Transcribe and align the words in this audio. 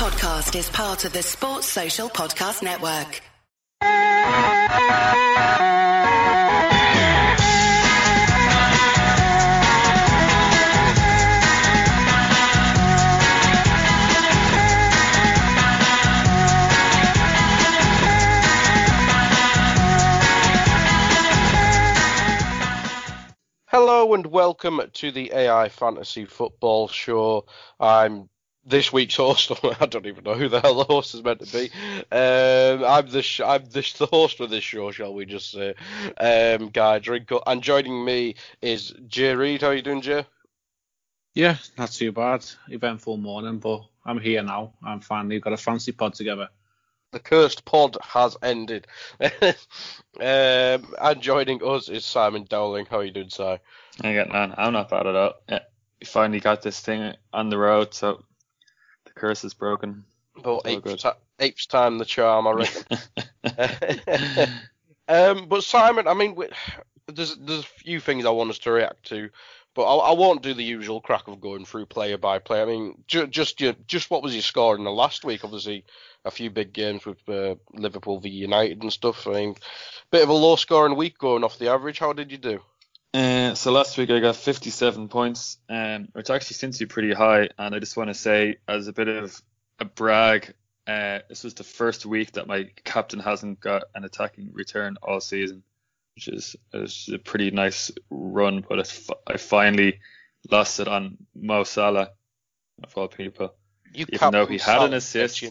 podcast 0.00 0.58
is 0.58 0.70
part 0.70 1.04
of 1.04 1.12
the 1.12 1.22
Sports 1.22 1.66
Social 1.66 2.08
Podcast 2.08 2.62
Network. 2.62 3.20
Hello 23.66 24.14
and 24.14 24.24
welcome 24.24 24.80
to 24.94 25.10
the 25.10 25.30
AI 25.34 25.68
Fantasy 25.68 26.24
Football 26.24 26.88
Show. 26.88 27.44
I'm 27.78 28.30
this 28.64 28.92
week's 28.92 29.16
host. 29.16 29.52
I 29.80 29.86
don't 29.86 30.06
even 30.06 30.24
know 30.24 30.34
who 30.34 30.48
the 30.48 30.60
hell 30.60 30.74
the 30.74 30.84
host 30.84 31.14
is 31.14 31.22
meant 31.22 31.40
to 31.40 31.52
be. 31.52 31.70
Um, 32.12 32.84
I'm 32.84 33.08
the 33.10 33.22
sh- 33.22 33.40
I'm 33.44 33.64
the, 33.64 33.94
the 33.98 34.06
host 34.06 34.40
of 34.40 34.50
this 34.50 34.64
show, 34.64 34.90
shall 34.90 35.14
we 35.14 35.26
just 35.26 35.50
say? 35.50 35.74
Um, 36.18 36.68
Guy 36.70 37.00
Drinko, 37.00 37.42
and 37.46 37.62
joining 37.62 38.04
me 38.04 38.36
is 38.60 38.94
Jay 39.06 39.34
Reid. 39.34 39.62
How 39.62 39.68
are 39.68 39.74
you 39.74 39.82
doing, 39.82 40.02
Jay? 40.02 40.26
Yeah, 41.34 41.56
not 41.78 41.92
too 41.92 42.12
bad. 42.12 42.44
Eventful 42.68 43.16
morning, 43.16 43.58
but 43.58 43.82
I'm 44.04 44.18
here 44.18 44.42
now. 44.42 44.72
I'm 44.84 45.00
finally 45.00 45.38
got 45.38 45.52
a 45.52 45.56
fancy 45.56 45.92
pod 45.92 46.14
together. 46.14 46.48
The 47.12 47.20
cursed 47.20 47.64
pod 47.64 47.96
has 48.02 48.36
ended. 48.42 48.86
um, 49.20 49.54
and 50.20 51.20
joining 51.20 51.60
us 51.64 51.88
is 51.88 52.04
Simon 52.04 52.46
Dowling. 52.48 52.86
How 52.86 52.98
are 52.98 53.04
you 53.04 53.10
doing, 53.10 53.30
Si? 53.30 53.42
I 53.42 53.58
get 54.12 54.32
none. 54.32 54.54
I'm 54.56 54.72
not 54.72 54.90
bad 54.90 55.06
at 55.06 55.16
all. 55.16 55.32
Yeah, 55.48 55.60
we 56.00 56.06
finally 56.06 56.40
got 56.40 56.62
this 56.62 56.80
thing 56.80 57.14
on 57.32 57.48
the 57.48 57.58
road, 57.58 57.94
so 57.94 58.24
the 58.29 58.29
curse 59.20 59.44
is 59.44 59.54
broken. 59.54 60.04
About 60.36 60.62
It's 60.64 60.66
all 60.66 60.72
eighth, 60.72 60.84
good. 60.84 60.98
ti- 60.98 61.08
eighth 61.40 61.68
time 61.68 61.98
the 61.98 62.04
charm, 62.04 62.46
I 62.46 62.52
reckon. 62.52 62.84
um, 65.08 65.48
but 65.48 65.64
Simon, 65.64 66.08
I 66.08 66.14
mean, 66.14 66.34
we- 66.34 66.48
there's 67.06 67.36
there's 67.36 67.60
a 67.60 67.84
few 67.84 68.00
things 68.00 68.24
I 68.24 68.30
want 68.30 68.50
us 68.50 68.58
to 68.60 68.70
react 68.70 69.04
to, 69.08 69.30
but 69.74 69.82
I, 69.82 70.10
I 70.10 70.12
won't 70.14 70.42
do 70.42 70.54
the 70.54 70.62
usual 70.64 71.00
crack 71.00 71.26
of 71.28 71.40
going 71.40 71.64
through 71.64 71.86
player 71.86 72.16
by 72.16 72.38
player. 72.38 72.62
I 72.62 72.66
mean, 72.66 73.02
ju- 73.08 73.26
just 73.26 73.60
your, 73.60 73.74
just 73.86 74.10
what 74.10 74.22
was 74.22 74.32
your 74.34 74.42
score 74.42 74.76
in 74.76 74.84
the 74.84 74.90
last 74.90 75.24
week? 75.24 75.44
Obviously, 75.44 75.84
a 76.24 76.30
few 76.30 76.50
big 76.50 76.72
games 76.72 77.04
with 77.04 77.28
uh, 77.28 77.56
Liverpool 77.74 78.20
v 78.20 78.28
United 78.28 78.82
and 78.82 78.92
stuff. 78.92 79.26
I 79.26 79.32
mean, 79.32 79.56
bit 80.12 80.22
of 80.22 80.28
a 80.28 80.32
low 80.34 80.56
scoring 80.56 80.96
week 80.96 81.18
going 81.18 81.44
off 81.44 81.58
the 81.58 81.68
average. 81.70 81.98
How 81.98 82.12
did 82.12 82.30
you 82.30 82.38
do? 82.38 82.60
Uh, 83.12 83.54
so 83.54 83.72
last 83.72 83.98
week 83.98 84.10
I 84.10 84.20
got 84.20 84.36
57 84.36 85.08
points, 85.08 85.58
um, 85.68 86.08
which 86.12 86.30
actually 86.30 86.54
seems 86.54 86.78
to 86.78 86.86
be 86.86 86.88
pretty 86.88 87.12
high. 87.12 87.48
And 87.58 87.74
I 87.74 87.78
just 87.78 87.96
want 87.96 88.08
to 88.08 88.14
say, 88.14 88.56
as 88.68 88.86
a 88.86 88.92
bit 88.92 89.08
of 89.08 89.40
a 89.80 89.84
brag, 89.84 90.54
uh, 90.86 91.20
this 91.28 91.42
was 91.42 91.54
the 91.54 91.64
first 91.64 92.06
week 92.06 92.32
that 92.32 92.46
my 92.46 92.70
captain 92.84 93.18
hasn't 93.18 93.60
got 93.60 93.84
an 93.94 94.04
attacking 94.04 94.50
return 94.52 94.96
all 95.02 95.20
season, 95.20 95.62
which 96.14 96.28
is, 96.28 96.56
is 96.72 97.10
a 97.12 97.18
pretty 97.18 97.50
nice 97.50 97.90
run. 98.10 98.64
But 98.68 98.78
it's, 98.78 99.10
I 99.26 99.36
finally 99.38 100.00
lost 100.48 100.78
it 100.78 100.86
on 100.86 101.16
Mo 101.34 101.64
Salah, 101.64 102.10
of 102.82 102.96
all 102.96 103.08
people. 103.08 103.54
You 103.92 104.06
Even 104.12 104.30
though 104.30 104.46
he 104.46 104.58
had 104.58 104.82
an 104.82 104.94
assist. 104.94 105.42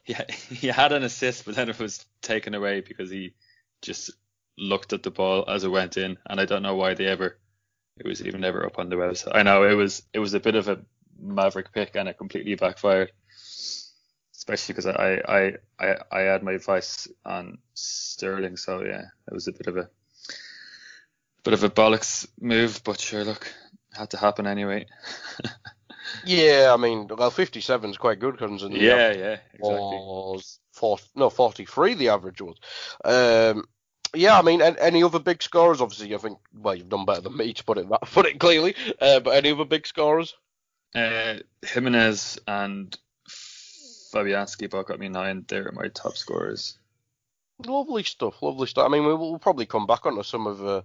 Yeah, 0.06 0.24
he 0.28 0.66
had 0.66 0.92
an 0.92 1.04
assist, 1.04 1.44
but 1.44 1.54
then 1.54 1.68
it 1.68 1.78
was 1.78 2.04
taken 2.20 2.54
away 2.54 2.80
because 2.80 3.10
he 3.10 3.34
just 3.80 4.10
looked 4.58 4.92
at 4.92 5.02
the 5.02 5.10
ball 5.10 5.44
as 5.48 5.64
it 5.64 5.70
went 5.70 5.96
in, 5.96 6.18
and 6.28 6.40
I 6.40 6.44
don't 6.44 6.62
know 6.62 6.76
why 6.76 6.94
they 6.94 7.06
ever. 7.06 7.38
It 7.98 8.06
was 8.06 8.22
even 8.22 8.44
ever 8.44 8.64
up 8.64 8.78
on 8.78 8.88
the 8.88 8.96
website. 8.96 9.34
I 9.34 9.42
know 9.42 9.64
it 9.64 9.74
was 9.74 10.02
it 10.12 10.18
was 10.18 10.34
a 10.34 10.40
bit 10.40 10.54
of 10.54 10.68
a 10.68 10.80
maverick 11.18 11.72
pick, 11.72 11.96
and 11.96 12.08
it 12.08 12.18
completely 12.18 12.54
backfired. 12.54 13.12
Especially 14.34 14.72
because 14.74 14.86
I 14.86 15.20
I 15.28 15.52
I 15.78 15.96
I 16.10 16.20
had 16.20 16.42
my 16.42 16.52
advice 16.52 17.08
on 17.24 17.58
Sterling, 17.74 18.56
so 18.56 18.82
yeah, 18.82 19.04
it 19.28 19.34
was 19.34 19.48
a 19.48 19.52
bit 19.52 19.66
of 19.66 19.76
a 19.76 19.90
bit 21.44 21.54
of 21.54 21.62
a 21.62 21.70
bollocks 21.70 22.26
move, 22.40 22.82
but 22.84 23.00
sure, 23.00 23.24
look, 23.24 23.52
had 23.92 24.10
to 24.10 24.16
happen 24.16 24.46
anyway. 24.46 24.86
Yeah, 26.24 26.72
I 26.72 26.76
mean, 26.76 27.08
well, 27.08 27.30
57 27.30 27.90
is 27.90 27.96
quite 27.96 28.20
good 28.20 28.38
considering 28.38 28.80
yeah, 28.80 29.12
yeah, 29.12 29.36
exactly. 29.54 29.68
was 29.68 30.58
four, 30.72 30.98
no 31.14 31.30
43 31.30 31.94
the 31.94 32.08
average 32.10 32.40
was. 32.40 32.56
Um, 33.04 33.64
yeah, 34.14 34.38
I 34.38 34.42
mean, 34.42 34.60
any 34.60 35.02
other 35.02 35.18
big 35.18 35.42
scorers? 35.42 35.80
Obviously, 35.80 36.14
I 36.14 36.18
think 36.18 36.38
well, 36.54 36.74
you've 36.74 36.88
done 36.88 37.04
better 37.04 37.22
than 37.22 37.36
me 37.36 37.52
to 37.52 37.64
put 37.64 37.78
it 37.78 37.88
that, 37.88 38.00
put 38.12 38.26
it 38.26 38.40
clearly. 38.40 38.74
Uh, 39.00 39.20
but 39.20 39.36
any 39.36 39.52
other 39.52 39.64
big 39.64 39.86
scorers? 39.86 40.36
Uh, 40.94 41.36
Jimenez 41.62 42.38
and 42.46 42.96
Fabianski 43.28 44.68
both 44.68 44.86
got 44.86 44.98
me 44.98 45.08
nine. 45.08 45.44
They're 45.46 45.70
my 45.72 45.88
top 45.88 46.16
scorers. 46.16 46.78
Lovely 47.66 48.02
stuff, 48.02 48.42
lovely 48.42 48.66
stuff. 48.66 48.86
I 48.86 48.88
mean, 48.88 49.06
we 49.06 49.14
will 49.14 49.38
probably 49.38 49.66
come 49.66 49.86
back 49.86 50.06
onto 50.06 50.22
some 50.22 50.46
of, 50.46 50.66
uh, 50.66 50.82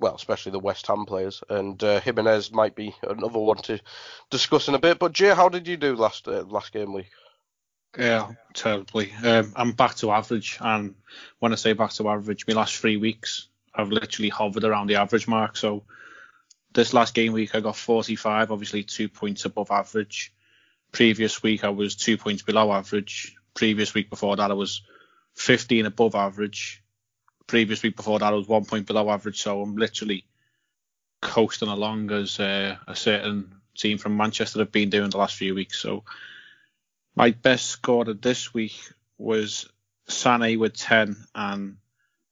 well, 0.00 0.14
especially 0.14 0.52
the 0.52 0.58
West 0.58 0.86
Ham 0.86 1.04
players, 1.04 1.42
and 1.50 1.82
uh, 1.84 2.00
Jimenez 2.00 2.50
might 2.50 2.74
be 2.74 2.94
another 3.02 3.38
one 3.38 3.58
to 3.58 3.78
discuss 4.30 4.68
in 4.68 4.74
a 4.74 4.78
bit. 4.78 4.98
But 4.98 5.12
Jay, 5.12 5.34
how 5.34 5.48
did 5.48 5.68
you 5.68 5.76
do 5.76 5.94
last 5.94 6.26
uh, 6.26 6.44
last 6.44 6.72
game 6.72 6.94
week? 6.94 7.10
Yeah, 7.98 8.30
terribly. 8.54 9.12
Um, 9.24 9.52
I'm 9.56 9.72
back 9.72 9.96
to 9.96 10.12
average, 10.12 10.56
and 10.60 10.94
when 11.40 11.52
I 11.52 11.56
say 11.56 11.72
back 11.72 11.90
to 11.94 12.08
average, 12.08 12.46
my 12.46 12.54
last 12.54 12.76
three 12.76 12.96
weeks 12.96 13.48
I've 13.74 13.90
literally 13.90 14.28
hovered 14.28 14.62
around 14.62 14.86
the 14.86 14.94
average 14.94 15.26
mark. 15.26 15.56
So 15.56 15.82
this 16.72 16.94
last 16.94 17.12
game 17.12 17.32
week 17.32 17.56
I 17.56 17.60
got 17.60 17.76
45, 17.76 18.52
obviously 18.52 18.84
two 18.84 19.08
points 19.08 19.44
above 19.44 19.72
average. 19.72 20.32
Previous 20.92 21.42
week 21.42 21.64
I 21.64 21.70
was 21.70 21.96
two 21.96 22.16
points 22.16 22.42
below 22.42 22.72
average. 22.72 23.36
Previous 23.54 23.94
week 23.94 24.10
before 24.10 24.36
that 24.36 24.50
I 24.52 24.54
was 24.54 24.82
15 25.34 25.86
above 25.86 26.14
average. 26.14 26.84
Previous 27.48 27.82
week 27.82 27.96
before 27.96 28.20
that 28.20 28.32
I 28.32 28.36
was 28.36 28.46
one 28.46 28.64
point 28.64 28.86
below 28.86 29.10
average. 29.10 29.42
So 29.42 29.60
I'm 29.60 29.76
literally 29.76 30.24
coasting 31.20 31.68
along 31.68 32.12
as 32.12 32.38
uh, 32.38 32.76
a 32.86 32.94
certain 32.94 33.54
team 33.76 33.98
from 33.98 34.16
Manchester 34.16 34.60
have 34.60 34.70
been 34.70 34.90
doing 34.90 35.10
the 35.10 35.18
last 35.18 35.34
few 35.34 35.56
weeks. 35.56 35.80
So 35.80 36.04
my 37.18 37.32
best 37.32 37.66
scorer 37.66 38.14
this 38.14 38.54
week 38.54 38.78
was 39.18 39.68
Sané 40.08 40.56
with 40.56 40.74
10, 40.74 41.16
and 41.34 41.76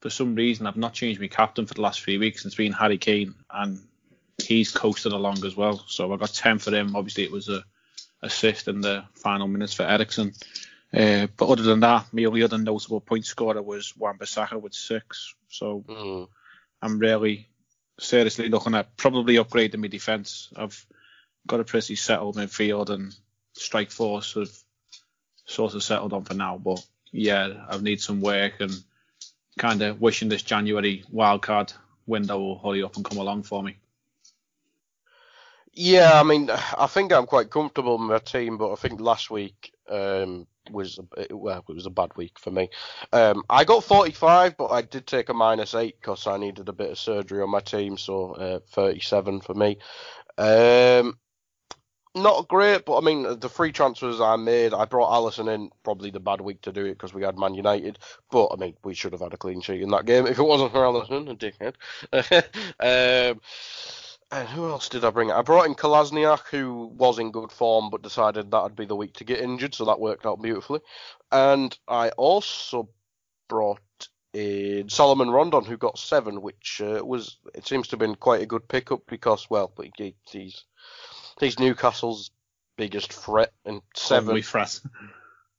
for 0.01 0.11
some 0.11 0.37
reason 0.37 0.67
I've 0.67 0.77
not 0.77 0.95
changed 0.95 1.21
my 1.21 1.27
captain 1.27 1.67
for 1.67 1.75
the 1.75 1.83
last 1.83 2.01
three 2.03 2.19
weeks. 2.19 2.47
It's 2.47 2.55
been 2.55 2.73
Harry 2.73 2.97
Kane, 2.97 3.35
and 3.51 3.81
he's 4.39 4.71
coasted 4.71 5.13
along 5.13 5.45
as 5.45 5.57
well. 5.57 5.83
So 5.89 6.13
I 6.13 6.17
got 6.17 6.33
10 6.33 6.61
for 6.61 6.73
him. 6.73 6.95
Obviously, 6.95 7.25
it 7.25 7.33
was 7.33 7.49
a 7.49 7.65
assist 8.23 8.69
in 8.69 8.81
the 8.81 9.05
final 9.15 9.49
minutes 9.49 9.75
for 9.75 9.83
Eriksen. 9.83 10.33
Uh, 10.95 11.27
but 11.37 11.49
other 11.49 11.65
than 11.65 11.81
that, 11.81 12.07
my 12.13 12.25
only 12.25 12.45
other 12.45 12.57
notable 12.57 13.01
point 13.01 13.27
scorer 13.27 13.61
was 13.61 13.97
Wan-Bissaka 13.97 14.61
with 14.61 14.73
six. 14.75 15.35
So 15.49 15.85
Mm. 15.87 16.29
I'm 16.81 16.99
really 17.01 17.49
seriously 17.99 18.49
looking 18.49 18.77
at 18.77 18.97
probably 18.97 19.35
upgrading 19.35 19.81
my 19.81 19.89
defence. 19.89 20.49
I've 20.55 20.87
got 21.47 21.61
a 21.61 21.65
pretty 21.65 21.97
settled 21.97 22.37
midfield 22.37 22.91
and 22.91 23.15
strike 23.55 23.91
force 23.91 24.35
have 24.35 24.51
sort 25.47 25.75
of 25.75 25.83
settled 25.83 26.13
on 26.13 26.25
for 26.25 26.35
now. 26.35 26.59
But 26.59 26.85
yeah, 27.13 27.67
I 27.69 27.79
need 27.79 28.01
some 28.01 28.21
work 28.21 28.61
and 28.61 28.73
kind 29.59 29.83
of 29.83 30.01
wishing 30.01 30.29
this 30.29 30.43
January 30.43 31.05
wildcard 31.13 31.73
window 32.07 32.39
will 32.39 32.59
hurry 32.59 32.83
up 32.83 32.97
and 32.97 33.05
come 33.05 33.19
along 33.19 33.45
for 33.45 33.63
me. 33.63 33.77
Yeah, 35.73 36.19
I 36.19 36.23
mean, 36.23 36.51
I 36.51 36.87
think 36.87 37.13
I'm 37.13 37.27
quite 37.27 37.51
comfortable 37.51 37.99
with 37.99 38.09
my 38.09 38.19
team, 38.19 38.57
but 38.57 38.73
I 38.73 38.77
think 38.77 38.99
last 38.99 39.31
week 39.31 39.73
um, 39.91 40.47
was 40.71 40.99
a, 40.99 41.35
well, 41.35 41.63
it 41.69 41.75
was 41.75 41.85
a 41.85 41.91
bad 41.91 42.17
week 42.17 42.39
for 42.39 42.51
me. 42.51 42.71
Um, 43.13 43.43
I 43.51 43.65
got 43.65 43.85
45, 43.85 44.57
but 44.57 44.69
I 44.69 44.81
did 44.81 45.07
take 45.07 45.29
a 45.29 45.35
minus 45.35 45.75
eight 45.75 46.01
because 46.01 46.27
I 46.27 46.39
needed 46.39 46.71
a 46.71 46.73
bit 46.73 46.91
of 46.91 46.99
surgery 46.99 47.43
on 47.43 47.51
my 47.51 47.61
team, 47.61 47.99
so 47.99 48.33
uh, 48.33 48.61
37 48.71 49.43
for 49.43 49.53
me. 49.53 49.79
Um, 50.39 51.19
not 52.17 52.49
great, 52.49 52.85
but 52.85 52.99
I 52.99 53.01
mean, 53.01 53.39
the 53.39 53.49
free 53.49 53.73
transfers 53.73 54.21
I 54.21 54.37
made, 54.37 54.73
I 54.75 54.85
brought 54.87 55.13
Alisson 55.13 55.53
in, 55.53 55.71
probably 55.85 56.11
the 56.11 56.21
bad 56.21 56.41
week 56.41 56.63
to 56.63 56.73
do 56.73 56.85
it 56.87 56.95
because 56.95 57.15
we 57.15 57.23
had 57.23 57.39
Man 57.39 57.55
United. 57.55 57.99
But 58.31 58.49
I 58.53 58.57
mean, 58.57 58.75
we 58.83 58.95
should 58.95 59.13
have 59.13 59.21
had 59.21 59.35
a 59.35 59.39
clean 59.39 59.61
sheet 59.61 59.83
in 59.83 59.91
that 59.91 60.07
game 60.07 60.27
if 60.27 60.39
it 60.39 60.43
wasn't 60.43 60.73
for 60.73 60.79
Alisson, 60.79 61.31
a 61.31 61.35
dickhead. 61.37 61.75
um, 63.33 63.41
and 64.33 64.49
who 64.49 64.69
else 64.69 64.89
did 64.89 65.05
I 65.05 65.11
bring? 65.11 65.31
I 65.31 65.43
brought 65.43 65.67
in 65.67 65.75
Kolasinac, 65.75 66.49
who 66.51 66.87
was 66.97 67.19
in 67.19 67.31
good 67.31 67.53
form, 67.53 67.91
but 67.91 68.03
decided 68.03 68.51
that'd 68.51 68.75
be 68.75 68.87
the 68.87 68.97
week 68.97 69.15
to 69.15 69.25
get 69.25 69.41
injured, 69.41 69.75
so 69.75 69.85
that 69.85 70.01
worked 70.01 70.27
out 70.27 70.43
beautifully. 70.43 70.81
And 71.31 71.77
I 71.87 72.09
also 72.11 72.89
brought 73.49 73.81
in 74.33 74.89
Salomon 74.89 75.31
Rondon, 75.31 75.65
who 75.65 75.77
got 75.77 75.99
seven, 75.99 76.43
which 76.43 76.81
uh, 76.85 77.03
was 77.05 77.39
it 77.55 77.67
seems 77.67 77.89
to 77.89 77.93
have 77.93 78.01
been 78.01 78.17
quite 78.17 78.43
a 78.43 78.47
good 78.47 78.67
pickup 78.69 79.03
because, 79.07 79.49
well, 79.49 79.73
he, 79.97 80.15
he's 80.31 80.65
he's 81.41 81.59
Newcastle's 81.59 82.31
biggest 82.77 83.13
threat, 83.13 83.53
and 83.65 83.83
seven. 83.95 84.31
Only 84.31 84.43
threat. 84.43 84.81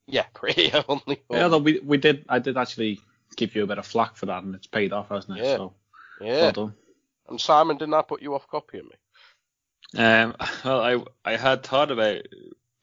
Yeah, 0.06 0.26
pretty 0.34 0.72
only. 0.88 1.22
Yeah, 1.30 1.48
though 1.48 1.58
we 1.58 1.80
we 1.80 1.98
did 1.98 2.26
I 2.30 2.40
did 2.40 2.58
actually 2.58 3.02
give 3.36 3.56
you 3.56 3.64
a 3.64 3.68
bit 3.68 3.78
of 3.78 3.86
flack 3.86 4.16
for 4.16 4.28
that, 4.28 4.44
and 4.44 4.56
it's 4.56 4.68
paid 4.68 4.94
off, 4.94 5.10
hasn't 5.10 5.38
it? 5.38 5.44
Yeah. 5.44 5.56
So 5.58 5.74
yeah. 6.22 6.42
well 6.42 6.52
done. 6.52 6.74
And 7.30 7.42
Simon, 7.42 7.78
didn't 7.78 7.94
I 7.94 8.02
put 8.02 8.22
you 8.22 8.34
off 8.34 8.48
copying 8.48 8.86
me? 8.86 10.02
Um, 10.02 10.36
well, 10.66 10.82
I 10.82 11.32
I 11.32 11.38
had 11.38 11.64
thought 11.64 11.92
about 11.92 12.22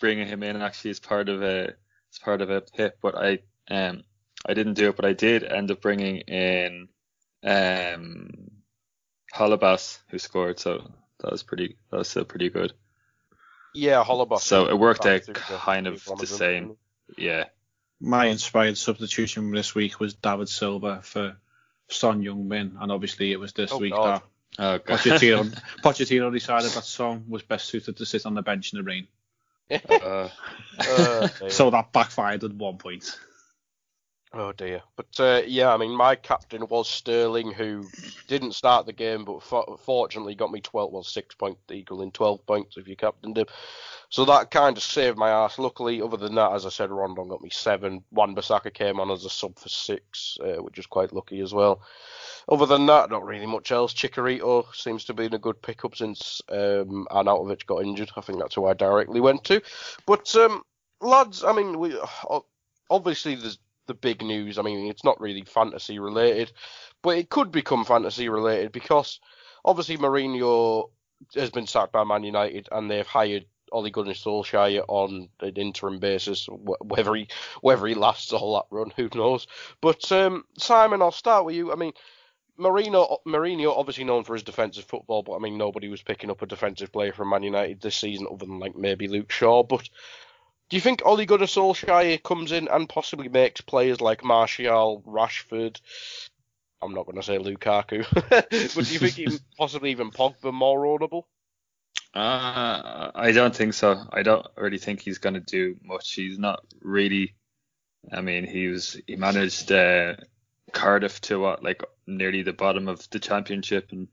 bringing 0.00 0.26
him 0.26 0.42
in 0.42 0.56
and 0.56 0.64
actually 0.64 0.90
as 0.90 1.00
part 1.00 1.28
of 1.28 1.42
a 1.42 1.74
as 2.12 2.18
part 2.22 2.42
of 2.42 2.50
a 2.50 2.60
pip, 2.60 2.98
but 3.00 3.16
I 3.16 3.40
um 3.70 4.04
I 4.46 4.54
didn't 4.54 4.74
do 4.74 4.90
it, 4.90 4.96
but 4.96 5.04
I 5.04 5.12
did 5.12 5.44
end 5.44 5.70
up 5.70 5.80
bringing 5.80 6.18
in 6.18 6.88
um 7.42 8.50
Holebas 9.34 9.98
who 10.08 10.18
scored, 10.18 10.60
so 10.60 10.90
that 11.20 11.32
was 11.32 11.42
pretty 11.42 11.76
that 11.90 11.98
was 11.98 12.08
still 12.08 12.24
pretty 12.24 12.50
good. 12.50 12.72
Yeah, 13.74 14.04
Holebas. 14.04 14.40
So 14.40 14.68
it 14.68 14.78
worked 14.78 15.04
out 15.06 15.22
kind 15.32 15.86
of 15.86 16.04
the 16.18 16.26
same. 16.26 16.76
Yeah. 17.16 17.44
My 18.00 18.26
inspired 18.26 18.76
substitution 18.76 19.50
this 19.52 19.74
week 19.74 20.00
was 20.00 20.14
David 20.14 20.48
Silva 20.48 21.00
for 21.02 21.36
Son 21.88 22.22
Heung-min, 22.22 22.76
and 22.80 22.92
obviously 22.92 23.32
it 23.32 23.40
was 23.40 23.52
this 23.52 23.72
Oh, 23.72 23.78
week 23.78 23.92
God. 23.92 24.20
that 24.20 24.22
Oh 24.56 24.78
god. 24.78 24.98
Pochettino, 24.98 25.62
Pochettino 25.82 26.32
decided 26.32 26.70
that 26.70 26.84
Son 26.84 27.24
was 27.28 27.42
best 27.42 27.66
suited 27.66 27.96
to 27.96 28.06
sit 28.06 28.26
on 28.26 28.34
the 28.34 28.42
bench 28.42 28.72
in 28.72 28.78
the 28.78 28.82
rain. 28.84 29.08
Uh, 29.70 30.28
Uh. 30.78 31.28
So 31.48 31.70
that 31.70 31.92
backfired 31.92 32.44
at 32.44 32.52
one 32.52 32.78
point. 32.78 33.18
Oh 34.36 34.50
dear. 34.50 34.82
But 34.96 35.20
uh, 35.20 35.42
yeah, 35.46 35.72
I 35.72 35.76
mean, 35.76 35.92
my 35.92 36.16
captain 36.16 36.66
was 36.66 36.88
Sterling, 36.88 37.52
who 37.52 37.88
didn't 38.26 38.56
start 38.56 38.84
the 38.84 38.92
game, 38.92 39.24
but 39.24 39.44
for- 39.44 39.78
fortunately 39.84 40.34
got 40.34 40.50
me 40.50 40.60
12, 40.60 40.92
well, 40.92 41.04
six 41.04 41.36
points, 41.36 41.60
equaling 41.70 42.10
12 42.10 42.44
points 42.44 42.76
if 42.76 42.88
you 42.88 42.96
captained 42.96 43.38
him. 43.38 43.46
So 44.08 44.24
that 44.24 44.50
kind 44.50 44.76
of 44.76 44.82
saved 44.82 45.16
my 45.16 45.30
ass. 45.30 45.56
Luckily, 45.58 46.02
other 46.02 46.16
than 46.16 46.34
that, 46.34 46.52
as 46.52 46.66
I 46.66 46.70
said, 46.70 46.90
Rondon 46.90 47.28
got 47.28 47.42
me 47.42 47.50
seven. 47.50 48.02
Wan 48.10 48.34
Bissaka 48.34 48.74
came 48.74 48.98
on 48.98 49.12
as 49.12 49.24
a 49.24 49.30
sub 49.30 49.56
for 49.56 49.68
six, 49.68 50.36
uh, 50.40 50.60
which 50.62 50.80
is 50.80 50.86
quite 50.86 51.12
lucky 51.12 51.40
as 51.40 51.54
well. 51.54 51.80
Other 52.48 52.66
than 52.66 52.86
that, 52.86 53.10
not 53.10 53.24
really 53.24 53.46
much 53.46 53.70
else. 53.70 53.94
Chicharito 53.94 54.66
seems 54.74 55.04
to 55.04 55.14
be 55.14 55.26
in 55.26 55.34
a 55.34 55.38
good 55.38 55.62
pickup 55.62 55.94
since 55.94 56.42
um, 56.48 57.06
Arnautovic 57.12 57.66
got 57.66 57.84
injured. 57.84 58.10
I 58.16 58.20
think 58.20 58.40
that's 58.40 58.56
who 58.56 58.66
I 58.66 58.74
directly 58.74 59.20
went 59.20 59.44
to. 59.44 59.62
But 60.06 60.34
um, 60.34 60.62
lads, 61.00 61.44
I 61.44 61.52
mean, 61.52 61.78
we 61.78 61.96
obviously 62.90 63.36
there's 63.36 63.58
the 63.86 63.94
big 63.94 64.22
news. 64.22 64.58
I 64.58 64.62
mean, 64.62 64.88
it's 64.88 65.04
not 65.04 65.20
really 65.20 65.42
fantasy 65.42 65.98
related, 65.98 66.52
but 67.02 67.18
it 67.18 67.30
could 67.30 67.52
become 67.52 67.84
fantasy 67.84 68.28
related 68.28 68.72
because 68.72 69.20
obviously 69.64 69.96
Mourinho 69.96 70.90
has 71.34 71.50
been 71.50 71.66
sacked 71.66 71.92
by 71.92 72.04
Man 72.04 72.24
United 72.24 72.68
and 72.72 72.90
they've 72.90 73.06
hired 73.06 73.46
Ole 73.72 73.90
Gunnar 73.90 74.12
Solskjaer 74.12 74.84
on 74.88 75.28
an 75.40 75.56
interim 75.56 75.98
basis. 75.98 76.46
Whether 76.48 77.14
he 77.14 77.28
whether 77.60 77.86
he 77.86 77.94
lasts 77.94 78.32
all 78.32 78.54
that 78.54 78.74
run, 78.74 78.92
who 78.96 79.08
knows? 79.14 79.46
But 79.80 80.10
um, 80.12 80.44
Simon, 80.58 81.02
I'll 81.02 81.12
start 81.12 81.44
with 81.44 81.56
you. 81.56 81.72
I 81.72 81.76
mean. 81.76 81.92
Mourinho, 82.56 83.18
Mourinho, 83.26 83.76
obviously 83.76 84.04
known 84.04 84.22
for 84.22 84.34
his 84.34 84.44
defensive 84.44 84.84
football, 84.84 85.24
but 85.24 85.34
I 85.34 85.40
mean 85.40 85.58
nobody 85.58 85.88
was 85.88 86.02
picking 86.02 86.30
up 86.30 86.40
a 86.40 86.46
defensive 86.46 86.92
player 86.92 87.12
from 87.12 87.30
Man 87.30 87.42
United 87.42 87.80
this 87.80 87.96
season 87.96 88.28
other 88.30 88.46
than 88.46 88.60
like 88.60 88.76
maybe 88.76 89.08
Luke 89.08 89.32
Shaw. 89.32 89.64
But 89.64 89.88
do 90.70 90.76
you 90.76 90.80
think 90.80 91.02
Ole 91.04 91.24
Gunnar 91.26 91.46
Solskjaer 91.46 92.22
comes 92.22 92.52
in 92.52 92.68
and 92.68 92.88
possibly 92.88 93.28
makes 93.28 93.60
players 93.60 94.00
like 94.00 94.24
Martial, 94.24 95.02
Rashford? 95.06 95.80
I'm 96.82 96.94
not 96.94 97.06
going 97.06 97.16
to 97.16 97.22
say 97.22 97.38
Lukaku, 97.38 98.04
but 98.30 98.50
do 98.50 98.56
you 98.92 98.98
think 98.98 99.18
even, 99.18 99.38
possibly 99.58 99.90
even 99.90 100.10
Pogba 100.10 100.52
more 100.52 100.86
audible? 100.86 101.26
Uh, 102.12 103.10
I 103.14 103.32
don't 103.32 103.54
think 103.54 103.74
so. 103.74 104.06
I 104.12 104.22
don't 104.22 104.46
really 104.56 104.78
think 104.78 105.00
he's 105.00 105.18
going 105.18 105.34
to 105.34 105.40
do 105.40 105.76
much. 105.82 106.12
He's 106.12 106.38
not 106.38 106.64
really. 106.80 107.34
I 108.12 108.20
mean, 108.20 108.46
he 108.46 108.68
was 108.68 109.00
he 109.06 109.16
managed 109.16 109.72
uh, 109.72 110.14
Cardiff 110.72 111.20
to 111.22 111.40
what 111.40 111.62
like 111.64 111.82
nearly 112.06 112.42
the 112.42 112.52
bottom 112.52 112.86
of 112.86 113.08
the 113.10 113.18
championship, 113.18 113.88
and 113.90 114.08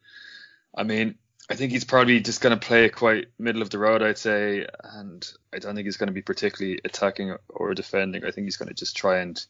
I 0.75 0.83
mean, 0.83 1.15
I 1.51 1.56
think 1.56 1.74
he's 1.74 1.83
probably 1.83 2.21
just 2.21 2.39
going 2.39 2.57
to 2.57 2.65
play 2.65 2.88
quite 2.88 3.27
middle 3.38 3.62
of 3.62 3.69
the 3.69 3.77
road, 3.77 4.01
I'd 4.01 4.18
say, 4.18 4.65
and 4.83 5.30
I 5.53 5.59
don't 5.59 5.75
think 5.75 5.86
he's 5.86 5.98
going 5.98 6.07
to 6.07 6.13
be 6.13 6.21
particularly 6.21 6.80
attacking 6.86 7.36
or 7.50 7.74
defending. 7.74 8.24
I 8.24 8.31
think 8.31 8.45
he's 8.45 8.56
going 8.56 8.69
to 8.69 8.74
just 8.74 8.95
try 8.95 9.19
and 9.19 9.45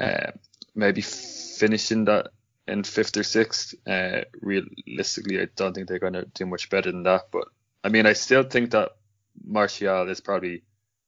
uh, 0.00 0.30
maybe 0.76 1.00
finish 1.00 1.90
in 1.90 2.04
that 2.04 2.28
in 2.68 2.84
fifth 2.84 3.16
or 3.16 3.24
sixth. 3.24 3.74
Uh, 3.88 4.20
realistically, 4.40 5.40
I 5.40 5.48
don't 5.56 5.74
think 5.74 5.88
they're 5.88 5.98
going 5.98 6.12
to 6.12 6.26
do 6.26 6.46
much 6.46 6.70
better 6.70 6.92
than 6.92 7.02
that, 7.02 7.28
but 7.32 7.48
I 7.82 7.88
mean, 7.88 8.06
I 8.06 8.12
still 8.12 8.44
think 8.44 8.70
that 8.70 8.92
Martial 9.44 10.08
is 10.08 10.20
probably 10.20 10.62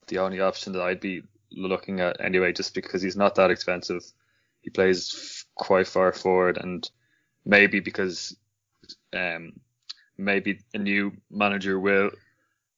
the 0.09 0.19
only 0.19 0.41
option 0.41 0.73
that 0.73 0.83
I'd 0.83 1.01
be 1.01 1.23
looking 1.53 2.01
at 2.01 2.21
anyway, 2.21 2.53
just 2.53 2.75
because 2.75 3.03
he's 3.03 3.17
not 3.17 3.37
that 3.37 3.53
expensive. 3.53 4.03
He 4.63 4.71
plays 4.71 5.45
quite 5.55 5.87
far 5.87 6.13
forward, 6.13 6.59
and 6.59 6.91
maybe 7.45 7.79
because 7.79 8.37
um, 9.13 9.53
maybe 10.19 10.61
a 10.75 10.79
new 10.79 11.13
manager 11.31 11.79
will 11.79 12.11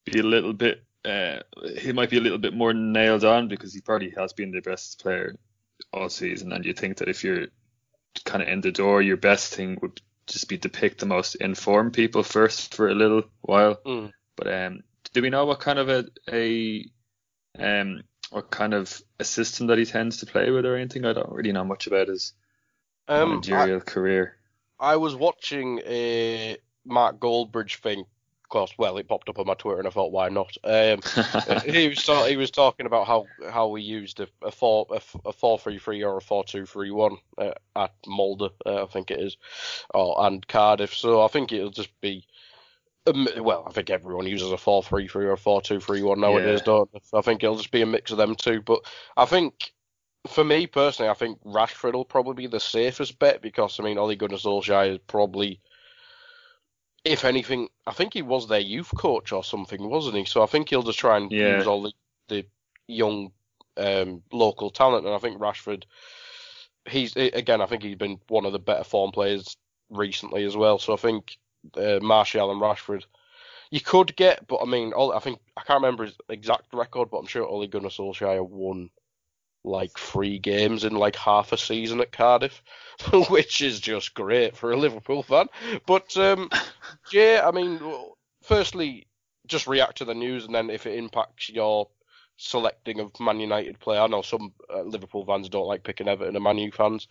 be 0.04 0.20
a 0.20 0.22
little 0.22 0.52
bit. 0.52 0.84
Uh, 1.04 1.38
he 1.78 1.92
might 1.92 2.10
be 2.10 2.18
a 2.18 2.20
little 2.20 2.38
bit 2.38 2.52
more 2.54 2.74
nailed 2.74 3.24
on 3.24 3.48
because 3.48 3.72
he 3.72 3.80
probably 3.80 4.10
has 4.10 4.32
been 4.34 4.50
the 4.50 4.60
best 4.60 5.00
player 5.02 5.34
all 5.92 6.10
season, 6.10 6.52
and 6.52 6.64
you 6.64 6.74
think 6.74 6.98
that 6.98 7.08
if 7.08 7.24
you're 7.24 7.46
kind 8.24 8.42
of 8.42 8.48
in 8.48 8.60
the 8.60 8.70
door, 8.72 9.00
your 9.00 9.16
best 9.16 9.54
thing 9.54 9.78
would 9.80 10.00
just 10.26 10.48
be 10.48 10.58
to 10.58 10.68
pick 10.68 10.98
the 10.98 11.06
most 11.06 11.36
informed 11.36 11.92
people 11.94 12.22
first 12.22 12.74
for 12.74 12.88
a 12.88 12.94
little 12.94 13.22
while. 13.40 13.76
Mm. 13.86 14.12
But 14.36 14.52
um, 14.52 14.80
do 15.12 15.22
we 15.22 15.30
know 15.30 15.46
what 15.46 15.60
kind 15.60 15.78
of 15.78 15.88
a, 15.88 16.04
a 16.30 16.84
um 17.58 18.02
what 18.30 18.50
kind 18.50 18.74
of 18.74 19.00
a 19.18 19.24
system 19.24 19.66
that 19.68 19.78
he 19.78 19.84
tends 19.84 20.18
to 20.18 20.26
play 20.26 20.50
with 20.50 20.66
or 20.66 20.76
anything? 20.76 21.04
I 21.04 21.14
don't 21.14 21.32
really 21.32 21.52
know 21.52 21.64
much 21.64 21.86
about 21.86 22.08
his 22.08 22.32
Um, 23.08 23.16
I, 23.16 23.24
managerial 23.24 23.80
career. 23.80 24.36
I 24.78 24.96
was 24.96 25.16
watching 25.16 25.80
a 25.80 26.58
Mark 26.90 27.18
Goldbridge 27.18 27.76
thing. 27.78 28.00
Of 28.00 28.48
course, 28.52 28.74
well, 28.76 28.98
it 28.98 29.06
popped 29.06 29.28
up 29.28 29.38
on 29.38 29.46
my 29.46 29.54
Twitter, 29.54 29.78
and 29.78 29.86
I 29.86 29.92
thought, 29.92 30.10
why 30.10 30.28
not? 30.28 30.56
Um, 30.64 31.00
he 31.64 31.88
was 31.88 32.04
ta- 32.04 32.24
he 32.24 32.36
was 32.36 32.50
talking 32.50 32.86
about 32.86 33.06
how 33.06 33.26
how 33.48 33.68
we 33.68 33.80
used 33.80 34.18
a, 34.18 34.26
a 34.42 34.50
four 34.50 34.86
a, 34.90 35.00
a 35.28 35.32
four 35.32 35.56
three 35.56 35.78
three 35.78 36.02
or 36.02 36.16
a 36.16 36.20
four 36.20 36.42
two 36.42 36.66
three 36.66 36.90
one 36.90 37.16
uh, 37.38 37.52
at 37.76 37.94
Molde, 38.08 38.50
uh, 38.66 38.82
I 38.82 38.86
think 38.86 39.12
it 39.12 39.20
is, 39.20 39.36
or 39.94 40.26
and 40.26 40.44
Cardiff. 40.48 40.92
So 40.94 41.22
I 41.22 41.28
think 41.28 41.52
it'll 41.52 41.70
just 41.70 41.98
be. 42.00 42.26
Um, 43.06 43.28
well, 43.38 43.64
I 43.66 43.72
think 43.72 43.88
everyone 43.88 44.26
uses 44.26 44.50
a 44.50 44.58
four 44.58 44.82
three 44.82 45.06
three 45.06 45.26
or 45.26 45.32
a 45.32 45.38
four 45.38 45.62
two 45.62 45.78
three 45.78 46.02
one 46.02 46.20
nowadays, 46.20 46.58
Yeah. 46.60 46.64
don't 46.64 46.92
they? 46.92 47.00
I 47.16 47.20
think 47.22 47.44
it'll 47.44 47.56
just 47.56 47.70
be 47.70 47.82
a 47.82 47.86
mix 47.86 48.10
of 48.10 48.18
them 48.18 48.34
two. 48.34 48.60
But 48.62 48.80
I 49.16 49.26
think, 49.26 49.72
for 50.26 50.42
me 50.42 50.66
personally, 50.66 51.08
I 51.08 51.14
think 51.14 51.40
Rashford 51.44 51.92
will 51.92 52.04
probably 52.04 52.34
be 52.34 52.46
the 52.48 52.60
safest 52.60 53.18
bet 53.20 53.42
because 53.42 53.78
I 53.78 53.84
mean, 53.84 53.96
Ole 53.96 54.16
Gunnar 54.16 54.36
Solskjaer 54.36 54.94
is 54.94 54.98
probably 55.06 55.60
if 57.04 57.24
anything, 57.24 57.68
I 57.86 57.92
think 57.92 58.14
he 58.14 58.22
was 58.22 58.48
their 58.48 58.60
youth 58.60 58.94
coach 58.96 59.32
or 59.32 59.42
something, 59.42 59.88
wasn't 59.88 60.16
he? 60.16 60.24
So 60.24 60.42
I 60.42 60.46
think 60.46 60.68
he'll 60.68 60.82
just 60.82 60.98
try 60.98 61.16
and 61.16 61.32
Yeah. 61.32 61.56
use 61.56 61.66
all 61.66 61.82
the, 61.82 61.92
the 62.28 62.46
young 62.86 63.32
um, 63.76 64.22
local 64.32 64.70
talent, 64.70 65.06
and 65.06 65.14
I 65.14 65.18
think 65.18 65.38
Rashford, 65.40 65.84
he's 66.88 67.16
again, 67.16 67.60
I 67.60 67.66
think 67.66 67.82
he's 67.82 67.96
been 67.96 68.20
one 68.28 68.44
of 68.44 68.52
the 68.52 68.58
better 68.58 68.84
form 68.84 69.12
players 69.12 69.56
recently 69.90 70.44
as 70.44 70.56
well. 70.56 70.78
So 70.78 70.92
I 70.92 70.96
think 70.96 71.38
uh, 71.76 72.00
Martial 72.02 72.50
and 72.50 72.60
Rashford, 72.60 73.04
you 73.70 73.80
could 73.80 74.14
get, 74.16 74.46
but 74.46 74.60
I 74.60 74.66
mean, 74.66 74.92
all, 74.92 75.12
I 75.12 75.20
think 75.20 75.40
I 75.56 75.62
can't 75.62 75.82
remember 75.82 76.04
his 76.04 76.16
exact 76.28 76.72
record, 76.74 77.10
but 77.10 77.18
I'm 77.18 77.26
sure 77.26 77.46
Ole 77.46 77.66
Gunnar 77.66 77.88
Solskjaer 77.88 78.46
won 78.46 78.90
like 79.64 79.98
three 79.98 80.38
games 80.38 80.84
in 80.84 80.94
like 80.94 81.16
half 81.16 81.52
a 81.52 81.58
season 81.58 82.00
at 82.00 82.12
Cardiff, 82.12 82.62
which 83.28 83.60
is 83.60 83.80
just 83.80 84.14
great 84.14 84.56
for 84.56 84.72
a 84.72 84.76
Liverpool 84.76 85.22
fan. 85.22 85.46
But 85.86 86.16
um, 86.16 86.50
yeah, 87.12 87.44
I 87.46 87.50
mean, 87.50 87.80
firstly, 88.42 89.06
just 89.46 89.66
react 89.66 89.98
to 89.98 90.04
the 90.04 90.14
news, 90.14 90.44
and 90.44 90.54
then 90.54 90.70
if 90.70 90.86
it 90.86 90.98
impacts 90.98 91.48
your 91.48 91.88
selecting 92.40 93.00
of 93.00 93.12
Man 93.20 93.38
United 93.38 93.78
player, 93.78 94.00
I 94.00 94.06
know 94.06 94.22
some 94.22 94.54
uh, 94.72 94.82
Liverpool 94.82 95.26
fans 95.26 95.48
don't 95.50 95.66
like 95.66 95.84
picking 95.84 96.08
Everton 96.08 96.36
and 96.36 96.44
Man 96.44 96.58
U 96.58 96.72
fans. 96.72 97.06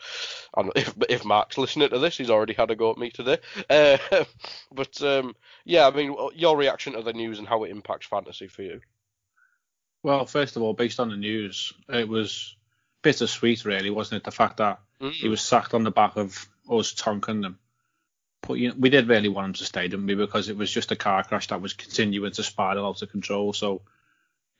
And 0.58 0.72
if 0.76 0.94
if 1.08 1.24
Mark's 1.24 1.58
listening 1.58 1.90
to 1.90 2.00
this, 2.00 2.18
he's 2.18 2.32
already 2.32 2.54
had 2.54 2.72
a 2.72 2.76
go 2.76 2.92
at 2.92 2.98
me 2.98 3.12
today. 3.12 3.38
Uh, 3.70 3.98
but 4.72 5.02
um, 5.04 5.36
yeah, 5.66 5.88
I 5.88 5.92
mean, 5.92 6.16
your 6.34 6.58
reaction 6.58 6.94
to 6.94 7.04
the 7.04 7.14
news 7.14 7.40
and 7.40 7.48
how 7.48 7.64
it 7.64 7.72
impacts 7.72 8.08
fantasy 8.08 8.48
for 8.48 8.64
you. 8.64 8.82
Well, 10.04 10.26
first 10.26 10.56
of 10.56 10.62
all, 10.62 10.74
based 10.74 11.00
on 11.00 11.10
the 11.10 11.18
news, 11.18 11.74
it 11.90 12.08
was 12.08 12.56
bittersweet, 13.02 13.66
really, 13.66 13.90
wasn't 13.90 14.22
it? 14.22 14.24
The 14.24 14.32
fact 14.32 14.58
that 14.58 14.80
he 15.00 15.28
was 15.28 15.42
sacked 15.42 15.74
on 15.74 15.84
the 15.84 15.92
back 15.92 16.16
of 16.16 16.48
us 16.70 16.94
tonking 16.94 17.42
them. 17.42 17.60
But 18.42 18.56
you 18.56 18.70
know, 18.70 18.76
we 18.78 18.90
did 18.90 19.08
really 19.08 19.30
want 19.30 19.48
him 19.48 19.54
to 19.54 19.66
stay, 19.66 19.88
didn't 19.88 20.08
we? 20.08 20.16
Because 20.16 20.50
it 20.50 20.58
was 20.58 20.72
just 20.72 20.92
a 20.92 20.96
car 20.96 21.24
crash 21.24 21.48
that 21.48 21.62
was 21.62 21.74
continuing 21.74 22.32
to 22.32 22.44
spiral 22.44 22.88
out 22.88 23.02
of 23.02 23.12
control. 23.12 23.54
So, 23.54 23.82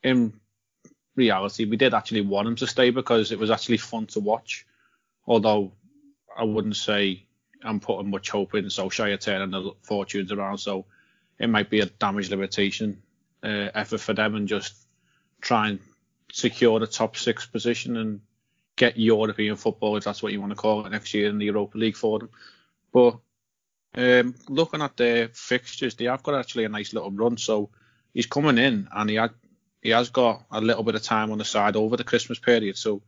in 0.04 0.34
reality, 1.16 1.66
we 1.66 1.78
did 1.78 1.94
actually 1.94 2.22
want 2.22 2.48
him 2.48 2.56
to 2.58 2.68
stay 2.68 2.90
because 2.90 3.32
it 3.32 3.40
was 3.40 3.52
actually 3.52 3.78
fun 3.78 4.08
to 4.08 4.20
watch. 4.20 4.66
Although 5.26 5.74
I 6.38 6.44
wouldn't 6.44 6.76
say 6.76 7.26
I'm 7.64 7.80
putting 7.80 8.12
much 8.12 8.30
hope 8.30 8.56
in 8.56 8.66
Solskjaer 8.66 9.20
turning 9.20 9.52
the 9.52 9.72
fortunes 9.84 10.32
around. 10.32 10.58
So 10.60 10.86
it 11.38 11.48
might 11.48 11.70
be 11.70 11.82
a 11.82 11.86
damage 11.86 12.30
limitation 12.30 13.02
uh, 13.44 13.70
effort 13.74 14.00
for 14.00 14.14
them 14.14 14.36
and 14.36 14.48
just 14.48 14.76
try 15.42 15.70
and 15.70 15.80
secure 16.32 16.80
the 16.80 16.88
top 16.88 17.18
six 17.18 17.46
position 17.46 17.98
and 17.98 18.22
get 18.76 18.98
European 18.98 19.56
football, 19.56 19.98
if 19.98 20.04
that's 20.04 20.24
what 20.24 20.32
you 20.32 20.40
want 20.40 20.52
to 20.52 20.56
call 20.56 20.86
it, 20.86 20.90
next 20.90 21.14
year 21.14 21.30
in 21.30 21.38
the 21.38 21.46
Europa 21.46 21.78
League 21.78 21.98
for 21.98 22.20
them. 22.20 22.30
But 22.94 23.18
um, 23.96 24.36
looking 24.48 24.82
at 24.82 24.96
their 24.98 25.30
fixtures, 25.30 25.96
they 25.96 26.06
have 26.06 26.24
got 26.24 26.36
actually 26.36 26.66
a 26.66 26.70
nice 26.70 26.94
little 26.94 27.12
run. 27.12 27.38
So 27.38 27.70
he's 28.14 28.26
coming 28.26 28.58
in 28.58 28.88
and 28.92 29.10
he 29.10 29.16
had 29.18 29.32
he 29.82 29.90
has 29.90 30.10
got 30.10 30.44
a 30.52 30.60
little 30.60 30.84
bit 30.84 30.96
of 30.96 31.04
time 31.04 31.32
on 31.32 31.38
the 31.38 31.46
side 31.46 31.76
over 31.76 31.96
the 31.96 32.04
Christmas 32.04 32.38
period. 32.38 32.78
So 32.78 33.02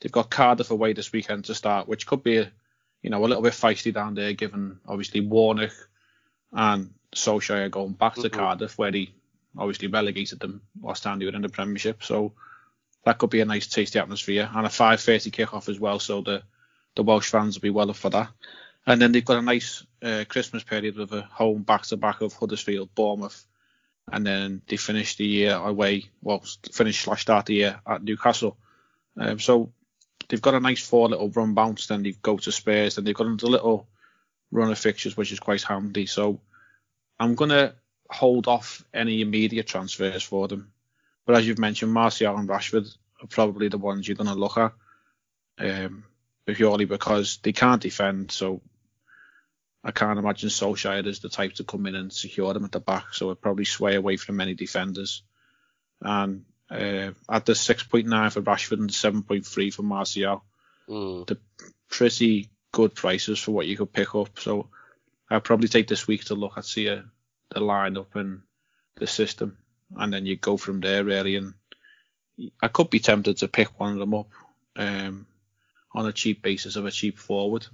they've 0.00 0.12
got 0.12 0.30
Cardiff 0.30 0.70
away 0.70 0.92
this 0.92 1.12
weekend 1.12 1.46
to 1.46 1.54
start, 1.54 1.88
which 1.88 2.06
could 2.06 2.22
be, 2.22 2.38
a, 2.38 2.52
you 3.02 3.08
know, 3.08 3.24
a 3.24 3.26
little 3.26 3.42
bit 3.42 3.54
feisty 3.54 3.92
down 3.92 4.14
there, 4.14 4.34
given 4.34 4.80
obviously 4.86 5.20
Warnock 5.22 5.72
and 6.52 6.92
Solskjaer 7.14 7.70
going 7.70 7.92
back 7.92 8.16
to 8.16 8.28
Mhm. 8.28 8.32
Cardiff, 8.32 8.76
where 8.76 8.92
he 8.92 9.14
obviously 9.56 9.88
relegated 9.88 10.40
them 10.40 10.62
last 10.80 11.02
time 11.02 11.18
they 11.18 11.26
were 11.26 11.34
in 11.34 11.42
the 11.42 11.48
Premiership. 11.48 12.02
So 12.02 12.32
that 13.04 13.18
could 13.18 13.30
be 13.30 13.40
a 13.40 13.44
nice 13.44 13.66
tasty 13.66 13.98
atmosphere 13.98 14.48
and 14.52 14.66
a 14.66 14.70
5:30 14.70 15.30
kickoff 15.30 15.68
as 15.68 15.80
well. 15.80 15.98
So 15.98 16.20
the 16.20 16.42
the 16.96 17.02
Welsh 17.02 17.30
fans 17.30 17.56
will 17.56 17.62
be 17.62 17.70
well 17.70 17.90
up 17.90 17.96
for 17.96 18.10
that. 18.10 18.30
And 18.86 19.00
then 19.00 19.12
they've 19.12 19.24
got 19.24 19.38
a 19.38 19.42
nice 19.42 19.84
uh, 20.02 20.24
Christmas 20.28 20.64
period 20.64 20.96
with 20.96 21.12
a 21.12 21.22
home 21.22 21.62
back 21.62 21.82
to 21.86 21.96
back 21.96 22.20
of 22.20 22.32
Huddersfield, 22.32 22.94
Bournemouth, 22.94 23.46
and 24.10 24.26
then 24.26 24.62
they 24.66 24.76
finish 24.76 25.16
the 25.16 25.26
year 25.26 25.54
away. 25.54 26.06
Well, 26.22 26.42
finish 26.72 27.02
slash 27.02 27.22
start 27.22 27.46
the 27.46 27.54
year 27.54 27.80
at 27.86 28.02
Newcastle. 28.02 28.56
Um, 29.16 29.38
so 29.38 29.72
they've 30.28 30.40
got 30.40 30.54
a 30.54 30.60
nice 30.60 30.86
four 30.86 31.08
little 31.08 31.30
run 31.30 31.54
bounce. 31.54 31.86
Then 31.86 32.02
they 32.02 32.12
go 32.12 32.38
to 32.38 32.52
Spurs, 32.52 32.98
and 32.98 33.06
they've 33.06 33.14
got 33.14 33.26
a 33.26 33.46
little 33.46 33.86
run 34.50 34.70
of 34.70 34.78
fixtures, 34.78 35.16
which 35.16 35.32
is 35.32 35.40
quite 35.40 35.62
handy. 35.62 36.06
So 36.06 36.40
I'm 37.18 37.34
gonna 37.34 37.74
hold 38.10 38.48
off 38.48 38.84
any 38.92 39.20
immediate 39.20 39.66
transfers 39.66 40.22
for 40.22 40.48
them. 40.48 40.72
But 41.26 41.36
as 41.36 41.46
you've 41.46 41.58
mentioned, 41.58 41.92
Martial 41.92 42.36
and 42.36 42.48
Rashford 42.48 42.88
are 43.22 43.26
probably 43.26 43.68
the 43.68 43.78
ones 43.78 44.06
you're 44.08 44.16
gonna 44.16 44.34
look 44.34 44.56
at. 44.58 44.72
Um, 45.58 46.04
purely 46.46 46.86
because 46.86 47.38
they 47.42 47.52
can't 47.52 47.82
defend, 47.82 48.32
so 48.32 48.60
I 49.84 49.92
can't 49.92 50.18
imagine 50.18 50.48
Solskjaer 50.48 51.06
is 51.06 51.20
the 51.20 51.28
type 51.28 51.54
to 51.54 51.64
come 51.64 51.86
in 51.86 51.94
and 51.94 52.12
secure 52.12 52.52
them 52.52 52.64
at 52.64 52.72
the 52.72 52.80
back, 52.80 53.14
so 53.14 53.30
it 53.30 53.40
probably 53.40 53.64
sway 53.64 53.94
away 53.94 54.16
from 54.16 54.36
many 54.36 54.54
defenders. 54.54 55.22
And 56.00 56.44
uh, 56.70 57.12
at 57.28 57.46
the 57.46 57.52
6.9 57.52 58.32
for 58.32 58.42
Rashford 58.42 58.80
and 58.80 58.90
7.3 58.90 59.72
for 59.72 59.82
Martial, 59.82 60.44
Mm. 60.88 61.38
pretty 61.88 62.50
good 62.72 62.94
prices 62.96 63.38
for 63.38 63.52
what 63.52 63.66
you 63.66 63.76
could 63.76 63.92
pick 63.92 64.14
up. 64.16 64.38
So 64.40 64.70
I'll 65.30 65.40
probably 65.40 65.68
take 65.68 65.86
this 65.86 66.08
week 66.08 66.24
to 66.24 66.34
look 66.34 66.58
at 66.58 66.64
see 66.64 66.88
uh, 66.88 67.02
the 67.50 67.60
lineup 67.60 68.14
and 68.14 68.42
the 68.96 69.06
system, 69.06 69.58
and 69.96 70.12
then 70.12 70.26
you 70.26 70.36
go 70.36 70.56
from 70.56 70.80
there 70.80 71.04
really. 71.04 71.36
And 71.36 71.54
I 72.62 72.68
could 72.68 72.90
be 72.90 73.00
tempted 73.00 73.38
to 73.38 73.48
pick 73.48 73.78
one 73.78 73.92
of 73.92 73.98
them 73.98 74.14
up 74.14 74.28
um, 74.76 75.26
on 75.92 76.06
a 76.06 76.12
cheap 76.12 76.42
basis 76.42 76.76
of 76.76 76.86
a 76.86 76.90
cheap 76.90 77.18
forward, 77.18 77.66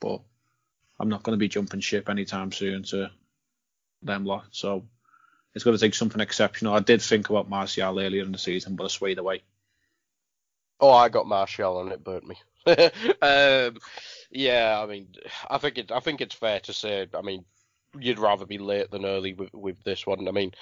but 0.00 0.20
I'm 0.98 1.08
not 1.08 1.22
going 1.22 1.34
to 1.34 1.40
be 1.40 1.48
jumping 1.48 1.80
ship 1.80 2.08
anytime 2.08 2.52
soon 2.52 2.82
to 2.84 3.10
them 4.02 4.24
lot. 4.24 4.46
So 4.50 4.84
it's 5.54 5.64
going 5.64 5.76
to 5.76 5.80
take 5.80 5.94
something 5.94 6.20
exceptional. 6.20 6.74
I 6.74 6.80
did 6.80 7.00
think 7.00 7.30
about 7.30 7.48
Martial 7.48 7.98
earlier 7.98 8.24
in 8.24 8.32
the 8.32 8.38
season, 8.38 8.76
but 8.76 8.84
I 8.84 8.88
swayed 8.88 9.18
away. 9.18 9.42
Oh, 10.80 10.92
I 10.92 11.08
got 11.08 11.26
Martial 11.26 11.80
and 11.80 11.92
it 11.92 12.04
burnt 12.04 12.26
me. 12.26 12.36
um, 12.66 13.78
yeah, 14.30 14.80
I 14.82 14.86
mean, 14.86 15.08
I 15.48 15.58
think 15.58 15.78
it. 15.78 15.92
I 15.92 16.00
think 16.00 16.20
it's 16.20 16.34
fair 16.34 16.60
to 16.60 16.72
say. 16.72 17.06
I 17.14 17.22
mean, 17.22 17.44
you'd 17.98 18.18
rather 18.18 18.46
be 18.46 18.58
late 18.58 18.90
than 18.90 19.04
early 19.04 19.34
with 19.34 19.52
with 19.52 19.82
this 19.84 20.06
one. 20.06 20.26
I 20.28 20.32
mean, 20.32 20.52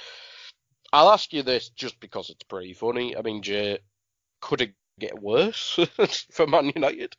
I'll 0.93 1.11
ask 1.11 1.33
you 1.33 1.43
this 1.43 1.71
just 1.71 1.99
because 2.01 2.31
it's 2.31 2.45
pretty 2.45 2.75
funny. 2.75 3.17
I 3.17 3.23
mean, 3.23 3.43
Jay, 3.43 3.79
could 4.41 4.61
it 4.61 4.75
get 4.99 5.21
worse 5.21 5.79
for 6.33 6.47
Man 6.47 6.73
United? 6.75 7.15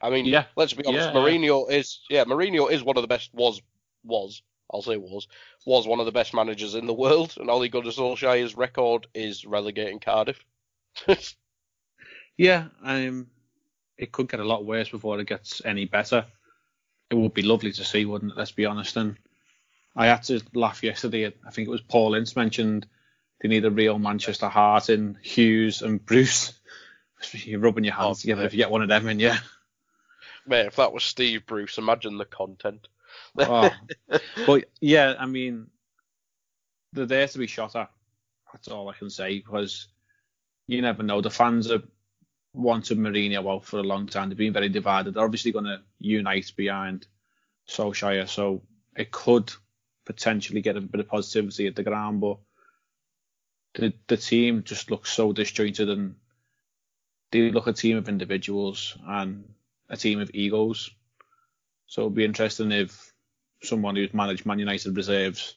I 0.00 0.10
mean, 0.10 0.24
Yeah, 0.26 0.44
let's 0.56 0.72
be 0.72 0.84
honest. 0.86 1.08
yeah. 1.08 1.14
Mourinho 1.14 1.70
is 1.70 2.00
yeah, 2.08 2.24
Mourinho 2.24 2.70
is 2.70 2.82
one 2.82 2.96
of 2.96 3.02
the 3.02 3.08
best. 3.08 3.30
Was 3.34 3.60
was 4.04 4.42
I'll 4.72 4.82
say 4.82 4.96
was 4.96 5.28
was 5.66 5.86
one 5.86 6.00
of 6.00 6.06
the 6.06 6.12
best 6.12 6.32
managers 6.32 6.74
in 6.74 6.86
the 6.86 6.94
world, 6.94 7.34
and 7.36 7.50
Ole 7.50 7.68
Gunnar 7.68 7.90
Solskjaer's 7.90 8.56
record 8.56 9.06
is 9.14 9.44
relegating 9.44 10.00
Cardiff. 10.00 10.44
Yeah, 12.36 12.68
um, 12.82 13.26
it 13.98 14.12
could 14.12 14.30
get 14.30 14.40
a 14.40 14.44
lot 14.44 14.64
worse 14.64 14.88
before 14.88 15.20
it 15.20 15.26
gets 15.26 15.60
any 15.64 15.84
better. 15.84 16.24
It 17.10 17.14
would 17.16 17.34
be 17.34 17.42
lovely 17.42 17.70
to 17.72 17.84
see, 17.84 18.06
wouldn't 18.06 18.32
it? 18.32 18.38
Let's 18.38 18.52
be 18.52 18.64
honest. 18.64 18.96
And 18.96 19.18
I 19.96 20.06
had 20.06 20.22
to 20.24 20.40
laugh 20.54 20.82
yesterday. 20.82 21.24
at- 21.24 21.36
I 21.46 21.50
think 21.50 21.68
it 21.68 21.70
was 21.70 21.80
Paul 21.82 22.14
Ince 22.14 22.36
mentioned 22.36 22.86
they 23.40 23.48
need 23.48 23.64
a 23.64 23.70
real 23.70 23.98
Manchester 23.98 24.48
heart 24.48 24.88
in 24.90 25.18
Hughes 25.22 25.82
and 25.82 26.04
Bruce. 26.04 26.52
You're 27.32 27.60
rubbing 27.60 27.84
your 27.84 27.94
hands 27.94 28.18
Oh, 28.18 28.20
together 28.20 28.42
yeah. 28.42 28.46
if 28.46 28.52
you 28.52 28.58
get 28.58 28.70
one 28.70 28.82
of 28.82 28.88
them 28.88 29.08
in, 29.08 29.18
yeah. 29.20 29.38
Mate, 30.46 30.66
if 30.66 30.76
that 30.76 30.92
was 30.92 31.04
Steve 31.04 31.46
Bruce, 31.46 31.78
imagine 31.78 32.18
the 32.18 32.24
content. 32.24 32.88
Oh. 33.38 33.70
but 34.46 34.64
yeah, 34.80 35.14
I 35.18 35.26
mean, 35.26 35.68
they're 36.92 37.06
there 37.06 37.28
to 37.28 37.38
be 37.38 37.46
shot 37.46 37.76
at. 37.76 37.90
That's 38.52 38.68
all 38.68 38.88
I 38.88 38.94
can 38.94 39.10
say 39.10 39.38
because 39.38 39.88
you 40.66 40.82
never 40.82 41.02
know. 41.02 41.20
The 41.20 41.30
fans 41.30 41.70
have 41.70 41.84
wanted 42.54 42.98
Mourinho 42.98 43.48
out 43.54 43.64
for 43.64 43.78
a 43.78 43.82
long 43.84 44.06
time. 44.06 44.28
They've 44.28 44.38
been 44.38 44.52
very 44.52 44.68
divided. 44.68 45.14
They're 45.14 45.24
obviously 45.24 45.52
going 45.52 45.66
to 45.66 45.82
unite 45.98 46.52
behind 46.56 47.06
Solskjaer, 47.68 48.28
so 48.28 48.62
it 48.96 49.10
could 49.12 49.52
potentially 50.04 50.60
get 50.62 50.76
a 50.76 50.80
bit 50.80 51.00
of 51.00 51.08
positivity 51.08 51.66
at 51.66 51.76
the 51.76 51.82
ground. 51.82 52.20
But 52.20 52.38
the 53.74 53.92
the 54.06 54.16
team 54.16 54.62
just 54.64 54.90
looks 54.90 55.10
so 55.10 55.32
disjointed, 55.32 55.88
and 55.88 56.16
they 57.30 57.50
look 57.50 57.66
a 57.66 57.72
team 57.72 57.96
of 57.96 58.08
individuals 58.08 58.96
and 59.06 59.44
a 59.88 59.96
team 59.96 60.20
of 60.20 60.30
egos. 60.34 60.90
So 61.86 62.02
it'll 62.02 62.10
be 62.10 62.24
interesting 62.24 62.72
if 62.72 63.12
someone 63.62 63.96
who's 63.96 64.14
managed 64.14 64.46
Man 64.46 64.58
United 64.58 64.96
reserves 64.96 65.56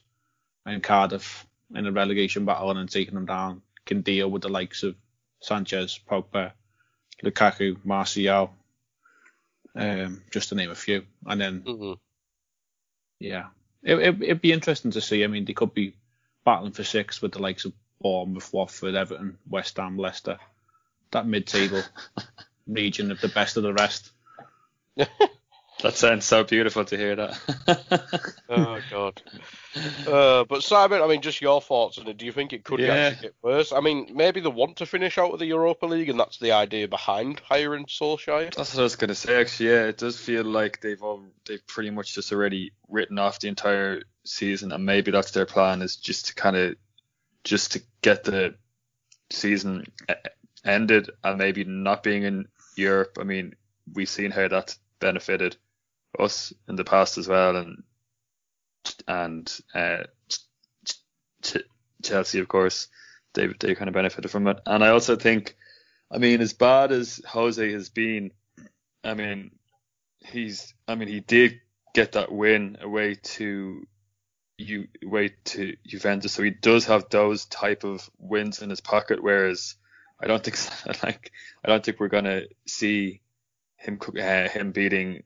and 0.66 0.82
Cardiff 0.82 1.46
in 1.74 1.86
a 1.86 1.92
relegation 1.92 2.44
battle 2.44 2.70
and 2.70 2.90
taking 2.90 3.14
them 3.14 3.26
down 3.26 3.62
can 3.86 4.02
deal 4.02 4.30
with 4.30 4.42
the 4.42 4.48
likes 4.48 4.82
of 4.82 4.96
Sanchez, 5.40 6.00
Pogba, 6.08 6.52
Lukaku, 7.22 7.76
Martial, 7.84 8.54
um, 9.76 10.22
just 10.30 10.48
to 10.50 10.54
name 10.54 10.70
a 10.70 10.74
few. 10.74 11.04
And 11.26 11.40
then, 11.40 11.66
hmm 11.66 11.94
yeah, 13.20 13.46
it, 13.84 13.98
it, 13.98 14.22
it'd 14.22 14.40
be 14.40 14.52
interesting 14.52 14.90
to 14.92 15.00
see. 15.00 15.22
I 15.22 15.26
mean, 15.26 15.44
they 15.44 15.52
could 15.52 15.74
be 15.74 15.94
battling 16.44 16.72
for 16.72 16.84
six 16.84 17.22
with 17.22 17.32
the 17.32 17.42
likes 17.42 17.64
of 17.64 17.72
Bournemouth, 18.00 18.52
Watford, 18.52 18.94
Everton, 18.94 19.38
West 19.48 19.76
Ham, 19.76 19.96
Leicester. 19.96 20.38
That 21.12 21.26
mid-table 21.26 21.82
region 22.66 23.10
of 23.10 23.20
the 23.20 23.28
best 23.28 23.56
of 23.56 23.62
the 23.62 23.72
rest. 23.72 24.10
That 25.82 25.94
sounds 25.96 26.24
so 26.24 26.44
beautiful 26.44 26.84
to 26.86 26.96
hear 26.96 27.16
that. 27.16 28.34
Oh 28.48 28.78
God. 28.90 29.20
Uh, 30.06 30.44
but 30.44 30.62
Simon, 30.62 31.02
I 31.02 31.08
mean, 31.08 31.22
just 31.22 31.40
your 31.40 31.60
thoughts 31.60 31.98
on 31.98 32.06
it. 32.06 32.16
Do 32.18 32.26
you 32.26 32.30
think 32.30 32.52
it 32.52 32.62
could 32.62 32.78
Yeah. 32.78 32.92
actually 32.94 33.22
get 33.22 33.34
worse? 33.42 33.72
I 33.72 33.80
mean, 33.80 34.10
maybe 34.14 34.40
they 34.40 34.48
want 34.48 34.76
to 34.76 34.86
finish 34.86 35.18
out 35.18 35.32
of 35.32 35.38
the 35.38 35.46
Europa 35.46 35.86
League, 35.86 36.08
and 36.10 36.20
that's 36.20 36.38
the 36.38 36.52
idea 36.52 36.86
behind 36.86 37.40
hiring 37.40 37.86
Solskjaer. 37.86 38.54
That's 38.54 38.74
what 38.74 38.80
I 38.80 38.82
was 38.84 38.96
gonna 38.96 39.14
say. 39.14 39.40
Actually, 39.40 39.70
yeah, 39.70 39.84
it 39.86 39.98
does 39.98 40.20
feel 40.20 40.44
like 40.44 40.80
they've 40.80 41.02
all 41.02 41.24
they've 41.46 41.66
pretty 41.66 41.90
much 41.90 42.14
just 42.14 42.32
already 42.32 42.72
written 42.88 43.18
off 43.18 43.40
the 43.40 43.48
entire 43.48 44.02
season, 44.24 44.72
and 44.72 44.84
maybe 44.86 45.10
that's 45.10 45.32
their 45.32 45.46
plan 45.46 45.82
is 45.82 45.96
just 45.96 46.26
to 46.26 46.34
kind 46.34 46.56
of 46.56 46.76
just 47.42 47.72
to 47.72 47.82
get 48.02 48.24
the 48.24 48.54
season 49.30 49.84
ended 50.64 51.10
and 51.24 51.38
maybe 51.38 51.64
not 51.64 52.02
being 52.02 52.22
in 52.22 52.46
Europe. 52.76 53.16
I 53.20 53.24
mean, 53.24 53.54
we've 53.92 54.08
seen 54.08 54.30
how 54.30 54.48
that's 54.48 54.78
benefited 55.00 55.56
us 56.18 56.52
in 56.68 56.76
the 56.76 56.84
past 56.84 57.18
as 57.18 57.28
well, 57.28 57.56
and 57.56 57.82
and 59.06 59.60
uh, 59.74 60.04
Ch- 60.28 60.94
Ch- 61.42 61.68
Chelsea, 62.02 62.38
of 62.40 62.48
course, 62.48 62.88
they 63.34 63.48
they 63.60 63.74
kind 63.74 63.88
of 63.88 63.94
benefited 63.94 64.30
from 64.30 64.46
it. 64.48 64.60
And 64.66 64.84
I 64.84 64.90
also 64.90 65.16
think, 65.16 65.56
I 66.10 66.18
mean, 66.18 66.40
as 66.40 66.52
bad 66.52 66.92
as 66.92 67.20
Jose 67.26 67.72
has 67.72 67.90
been, 67.90 68.30
I 69.02 69.14
mean, 69.14 69.52
he's, 70.20 70.74
I 70.88 70.94
mean, 70.94 71.08
he 71.08 71.20
did 71.20 71.60
get 71.94 72.12
that 72.12 72.32
win 72.32 72.78
away 72.80 73.14
to 73.14 73.86
you 74.58 74.88
away 75.04 75.34
to 75.44 75.76
Juventus, 75.86 76.32
so 76.32 76.42
he 76.42 76.50
does 76.50 76.86
have 76.86 77.08
those 77.10 77.46
type 77.46 77.84
of 77.84 78.08
wins 78.18 78.62
in 78.62 78.70
his 78.70 78.80
pocket. 78.80 79.22
Whereas 79.22 79.74
I 80.20 80.26
don't 80.26 80.42
think 80.42 80.56
like 81.02 81.32
I 81.64 81.68
don't 81.68 81.84
think 81.84 81.98
we're 81.98 82.08
gonna 82.08 82.42
see 82.66 83.20
him 83.76 83.98
uh, 84.18 84.48
him 84.48 84.72
beating 84.72 85.22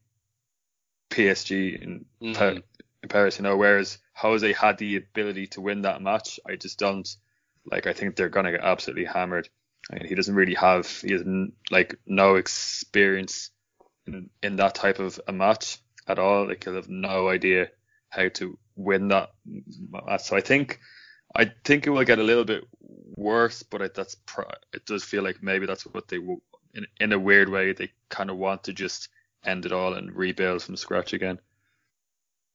PSG 1.11 1.83
in, 1.83 2.05
Mhm. 2.21 2.62
In 3.03 3.09
Paris, 3.09 3.38
you 3.38 3.45
know. 3.45 3.57
Whereas 3.57 3.99
Jose 4.15 4.53
had 4.53 4.79
the 4.79 4.97
ability 4.97 5.47
to 5.49 5.61
win 5.61 5.83
that 5.83 6.03
match. 6.03 6.41
I 6.47 6.57
just 6.57 6.79
don't 6.79 7.09
like. 7.65 7.87
I 7.87 7.93
think 7.93 8.17
they're 8.17 8.29
gonna 8.29 8.53
get 8.53 8.65
absolutely 8.65 9.05
hammered. 9.05 9.49
I 9.91 9.95
mean, 9.97 10.09
he 10.09 10.15
doesn't 10.15 10.35
really 10.35 10.55
have 10.55 10.87
he 11.00 11.12
has 11.12 11.23
like 11.71 11.97
no 12.07 12.37
experience 12.37 13.50
in, 14.07 14.31
in 14.43 14.57
that 14.57 14.75
type 14.75 14.99
of 14.99 15.21
a 15.29 15.33
match 15.33 15.79
at 16.07 16.19
all. 16.19 16.47
Like 16.49 16.65
he'll 16.65 16.75
have 16.75 16.88
no 16.88 17.29
idea 17.29 17.71
how 18.11 18.29
to 18.29 18.59
win 18.75 19.09
that 19.09 19.31
match. 19.91 20.25
So 20.25 20.37
I 20.37 20.41
think 20.41 20.81
I 21.35 21.53
think 21.65 21.87
it 21.87 21.91
will 21.91 22.05
get 22.05 22.19
a 22.19 22.23
little 22.25 22.45
bit 22.45 22.65
worse, 22.81 23.62
but 23.62 23.83
it, 23.83 23.95
that's 23.95 24.17
it 24.73 24.85
does 24.87 25.05
feel 25.05 25.23
like 25.23 25.43
maybe 25.43 25.67
that's 25.67 25.87
what 25.87 26.09
they 26.09 26.19
will 26.19 26.43
in 26.75 26.87
in 27.00 27.12
a 27.12 27.19
weird 27.19 27.49
way 27.49 27.73
they 27.73 27.91
kind 28.09 28.31
of 28.31 28.37
want 28.37 28.65
to 28.65 28.73
just 28.73 29.09
end 29.45 29.66
it 29.66 29.73
all 29.73 29.95
and 29.95 30.14
rebuild 30.14 30.62
from 30.62 30.76
scratch 30.76 31.12
again. 31.12 31.40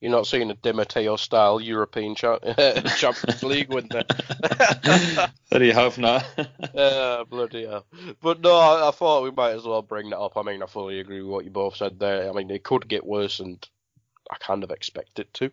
You're 0.04 0.12
not 0.12 0.28
seeing 0.28 0.52
a 0.52 0.54
Di 0.54 0.74
Matteo 0.74 1.16
style 1.16 1.62
European 1.62 2.13
cha- 2.13 2.40
Champions 2.98 3.42
League 3.42 3.74
win 3.74 3.88
there. 3.90 4.04
Bloody 5.50 5.72
hope 5.72 5.98
not. 5.98 6.25
uh, 6.75 7.24
bloody 7.24 7.66
hell. 7.66 7.86
But 8.22 8.42
no, 8.42 8.54
I, 8.54 8.90
I, 8.90 8.92
thought 8.92 9.24
we 9.24 9.32
might 9.32 9.52
as 9.52 9.63
well 9.63 9.82
bring 9.82 10.10
that 10.10 10.20
up. 10.20 10.36
I 10.36 10.42
mean, 10.42 10.62
I 10.62 10.66
fully 10.66 11.00
agree 11.00 11.22
with 11.22 11.32
what 11.32 11.46
you 11.46 11.52
both 11.52 11.78
said 11.78 12.00
there. 12.00 12.30
I 12.30 12.34
mean, 12.34 12.52
it 12.52 12.66
could 12.66 12.90
get 12.90 13.06
worse, 13.06 13.40
and 13.40 13.66
I 14.30 14.36
kind 14.40 14.66
of 14.66 14.72
expect 14.72 15.20
it 15.20 15.34
to. 15.36 15.46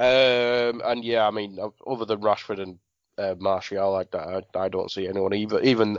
um, 0.00 0.82
and 0.84 1.04
yeah, 1.04 1.24
I 1.24 1.30
mean, 1.30 1.60
other 1.86 2.04
than 2.04 2.22
Rashford 2.22 2.60
and 2.60 2.80
uh, 3.18 3.36
Martial 3.38 3.92
like 3.92 4.10
that, 4.10 4.44
I, 4.56 4.58
I 4.58 4.68
don't 4.68 4.90
see 4.90 5.06
anyone 5.06 5.32
even 5.34 5.64
even 5.64 5.98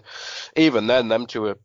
even 0.58 0.88
then 0.88 1.08
them 1.08 1.26
two 1.26 1.46
are 1.46 1.58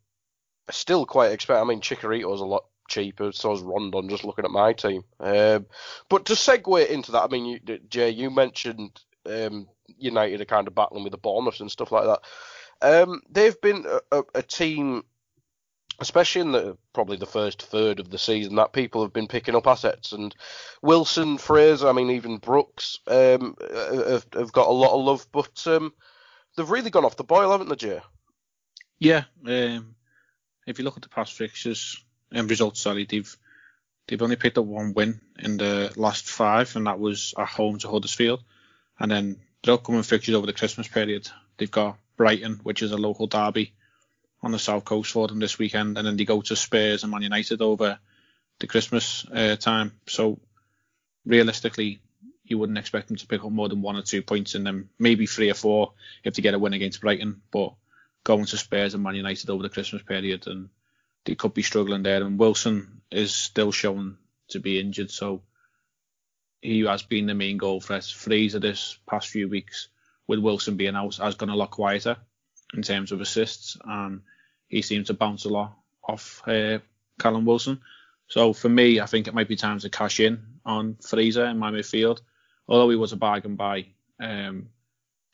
still 0.71 1.07
quite 1.07 1.33
expensive. 1.33 1.63
I 1.63 1.69
mean, 1.69 1.81
Chicharito's 1.81 2.41
a 2.41 2.47
lot 2.47 2.65
cheaper. 2.89 3.31
So 3.33 3.53
is 3.53 3.61
Rondon. 3.61 4.09
Just 4.09 4.25
looking 4.25 4.45
at 4.45 4.51
my 4.51 4.73
team. 4.73 5.05
Um, 5.21 5.67
but 6.09 6.27
to 6.27 6.33
segue 6.33 6.89
into 6.89 7.13
that, 7.13 7.25
I 7.25 7.29
mean, 7.29 7.47
you, 7.47 7.79
Jay, 7.89 8.11
you 8.11 8.31
mentioned 8.31 9.01
um, 9.27 9.69
United 9.87 10.41
are 10.41 10.47
kind 10.47 10.67
of 10.67 10.75
battling 10.75 11.05
with 11.05 11.13
the 11.13 11.19
Bournemouth 11.19 11.61
and 11.61 11.71
stuff 11.71 11.93
like 11.93 12.05
that. 12.05 12.21
Um, 12.81 13.23
they've 13.31 13.61
been 13.61 13.87
a, 13.87 14.19
a, 14.19 14.25
a, 14.37 14.43
team, 14.43 15.03
especially 15.99 16.43
in 16.43 16.53
the 16.53 16.79
probably 16.93 17.17
the 17.17 17.27
first 17.27 17.63
third 17.63 17.99
of 17.99 18.09
the 18.11 18.19
season, 18.19 18.55
that 18.57 18.73
people 18.73 19.03
have 19.03 19.13
been 19.13 19.27
picking 19.27 19.57
up 19.57 19.67
assets. 19.67 20.13
And 20.13 20.35
Wilson, 20.83 21.39
Fraser, 21.39 21.89
I 21.89 21.93
mean, 21.93 22.11
even 22.11 22.39
Brooks 22.39 22.99
um, 23.09 23.57
have, 23.61 24.27
have, 24.33 24.53
got 24.53 24.69
a 24.69 24.73
lot 24.73 24.97
of 24.97 25.05
love, 25.05 25.27
but 25.33 25.67
um, 25.67 25.93
they've 26.57 26.71
really 26.71 26.91
gone 26.91 27.05
off 27.05 27.17
the 27.17 27.25
boil, 27.25 27.51
haven't 27.51 27.69
they, 27.69 27.77
Jay? 27.77 28.01
Yeah. 29.01 29.25
Um, 29.47 29.97
if 30.69 30.79
you 30.79 30.85
look 30.85 30.97
at 30.97 31.03
the 31.03 31.09
past 31.09 31.33
fixtures, 31.33 32.03
and 32.33 32.51
results. 32.51 32.81
Sorry, 32.81 33.05
they've 33.05 33.37
they've 34.07 34.23
only 34.23 34.37
picked 34.37 34.59
up 34.59 34.65
one 34.65 34.95
win 34.95 35.21
in 35.39 35.57
the 35.57 35.93
last 35.97 36.29
five, 36.29 36.75
and 36.77 36.87
that 36.87 36.99
was 36.99 37.35
at 37.39 37.49
home 37.49 37.79
to 37.79 37.89
Huddersfield. 37.89 38.43
And 38.99 39.11
then 39.11 39.41
their 39.63 39.75
upcoming 39.75 40.03
fixtures 40.03 40.35
over 40.35 40.47
the 40.47 40.53
Christmas 40.53 40.89
period, 40.89 41.29
they've 41.57 41.71
got 41.71 41.99
Brighton, 42.17 42.61
which 42.63 42.83
is 42.83 42.93
a 42.93 42.97
local 42.97 43.27
derby 43.27 43.73
on 44.43 44.53
the 44.53 44.59
south 44.59 44.85
coast 44.85 45.13
for 45.13 45.27
them 45.29 45.39
this 45.39 45.59
weekend, 45.59 45.99
and 45.99 46.07
then 46.07 46.17
they 46.17 46.25
go 46.25 46.41
to 46.41 46.57
Spurs 46.57 47.03
and 47.03 47.11
Man 47.11 47.23
United 47.23 47.61
over 47.61 47.99
the 48.61 48.67
Christmas 48.67 49.25
uh, 49.33 49.57
time. 49.57 49.93
So 50.07 50.39
realistically, 51.25 52.01
you 52.45 52.59
wouldn't 52.59 52.79
expect 52.79 53.09
them 53.09 53.17
to 53.17 53.27
pick 53.27 53.45
up 53.45 53.51
more 53.51 53.69
than 53.69 53.83
one 53.83 53.97
or 53.97 54.03
two 54.03 54.23
points 54.23 54.55
in 54.55 54.65
them, 54.65 54.91
maybe 54.99 55.27
three 55.27 55.51
or 55.51 55.55
four 55.55 55.93
if 56.25 56.35
they 56.35 56.43
get 56.43 56.55
a 56.55 56.59
win 56.59 56.73
against 56.73 57.01
Brighton. 57.01 57.43
But 57.51 57.75
going 58.25 58.45
to 58.47 58.57
Spurs 58.57 58.95
and 58.95 59.03
Man 59.03 59.15
United 59.15 59.51
over 59.51 59.63
the 59.63 59.69
Christmas 59.69 60.03
period 60.03 60.47
and 60.47 60.69
they 61.25 61.35
could 61.35 61.55
be 61.55 61.63
struggling 61.63 62.03
there. 62.03 62.23
And 62.23 62.39
Wilson 62.39 63.03
is 63.11 63.35
still 63.35 63.73
shown 63.73 64.19
to 64.49 64.61
be 64.61 64.81
injured, 64.81 65.11
so 65.11 65.43
he 66.61 66.81
has 66.81 67.03
been 67.03 67.27
the 67.27 67.35
main 67.35 67.59
goal 67.59 67.81
threat. 67.81 68.05
Fraser 68.05 68.59
this 68.59 68.99
past 69.09 69.29
few 69.29 69.49
weeks, 69.49 69.89
with 70.27 70.39
Wilson 70.39 70.77
being 70.77 70.97
out, 70.97 71.17
has 71.17 71.35
gone 71.35 71.51
a 71.51 71.57
lot 71.57 71.71
quieter 71.71 72.17
in 72.75 72.83
terms 72.83 73.13
of 73.13 73.21
assists, 73.21 73.77
and 73.85 74.23
he 74.69 74.83
seems 74.83 75.09
to 75.09 75.15
bounce 75.15 75.45
a 75.45 75.49
lot 75.49 75.77
off 76.03 76.43
uh, 76.47 76.79
Callum 77.19 77.45
Wilson. 77.45 77.81
So 78.29 78.53
for 78.53 78.69
me, 78.69 79.01
I 79.01 79.07
think 79.07 79.27
it 79.27 79.35
might 79.35 79.49
be 79.49 79.57
time 79.57 79.79
to 79.81 79.91
cash 79.91 80.21
in 80.21 80.43
on 80.65 80.97
Fraser 80.97 81.47
in 81.47 81.59
my 81.59 81.71
midfield. 81.71 82.21
Although 82.67 82.91
he 82.91 82.97
was 82.97 83.13
a 83.13 83.17
bargain 83.17 83.57
buy, 83.57 83.87
um, 84.21 84.69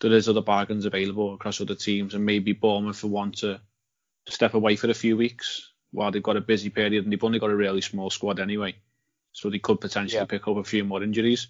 there 0.00 0.12
is 0.12 0.28
other 0.28 0.42
bargains 0.42 0.84
available 0.84 1.34
across 1.34 1.60
other 1.60 1.74
teams, 1.74 2.14
and 2.14 2.24
maybe 2.24 2.52
Bournemouth 2.52 2.98
for 2.98 3.08
one 3.08 3.32
to 3.32 3.60
step 4.28 4.54
away 4.54 4.76
for 4.76 4.90
a 4.90 4.94
few 4.94 5.16
weeks 5.16 5.72
while 5.90 6.10
they've 6.10 6.22
got 6.22 6.36
a 6.36 6.40
busy 6.40 6.70
period 6.70 7.04
and 7.04 7.12
they've 7.12 7.22
only 7.24 7.38
got 7.38 7.50
a 7.50 7.56
really 7.56 7.80
small 7.80 8.10
squad 8.10 8.40
anyway. 8.40 8.74
So 9.32 9.50
they 9.50 9.58
could 9.58 9.80
potentially 9.80 10.20
yeah. 10.20 10.26
pick 10.26 10.46
up 10.48 10.56
a 10.56 10.64
few 10.64 10.84
more 10.84 11.02
injuries. 11.02 11.48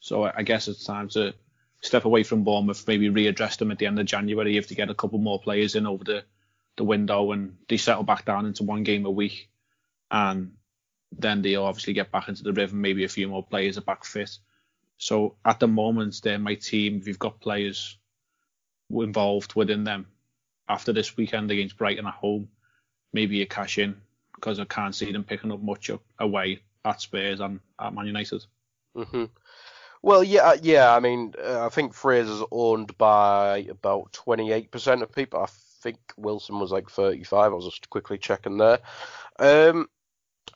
So 0.00 0.24
I 0.24 0.42
guess 0.42 0.68
it's 0.68 0.84
time 0.84 1.08
to 1.10 1.34
step 1.82 2.04
away 2.04 2.22
from 2.22 2.44
Bournemouth, 2.44 2.86
maybe 2.86 3.10
readdress 3.10 3.58
them 3.58 3.70
at 3.70 3.78
the 3.78 3.86
end 3.86 3.98
of 3.98 4.06
January 4.06 4.56
if 4.56 4.68
they 4.68 4.74
get 4.74 4.90
a 4.90 4.94
couple 4.94 5.18
more 5.18 5.40
players 5.40 5.74
in 5.74 5.86
over 5.86 6.04
the, 6.04 6.24
the 6.76 6.84
window 6.84 7.32
and 7.32 7.56
they 7.68 7.76
settle 7.76 8.02
back 8.02 8.24
down 8.24 8.46
into 8.46 8.64
one 8.64 8.82
game 8.82 9.04
a 9.04 9.10
week. 9.10 9.50
And 10.10 10.52
then 11.12 11.42
they'll 11.42 11.64
obviously 11.64 11.92
get 11.92 12.10
back 12.10 12.28
into 12.28 12.42
the 12.42 12.52
rhythm. 12.52 12.80
Maybe 12.80 13.04
a 13.04 13.08
few 13.08 13.28
more 13.28 13.44
players 13.44 13.78
are 13.78 13.82
back 13.82 14.04
fit. 14.04 14.38
So 15.02 15.34
at 15.44 15.58
the 15.58 15.66
moment, 15.66 16.20
they're 16.22 16.38
my 16.38 16.54
team. 16.54 17.02
You've 17.04 17.18
got 17.18 17.40
players 17.40 17.98
involved 18.88 19.56
within 19.56 19.82
them 19.82 20.06
after 20.68 20.92
this 20.92 21.16
weekend 21.16 21.50
against 21.50 21.76
Brighton 21.76 22.06
at 22.06 22.14
home, 22.14 22.48
maybe 23.12 23.42
a 23.42 23.46
cash 23.46 23.78
in 23.78 24.00
because 24.36 24.60
I 24.60 24.64
can't 24.64 24.94
see 24.94 25.10
them 25.10 25.24
picking 25.24 25.50
up 25.50 25.60
much 25.60 25.90
away 26.20 26.60
at 26.84 27.00
Spurs 27.00 27.40
and 27.40 27.58
at 27.80 27.92
Man 27.92 28.06
United. 28.06 28.44
Mm-hmm. 28.96 29.24
Well, 30.02 30.22
yeah, 30.22 30.42
uh, 30.42 30.58
yeah. 30.62 30.94
I 30.94 31.00
mean, 31.00 31.34
uh, 31.36 31.66
I 31.66 31.68
think 31.68 31.94
Fraser's 31.94 32.44
owned 32.52 32.96
by 32.96 33.66
about 33.70 34.12
28% 34.12 35.02
of 35.02 35.10
people. 35.10 35.40
I 35.40 35.46
think 35.82 35.98
Wilson 36.16 36.60
was 36.60 36.70
like 36.70 36.88
35. 36.88 37.32
I 37.32 37.48
was 37.48 37.64
just 37.64 37.90
quickly 37.90 38.18
checking 38.18 38.56
there. 38.56 38.78
Um, 39.40 39.88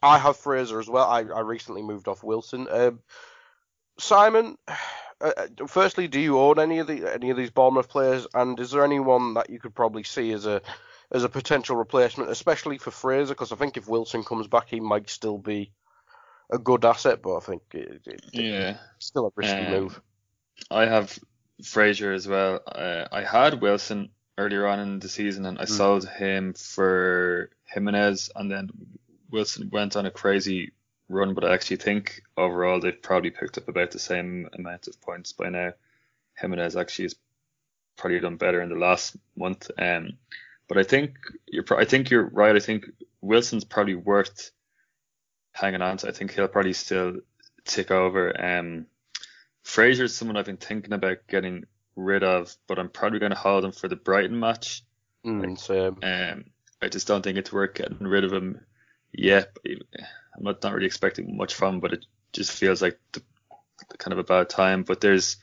I 0.00 0.18
have 0.18 0.37
Fraser 0.37 0.78
as 0.78 0.88
well. 0.88 1.09
I, 1.09 1.22
I 1.22 1.40
recently 1.40 1.82
moved 1.82 2.06
off 2.06 2.22
Wilson. 2.22 2.68
Um, 2.70 3.00
Simon, 3.98 4.59
uh, 5.20 5.32
uh, 5.37 5.66
firstly, 5.66 6.09
do 6.09 6.20
you 6.20 6.38
own 6.38 6.59
any 6.59 6.78
of 6.78 6.87
the 6.87 7.12
any 7.12 7.30
of 7.30 7.37
these 7.37 7.50
Bournemouth 7.50 7.88
players? 7.88 8.26
And 8.35 8.59
is 8.61 8.70
there 8.70 8.85
anyone 8.85 9.35
that 9.35 9.50
you 9.50 9.59
could 9.59 9.74
probably 9.74 10.02
see 10.02 10.32
as 10.32 10.46
a 10.46 10.62
as 11.11 11.24
a 11.24 11.28
potential 11.28 11.76
replacement, 11.76 12.30
especially 12.30 12.78
for 12.78 12.90
Fraser, 12.90 13.35
because 13.35 13.52
I 13.52 13.56
think 13.56 13.76
if 13.76 13.88
Wilson 13.88 14.24
comes 14.24 14.48
back, 14.48 14.68
he 14.68 14.80
might 14.80 15.09
still 15.09 15.38
be 15.38 15.72
a 16.50 16.59
good 16.59 16.85
asset, 16.85 17.22
but 17.22 17.37
I 17.37 17.40
think 17.40 17.62
it, 17.72 18.02
it, 18.06 18.20
yeah, 18.32 18.76
still 18.98 19.26
a 19.26 19.30
risky 19.37 19.66
um, 19.66 19.70
move. 19.70 20.00
I 20.70 20.87
have 20.87 21.18
Fraser 21.62 22.12
as 22.12 22.26
well. 22.26 22.61
Uh, 22.66 23.06
I 23.11 23.22
had 23.22 23.61
Wilson 23.61 24.11
earlier 24.38 24.66
on 24.66 24.80
in 24.80 24.98
the 24.98 25.09
season, 25.09 25.46
and 25.46 25.59
I 25.59 25.64
mm. 25.64 25.68
sold 25.68 26.09
him 26.09 26.54
for 26.54 27.50
Jimenez, 27.66 28.30
and 28.35 28.50
then 28.50 28.70
Wilson 29.30 29.70
went 29.72 29.96
on 29.96 30.06
a 30.06 30.11
crazy 30.11 30.72
run. 31.08 31.34
But 31.34 31.44
I 31.44 31.54
actually 31.54 31.76
think 31.76 32.22
overall 32.36 32.80
they've 32.80 33.02
probably 33.02 33.30
picked 33.30 33.58
up 33.58 33.68
about 33.68 33.90
the 33.90 33.98
same 33.98 34.48
amount 34.52 34.88
of 34.88 35.00
points 35.00 35.32
by 35.32 35.48
now. 35.48 35.72
Jimenez 36.34 36.76
actually 36.76 37.06
has 37.06 37.16
probably 37.96 38.20
done 38.20 38.36
better 38.36 38.60
in 38.60 38.68
the 38.68 38.76
last 38.76 39.16
month. 39.36 39.70
Um, 39.78 40.18
but 40.68 40.78
I 40.78 40.82
think 40.82 41.16
you're 41.46 41.64
I 41.76 41.84
think 41.84 42.10
you're 42.10 42.28
right. 42.28 42.56
I 42.56 42.60
think 42.60 42.86
Wilson's 43.20 43.64
probably 43.64 43.94
worth 43.94 44.50
hanging 45.52 45.82
on 45.82 45.96
to. 45.98 46.08
I 46.08 46.12
think 46.12 46.32
he'll 46.32 46.48
probably 46.48 46.72
still 46.72 47.20
tick 47.64 47.90
over. 47.90 48.38
Um, 48.40 48.86
Fraser's 49.62 50.14
someone 50.14 50.36
I've 50.36 50.46
been 50.46 50.56
thinking 50.56 50.92
about 50.92 51.26
getting 51.28 51.64
rid 51.96 52.22
of, 52.22 52.54
but 52.68 52.78
I'm 52.78 52.88
probably 52.88 53.18
going 53.18 53.32
to 53.32 53.38
hold 53.38 53.64
him 53.64 53.72
for 53.72 53.88
the 53.88 53.96
Brighton 53.96 54.38
match. 54.38 54.82
Mm, 55.24 55.58
same. 55.58 55.98
Um, 56.02 56.44
I 56.80 56.88
just 56.88 57.08
don't 57.08 57.22
think 57.22 57.38
it's 57.38 57.52
worth 57.52 57.74
getting 57.74 58.06
rid 58.06 58.24
of 58.24 58.32
him 58.32 58.60
yet. 59.16 59.57
I'm 59.66 60.42
not, 60.42 60.62
not 60.62 60.74
really 60.74 60.87
expecting 60.87 61.37
much 61.37 61.55
from 61.55 61.81
but 61.81 61.92
it 61.92 62.07
just 62.33 62.52
feels 62.52 62.83
like 62.83 62.98
the, 63.12 63.22
kind 63.98 64.12
of 64.12 64.18
a 64.18 64.24
bad 64.24 64.48
time. 64.48 64.83
But 64.83 65.00
there's 65.00 65.37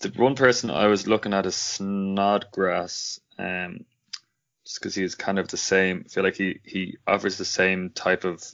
the 0.00 0.08
one 0.10 0.34
person 0.34 0.70
I 0.70 0.86
was 0.86 1.06
looking 1.06 1.34
at 1.34 1.46
is 1.46 1.54
Snodgrass. 1.54 3.20
Um, 3.38 3.84
just 4.70 4.80
because 4.80 4.94
he's 4.94 5.14
kind 5.14 5.38
of 5.38 5.48
the 5.48 5.56
same. 5.56 6.04
I 6.06 6.08
feel 6.08 6.22
like 6.22 6.36
he 6.36 6.60
he 6.64 6.96
offers 7.06 7.38
the 7.38 7.44
same 7.44 7.90
type 7.90 8.24
of 8.24 8.44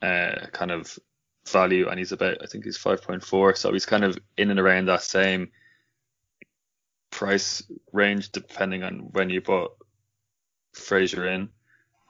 uh, 0.00 0.46
kind 0.52 0.70
of 0.70 0.96
value, 1.48 1.88
and 1.88 1.98
he's 1.98 2.12
about 2.12 2.38
I 2.42 2.46
think 2.46 2.64
he's 2.64 2.78
5.4, 2.78 3.56
so 3.56 3.72
he's 3.72 3.86
kind 3.86 4.04
of 4.04 4.18
in 4.36 4.50
and 4.50 4.60
around 4.60 4.86
that 4.86 5.02
same 5.02 5.50
price 7.10 7.62
range 7.92 8.30
depending 8.30 8.84
on 8.84 9.08
when 9.12 9.30
you 9.30 9.40
bought 9.40 9.72
Fraser 10.74 11.26
in, 11.26 11.48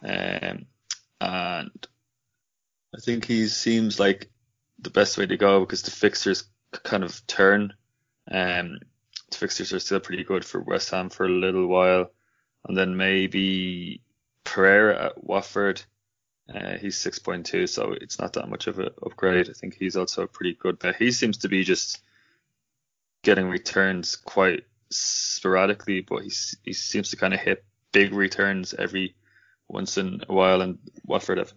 um, 0.04 0.66
and 1.20 1.86
I 2.94 3.00
think 3.00 3.24
he 3.24 3.48
seems 3.48 3.98
like 3.98 4.30
the 4.78 4.90
best 4.90 5.18
way 5.18 5.26
to 5.26 5.36
go 5.36 5.60
because 5.60 5.82
the 5.82 5.90
fixtures 5.90 6.44
kind 6.84 7.04
of 7.04 7.26
turn. 7.26 7.74
Um, 8.30 8.78
the 9.30 9.36
fixtures 9.36 9.72
are 9.72 9.80
still 9.80 10.00
pretty 10.00 10.24
good 10.24 10.44
for 10.44 10.60
West 10.60 10.90
Ham 10.90 11.10
for 11.10 11.26
a 11.26 11.30
little 11.30 11.66
while 11.66 12.10
and 12.66 12.76
then 12.76 12.96
maybe 12.96 14.02
Pereira 14.44 15.06
at 15.06 15.24
Watford. 15.24 15.82
Uh, 16.52 16.78
he's 16.78 16.96
6.2, 16.96 17.68
so 17.68 17.92
it's 17.92 18.18
not 18.18 18.32
that 18.34 18.48
much 18.48 18.66
of 18.68 18.78
an 18.78 18.88
upgrade. 19.04 19.50
I 19.50 19.52
think 19.52 19.74
he's 19.74 19.96
also 19.96 20.22
a 20.22 20.28
pretty 20.28 20.54
good 20.54 20.78
bet. 20.78 20.96
He 20.96 21.12
seems 21.12 21.38
to 21.38 21.48
be 21.48 21.62
just 21.62 22.00
getting 23.22 23.48
returns 23.48 24.16
quite 24.16 24.64
sporadically, 24.90 26.00
but 26.00 26.22
he 26.22 26.32
he 26.62 26.72
seems 26.72 27.10
to 27.10 27.16
kind 27.16 27.34
of 27.34 27.40
hit 27.40 27.64
big 27.92 28.14
returns 28.14 28.72
every 28.72 29.14
once 29.68 29.98
in 29.98 30.22
a 30.28 30.32
while. 30.32 30.60
And 30.62 30.78
Watford 31.04 31.38
have 31.38 31.52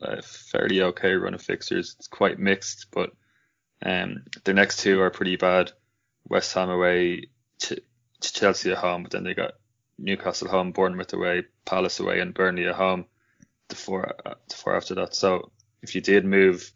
a 0.00 0.22
fairly 0.22 0.82
okay 0.82 1.12
run 1.14 1.34
of 1.34 1.42
fixtures. 1.42 1.94
It's 1.98 2.08
quite 2.08 2.38
mixed, 2.38 2.86
but 2.90 3.10
um, 3.84 4.24
the 4.44 4.54
next 4.54 4.80
two 4.80 5.00
are 5.00 5.10
pretty 5.10 5.36
bad. 5.36 5.72
West 6.28 6.52
Ham 6.54 6.70
away, 6.70 7.28
to 7.60 7.80
Chelsea 8.20 8.72
at 8.72 8.78
home, 8.78 9.02
but 9.02 9.12
then 9.12 9.24
they 9.24 9.34
got 9.34 9.52
Newcastle 9.98 10.48
home, 10.48 10.72
Bournemouth 10.72 11.12
away, 11.12 11.44
Palace 11.64 12.00
away, 12.00 12.20
and 12.20 12.34
Burnley 12.34 12.66
at 12.66 12.74
home. 12.74 13.04
The 13.68 13.76
four, 13.76 14.14
the 14.48 14.56
four 14.56 14.76
after 14.76 14.94
that. 14.96 15.14
So 15.14 15.50
if 15.82 15.94
you 15.94 16.00
did 16.00 16.24
move 16.24 16.72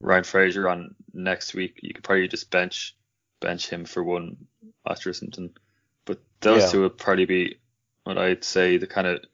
Ryan 0.00 0.24
Fraser 0.24 0.68
on 0.68 0.94
next 1.12 1.54
week, 1.54 1.80
you 1.82 1.94
could 1.94 2.04
probably 2.04 2.28
just 2.28 2.50
bench 2.50 2.96
bench 3.40 3.68
him 3.68 3.84
for 3.84 4.02
one 4.02 4.36
match 4.88 5.06
or 5.06 5.12
something. 5.12 5.50
But 6.04 6.20
those 6.40 6.62
Yeah. 6.62 6.70
two 6.70 6.80
would 6.82 6.98
probably 6.98 7.26
be 7.26 7.58
what 8.04 8.16
I'd 8.18 8.44
say 8.44 8.78
the 8.78 8.86
kind 8.86 9.06
of 9.06 9.24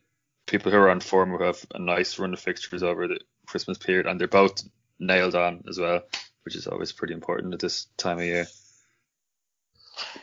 people 0.51 0.73
who 0.73 0.79
are 0.79 0.91
on 0.91 1.01
form 1.01 1.31
who 1.31 1.43
have 1.45 1.65
a 1.75 1.79
nice 1.79 2.19
run 2.19 2.35
of 2.35 2.41
fixtures 2.41 2.83
over 2.83 3.07
the 3.07 3.21
Christmas 3.47 3.79
period, 3.79 4.07
and 4.07 4.21
they're 4.21 4.29
both 4.29 4.63
nailed 4.99 5.37
on 5.37 5.63
as 5.69 5.79
well, 5.79 6.03
which 6.45 6.57
is 6.57 6.67
always 6.67 6.93
pretty 6.93 7.15
important 7.15 7.55
at 7.55 7.61
this 7.61 7.87
time 7.97 8.19
of 8.19 8.25
year. 8.25 8.47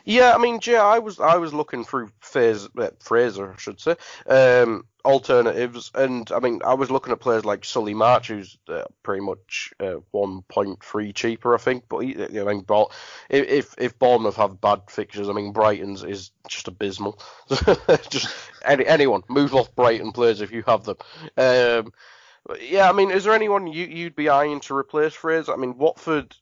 Yeah, 0.05 0.33
I 0.33 0.37
mean, 0.37 0.59
yeah, 0.63 0.83
I 0.83 0.99
was 0.99 1.19
I 1.19 1.37
was 1.37 1.53
looking 1.53 1.83
through 1.83 2.11
Fraser, 2.19 2.69
uh, 2.77 2.89
Fraser 2.99 3.53
I 3.53 3.57
should 3.57 3.79
say, 3.79 3.95
um, 4.27 4.85
alternatives, 5.03 5.91
and 5.95 6.31
I 6.31 6.39
mean, 6.39 6.61
I 6.65 6.75
was 6.75 6.91
looking 6.91 7.13
at 7.13 7.19
players 7.19 7.45
like 7.45 7.65
Solly 7.65 7.93
March, 7.93 8.27
who's 8.27 8.57
uh, 8.67 8.83
pretty 9.03 9.21
much 9.21 9.73
uh, 9.79 9.97
1.3 10.13 11.15
cheaper, 11.15 11.55
I 11.55 11.57
think. 11.57 11.85
But 11.89 11.99
he, 11.99 12.15
I 12.21 12.43
mean, 12.43 12.61
but 12.61 12.91
if 13.29 13.75
if 13.77 13.97
Bournemouth 13.99 14.35
have 14.35 14.61
bad 14.61 14.81
fixtures, 14.89 15.29
I 15.29 15.33
mean, 15.33 15.51
Brighton's 15.51 16.03
is 16.03 16.31
just 16.47 16.67
abysmal. 16.67 17.19
just 18.09 18.33
any 18.63 18.85
anyone 18.85 19.23
move 19.29 19.55
off 19.55 19.75
Brighton 19.75 20.11
players 20.11 20.41
if 20.41 20.51
you 20.51 20.63
have 20.67 20.83
them. 20.83 20.97
Um, 21.37 21.93
yeah, 22.61 22.89
I 22.89 22.93
mean, 22.93 23.11
is 23.11 23.23
there 23.23 23.33
anyone 23.33 23.67
you 23.67 23.85
you'd 23.85 24.15
be 24.15 24.29
eyeing 24.29 24.59
to 24.61 24.75
replace 24.75 25.13
Fraser? 25.13 25.53
I 25.53 25.57
mean, 25.57 25.77
Watford. 25.77 26.35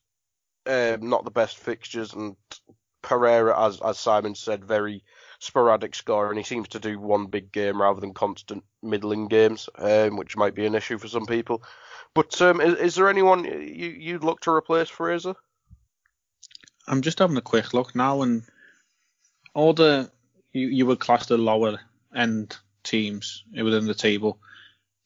Um, 0.68 1.10
not 1.10 1.24
the 1.24 1.30
best 1.30 1.60
fixtures, 1.60 2.14
and 2.14 2.36
Pereira, 3.06 3.68
as 3.68 3.80
as 3.82 4.00
Simon 4.00 4.36
said, 4.36 4.66
very 4.66 5.04
sporadic 5.40 5.94
scorer, 5.94 6.30
and 6.30 6.38
he 6.38 6.44
seems 6.44 6.68
to 6.70 6.80
do 6.80 7.00
one 7.00 7.28
big 7.28 7.52
game 7.52 7.80
rather 7.80 8.02
than 8.02 8.14
constant 8.14 8.64
middling 8.82 9.28
games, 9.28 9.70
um, 9.78 10.18
which 10.18 10.36
might 10.36 10.56
be 10.56 10.66
an 10.66 10.76
issue 10.76 10.98
for 10.98 11.08
some 11.08 11.28
people. 11.28 11.64
But 12.16 12.42
um, 12.42 12.60
is, 12.60 12.74
is 12.80 12.96
there 12.96 13.10
anyone 13.10 13.46
you 13.46 13.90
you'd 13.90 14.24
look 14.24 14.42
to 14.42 14.52
replace 14.52 14.90
Fraser? 14.90 15.36
I'm 16.88 17.02
just 17.02 17.20
having 17.20 17.38
a 17.38 17.42
quick 17.42 17.74
look 17.74 17.96
now, 17.96 18.24
and 18.24 18.44
all 19.54 19.74
the 19.74 20.10
you, 20.52 20.68
you 20.68 20.86
would 20.88 21.00
class 21.00 21.28
the 21.28 21.38
lower 21.38 21.80
end 22.16 22.58
teams 22.84 23.44
within 23.54 23.86
the 23.86 23.94
table. 23.94 24.40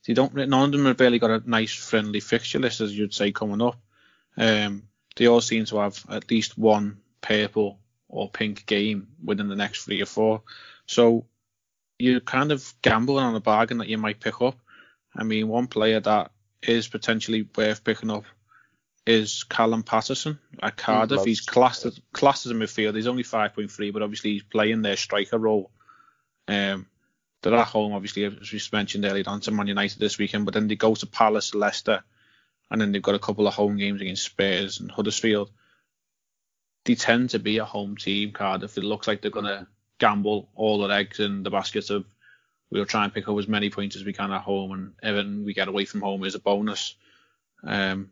They 0.08 0.14
don't. 0.14 0.34
None 0.34 0.54
of 0.54 0.72
them 0.72 0.86
have 0.86 1.00
really 1.02 1.20
got 1.20 1.32
a 1.32 1.50
nice 1.50 1.74
friendly 1.74 2.22
fixture 2.22 2.60
list, 2.60 2.80
as 2.80 2.98
you'd 2.98 3.14
say, 3.14 3.34
coming 3.34 3.62
up. 3.62 3.78
Um, 4.38 4.84
they 5.18 5.28
all 5.28 5.42
seem 5.42 5.66
to 5.66 5.80
have 5.80 6.02
at 6.10 6.32
least 6.32 6.58
one 6.58 7.02
purple 7.22 7.80
or 8.10 8.30
pink 8.30 8.66
game 8.66 9.08
within 9.24 9.48
the 9.48 9.56
next 9.56 9.86
three 9.86 10.02
or 10.02 10.06
four. 10.06 10.42
So 10.88 11.26
you're 11.98 12.20
kind 12.20 12.52
of 12.52 12.74
gambling 12.82 13.24
on 13.24 13.36
a 13.36 13.40
bargain 13.40 13.78
that 13.78 13.88
you 13.88 13.98
might 13.98 14.20
pick 14.20 14.42
up. 14.42 14.58
I 15.16 15.24
mean, 15.24 15.48
one 15.48 15.68
player 15.68 16.00
that 16.00 16.32
is 16.62 16.88
potentially 16.88 17.48
worth 17.56 17.84
picking 17.84 18.10
up 18.10 18.26
is 19.06 19.44
Callum 19.44 19.84
Paterson 19.84 20.40
at 20.62 20.78
Cardiff. 20.78 21.22
Mm, 21.22 21.26
he's 21.26 21.42
classed 21.42 21.86
as, 21.86 22.00
classed 22.14 22.46
as 22.46 22.52
a 22.52 22.56
midfielder. 22.56 22.96
He's 22.96 23.08
only 23.08 23.24
5.3, 23.24 23.94
but 23.94 24.02
obviously 24.02 24.34
he's 24.34 24.44
playing 24.44 24.82
their 24.82 24.98
striker 24.98 25.38
role. 25.38 25.72
Um, 26.48 26.88
they're 27.42 27.56
at 27.56 27.68
home, 27.68 27.94
obviously, 27.94 28.26
as 28.26 28.52
we 28.52 28.60
mentioned 28.74 29.06
earlier 29.06 29.24
on 29.28 29.40
to 29.42 29.52
Man 29.52 29.68
United 29.68 30.00
this 30.00 30.18
weekend, 30.18 30.46
but 30.46 30.54
then 30.54 30.68
they 30.68 30.76
go 30.76 30.94
to 30.94 31.08
Palace, 31.08 31.56
Leicester, 31.56 32.04
and 32.70 32.82
then 32.82 32.92
they've 32.92 33.02
got 33.02 33.16
a 33.16 33.20
couple 33.20 33.48
of 33.48 33.54
home 33.54 33.78
games 33.78 34.02
against 34.02 34.26
Spurs 34.26 34.80
and 34.80 34.92
Huddersfield. 34.92 35.50
They 36.90 36.96
tend 36.96 37.30
to 37.30 37.40
be 37.40 37.60
a 37.60 37.66
home 37.66 37.98
team, 37.98 38.32
Cardiff. 38.32 38.76
It 38.76 38.84
looks 38.84 39.08
like 39.08 39.22
they're 39.22 39.30
going 39.30 39.46
to 39.46 39.68
gamble 40.00 40.50
all 40.56 40.80
their 40.80 40.98
eggs 40.98 41.20
in 41.20 41.44
the 41.44 41.52
basket 41.52 41.92
of 41.92 42.04
we'll 42.72 42.88
try 42.88 43.04
and 43.04 43.14
pick 43.14 43.30
up 43.30 43.38
as 43.38 43.48
many 43.48 43.70
points 43.70 43.96
as 43.96 44.04
we 44.04 44.12
can 44.12 44.32
at 44.32 44.42
home, 44.42 44.72
and 44.72 44.94
everything 45.04 45.46
we 45.46 45.54
get 45.54 45.68
away 45.68 45.86
from 45.86 46.02
home 46.02 46.24
is 46.24 46.34
a 46.34 46.40
bonus. 46.40 46.96
Um, 47.64 48.10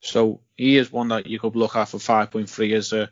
so 0.00 0.40
he 0.56 0.78
is 0.78 0.90
one 0.90 1.08
that 1.08 1.26
you 1.26 1.38
could 1.38 1.54
look 1.54 1.76
at 1.76 1.90
for 1.90 1.98
5.3 1.98 2.72
as 2.74 2.94
a 2.94 3.10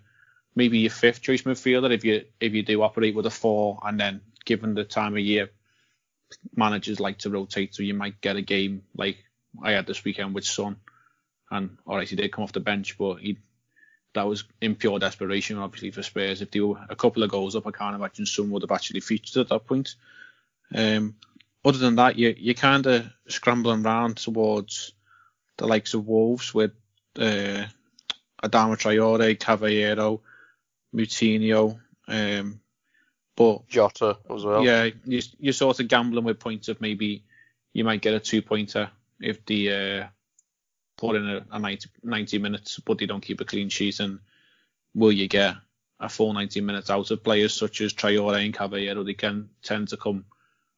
maybe 0.54 0.78
your 0.78 0.90
fifth 0.90 1.20
choice 1.20 1.42
midfielder 1.42 1.92
if 1.92 2.02
you 2.02 2.24
if 2.40 2.54
you 2.54 2.62
do 2.62 2.80
operate 2.80 3.14
with 3.14 3.26
a 3.26 3.30
four, 3.30 3.78
and 3.84 4.00
then 4.00 4.22
given 4.46 4.72
the 4.72 4.84
time 4.84 5.12
of 5.12 5.20
year, 5.20 5.50
managers 6.54 7.00
like 7.00 7.18
to 7.18 7.28
rotate, 7.28 7.74
so 7.74 7.82
you 7.82 7.92
might 7.92 8.22
get 8.22 8.36
a 8.36 8.40
game 8.40 8.80
like 8.96 9.18
I 9.62 9.72
had 9.72 9.86
this 9.86 10.04
weekend 10.04 10.34
with 10.34 10.46
Son, 10.46 10.76
and 11.50 11.76
alright 11.86 12.08
he 12.08 12.16
did 12.16 12.32
come 12.32 12.44
off 12.44 12.52
the 12.52 12.60
bench, 12.60 12.96
but 12.96 13.16
he 13.16 13.36
that 14.16 14.26
was 14.26 14.44
in 14.60 14.74
pure 14.74 14.98
desperation, 14.98 15.58
obviously 15.58 15.90
for 15.90 16.02
Spurs. 16.02 16.42
If 16.42 16.50
they 16.50 16.60
were 16.60 16.84
a 16.88 16.96
couple 16.96 17.22
of 17.22 17.30
goals 17.30 17.54
up, 17.54 17.66
I 17.66 17.70
can't 17.70 17.94
imagine 17.94 18.26
some 18.26 18.50
would 18.50 18.62
have 18.62 18.72
actually 18.72 19.00
featured 19.00 19.40
at 19.40 19.48
that 19.48 19.66
point. 19.66 19.94
Um, 20.74 21.14
other 21.64 21.78
than 21.78 21.96
that, 21.96 22.18
you 22.18 22.34
you 22.36 22.54
kind 22.54 22.86
of 22.86 23.06
scrambling 23.28 23.84
around 23.84 24.16
towards 24.16 24.92
the 25.56 25.66
likes 25.66 25.94
of 25.94 26.06
Wolves 26.06 26.52
with 26.52 26.72
uh, 27.18 27.66
Adama 28.42 28.76
Traore, 28.76 29.38
Cavaleiro, 29.38 30.20
Moutinho, 30.94 31.78
um, 32.08 32.60
but 33.36 33.68
Jota 33.68 34.18
as 34.34 34.44
well. 34.44 34.64
yeah, 34.64 34.90
you, 35.04 35.22
you're 35.38 35.52
sort 35.52 35.80
of 35.80 35.88
gambling 35.88 36.24
with 36.24 36.40
points 36.40 36.68
of 36.68 36.80
maybe 36.80 37.24
you 37.72 37.84
might 37.84 38.02
get 38.02 38.14
a 38.14 38.20
two 38.20 38.42
pointer 38.42 38.90
if 39.20 39.44
the 39.46 39.72
uh, 39.72 40.06
put 40.96 41.16
in 41.16 41.28
a, 41.28 41.44
a 41.50 41.58
90, 41.58 41.88
90 42.02 42.38
minutes, 42.38 42.80
but 42.84 42.98
they 42.98 43.06
don't 43.06 43.24
keep 43.24 43.40
a 43.40 43.44
clean 43.44 43.68
sheet, 43.68 44.00
and 44.00 44.20
will 44.94 45.12
you 45.12 45.28
get 45.28 45.56
a 46.00 46.08
full 46.08 46.32
90 46.32 46.60
minutes 46.60 46.90
out 46.90 47.10
of 47.10 47.24
players 47.24 47.54
such 47.54 47.80
as 47.80 47.92
Traore 47.92 48.44
and 48.44 48.54
Cavaleiro? 48.54 49.04
They 49.04 49.14
can 49.14 49.50
tend 49.62 49.88
to 49.88 49.96
come 49.96 50.24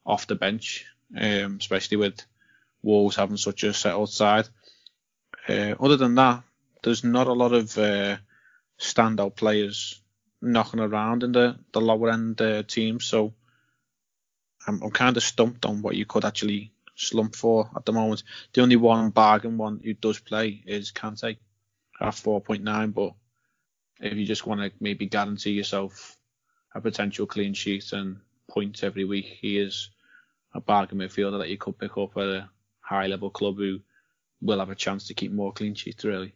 off 0.05 0.27
the 0.27 0.35
bench, 0.35 0.87
um, 1.17 1.59
especially 1.61 1.99
with 1.99 2.25
Wolves 2.83 3.17
having 3.17 3.37
such 3.37 3.65
a 3.65 3.73
settled 3.73 4.11
side. 4.11 4.49
Uh, 5.49 5.75
other 5.81 5.97
than 5.97 6.15
that, 6.17 6.43
there's 6.83 7.05
not 7.05 7.27
a 7.27 7.33
lot 7.33 7.53
of 7.53 7.77
uh, 7.79 8.17
standout 8.79 9.37
players 9.37 10.01
knocking 10.41 10.81
around 10.81 11.23
in 11.25 11.33
the, 11.33 11.59
the 11.73 11.81
lower 11.81 12.11
end 12.11 12.41
uh, 12.41 12.63
teams, 12.63 13.05
so 13.05 13.35
I'm, 14.67 14.83
I'm 14.83 14.91
kind 14.91 15.17
of 15.17 15.23
stumped 15.23 15.67
on 15.67 15.83
what 15.83 15.97
you 15.97 16.07
could 16.07 16.25
actually 16.25 16.73
slump 16.99 17.35
for 17.35 17.71
at 17.77 17.85
the 17.85 17.93
moment. 17.93 18.25
The 18.53 18.63
only 18.63 18.77
one 18.77 19.11
bargain 19.11 19.57
one 19.57 19.81
who 19.83 19.95
does 19.95 20.19
play 20.19 20.63
is 20.67 20.93
Kante 20.93 21.39
at 22.01 22.15
4.9, 22.15 22.95
but 22.95 23.15
if 24.01 24.17
you 24.17 24.27
just 24.27 24.47
want 24.47 24.61
to 24.61 24.73
maybe 24.81 25.07
guarantee 25.07 25.53
yourself 25.53 26.17
a 26.75 26.81
potential 26.81 27.27
clean 27.27 27.55
sheet 27.55 27.93
and 27.93 28.19
points 28.51 28.83
every 28.83 29.05
week, 29.05 29.27
he 29.41 29.59
is 29.59 29.91
a 30.55 30.61
bargain 30.61 30.99
midfielder 30.99 31.39
that 31.39 31.49
you 31.49 31.57
could 31.57 31.79
pick 31.79 31.97
up 31.97 32.17
at 32.17 32.25
a 32.25 32.51
high 32.81 33.07
level 33.07 33.31
club 33.31 33.57
who 33.57 33.81
will 34.41 34.59
have 34.59 34.71
a 34.71 34.75
chance 34.75 35.07
to 35.07 35.15
keep 35.15 35.33
more 35.33 35.53
clean 35.53 35.75
sheets, 35.75 36.05
really. 36.05 36.35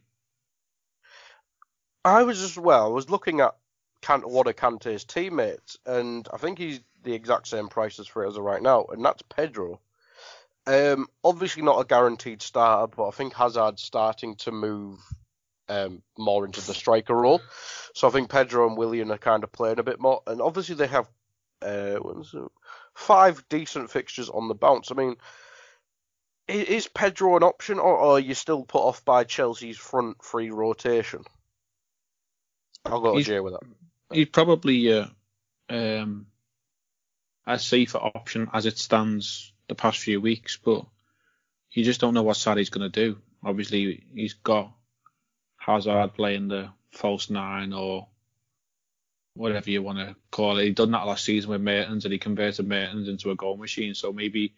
I 2.04 2.22
was 2.24 2.42
as 2.42 2.58
well, 2.58 2.86
I 2.86 2.88
was 2.88 3.10
looking 3.10 3.40
at 3.40 3.54
Kant, 4.00 4.28
one 4.28 4.48
of 4.48 4.56
Kante's 4.56 5.04
teammates, 5.04 5.78
and 5.86 6.28
I 6.32 6.36
think 6.36 6.58
he's 6.58 6.80
the 7.04 7.14
exact 7.14 7.46
same 7.46 7.68
price 7.68 7.98
as 8.00 8.08
Fraser 8.08 8.42
right 8.42 8.62
now, 8.62 8.86
and 8.90 9.04
that's 9.04 9.22
Pedro. 9.22 9.80
Um, 10.66 11.08
obviously 11.24 11.62
not 11.62 11.80
a 11.80 11.84
guaranteed 11.84 12.42
starter, 12.42 12.92
but 12.96 13.08
I 13.08 13.10
think 13.10 13.34
Hazard's 13.34 13.82
starting 13.82 14.36
to 14.36 14.52
move 14.52 15.00
um, 15.68 16.02
more 16.16 16.44
into 16.44 16.60
the 16.60 16.74
striker 16.74 17.14
role. 17.14 17.40
So 17.94 18.06
I 18.06 18.10
think 18.10 18.30
Pedro 18.30 18.68
and 18.68 18.76
Willian 18.76 19.10
are 19.10 19.18
kind 19.18 19.42
of 19.42 19.52
playing 19.52 19.78
a 19.78 19.84
bit 19.84 20.00
more, 20.00 20.22
and 20.26 20.40
obviously 20.40 20.76
they 20.76 20.86
have 20.86 21.08
uh, 21.62 21.98
five 22.94 23.44
decent 23.48 23.90
fixtures 23.90 24.28
on 24.28 24.48
the 24.48 24.54
bounce. 24.54 24.90
I 24.90 24.94
mean, 24.94 25.16
is 26.48 26.88
Pedro 26.88 27.36
an 27.36 27.42
option, 27.42 27.78
or, 27.78 27.98
are 27.98 28.20
you 28.20 28.34
still 28.34 28.64
put 28.64 28.82
off 28.82 29.04
by 29.04 29.24
Chelsea's 29.24 29.78
front 29.78 30.22
three 30.22 30.50
rotation? 30.50 31.24
I'll 32.84 33.00
go 33.00 33.12
to 33.12 33.16
He's- 33.16 33.26
Jay 33.26 33.40
with 33.40 33.54
that. 33.54 33.62
He's 34.12 34.28
probably 34.28 34.92
uh, 34.92 35.06
um, 35.70 36.26
a 37.46 37.58
safer 37.58 37.96
option 37.96 38.50
as 38.52 38.66
it 38.66 38.76
stands 38.76 39.51
the 39.72 39.82
past 39.82 39.98
few 39.98 40.20
weeks, 40.20 40.58
but 40.62 40.84
you 41.70 41.82
just 41.82 42.00
don't 42.00 42.12
know 42.12 42.22
what 42.22 42.36
Sarri's 42.36 42.68
going 42.68 42.90
to 42.90 43.04
do. 43.04 43.18
Obviously, 43.42 44.04
he's 44.14 44.34
got 44.34 44.70
Hazard 45.56 46.12
playing 46.14 46.48
the 46.48 46.68
false 46.90 47.30
nine 47.30 47.72
or 47.72 48.06
whatever 49.34 49.70
you 49.70 49.82
want 49.82 49.98
to 49.98 50.14
call 50.30 50.58
it. 50.58 50.64
He 50.64 50.70
done 50.72 50.90
that 50.90 51.06
last 51.06 51.24
season 51.24 51.50
with 51.50 51.62
Mertens 51.62 52.04
and 52.04 52.12
he 52.12 52.18
converted 52.18 52.68
Mertens 52.68 53.08
into 53.08 53.30
a 53.30 53.34
goal 53.34 53.56
machine. 53.56 53.94
So 53.94 54.12
maybe 54.12 54.52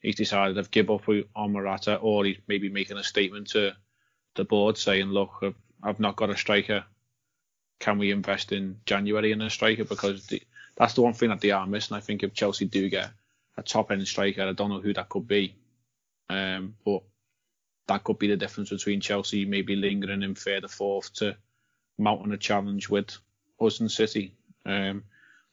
he's 0.00 0.14
decided 0.14 0.54
to 0.54 0.70
give 0.70 0.90
up 0.90 1.08
on 1.34 1.52
Morata 1.52 1.96
or 1.96 2.24
he's 2.24 2.38
maybe 2.46 2.68
making 2.68 2.98
a 2.98 3.02
statement 3.04 3.48
to 3.48 3.72
the 4.36 4.44
board 4.44 4.78
saying, 4.78 5.06
look, 5.06 5.30
I've, 5.42 5.56
I've 5.82 6.00
not 6.00 6.14
got 6.14 6.30
a 6.30 6.36
striker. 6.36 6.84
Can 7.80 7.98
we 7.98 8.12
invest 8.12 8.52
in 8.52 8.78
January 8.86 9.32
in 9.32 9.42
a 9.42 9.50
striker? 9.50 9.84
Because 9.84 10.28
the, 10.28 10.40
that's 10.76 10.94
the 10.94 11.02
one 11.02 11.14
thing 11.14 11.30
that 11.30 11.40
they 11.40 11.50
are 11.50 11.66
missing. 11.66 11.96
I 11.96 12.00
think 12.00 12.22
if 12.22 12.32
Chelsea 12.32 12.66
do 12.66 12.88
get 12.88 13.10
a 13.56 13.62
top 13.62 13.90
end 13.90 14.06
striker, 14.06 14.42
I 14.42 14.52
don't 14.52 14.70
know 14.70 14.80
who 14.80 14.94
that 14.94 15.08
could 15.08 15.26
be. 15.28 15.54
Um, 16.28 16.76
but 16.84 17.02
that 17.88 18.04
could 18.04 18.18
be 18.18 18.28
the 18.28 18.36
difference 18.36 18.70
between 18.70 19.00
Chelsea 19.00 19.44
maybe 19.44 19.76
lingering 19.76 20.22
in 20.22 20.34
third 20.34 20.64
or 20.64 20.68
fourth 20.68 21.12
to 21.14 21.36
mounting 21.98 22.32
a 22.32 22.38
challenge 22.38 22.88
with 22.88 23.16
us 23.60 23.80
and 23.80 23.90
City. 23.90 24.34
Um, 24.64 25.04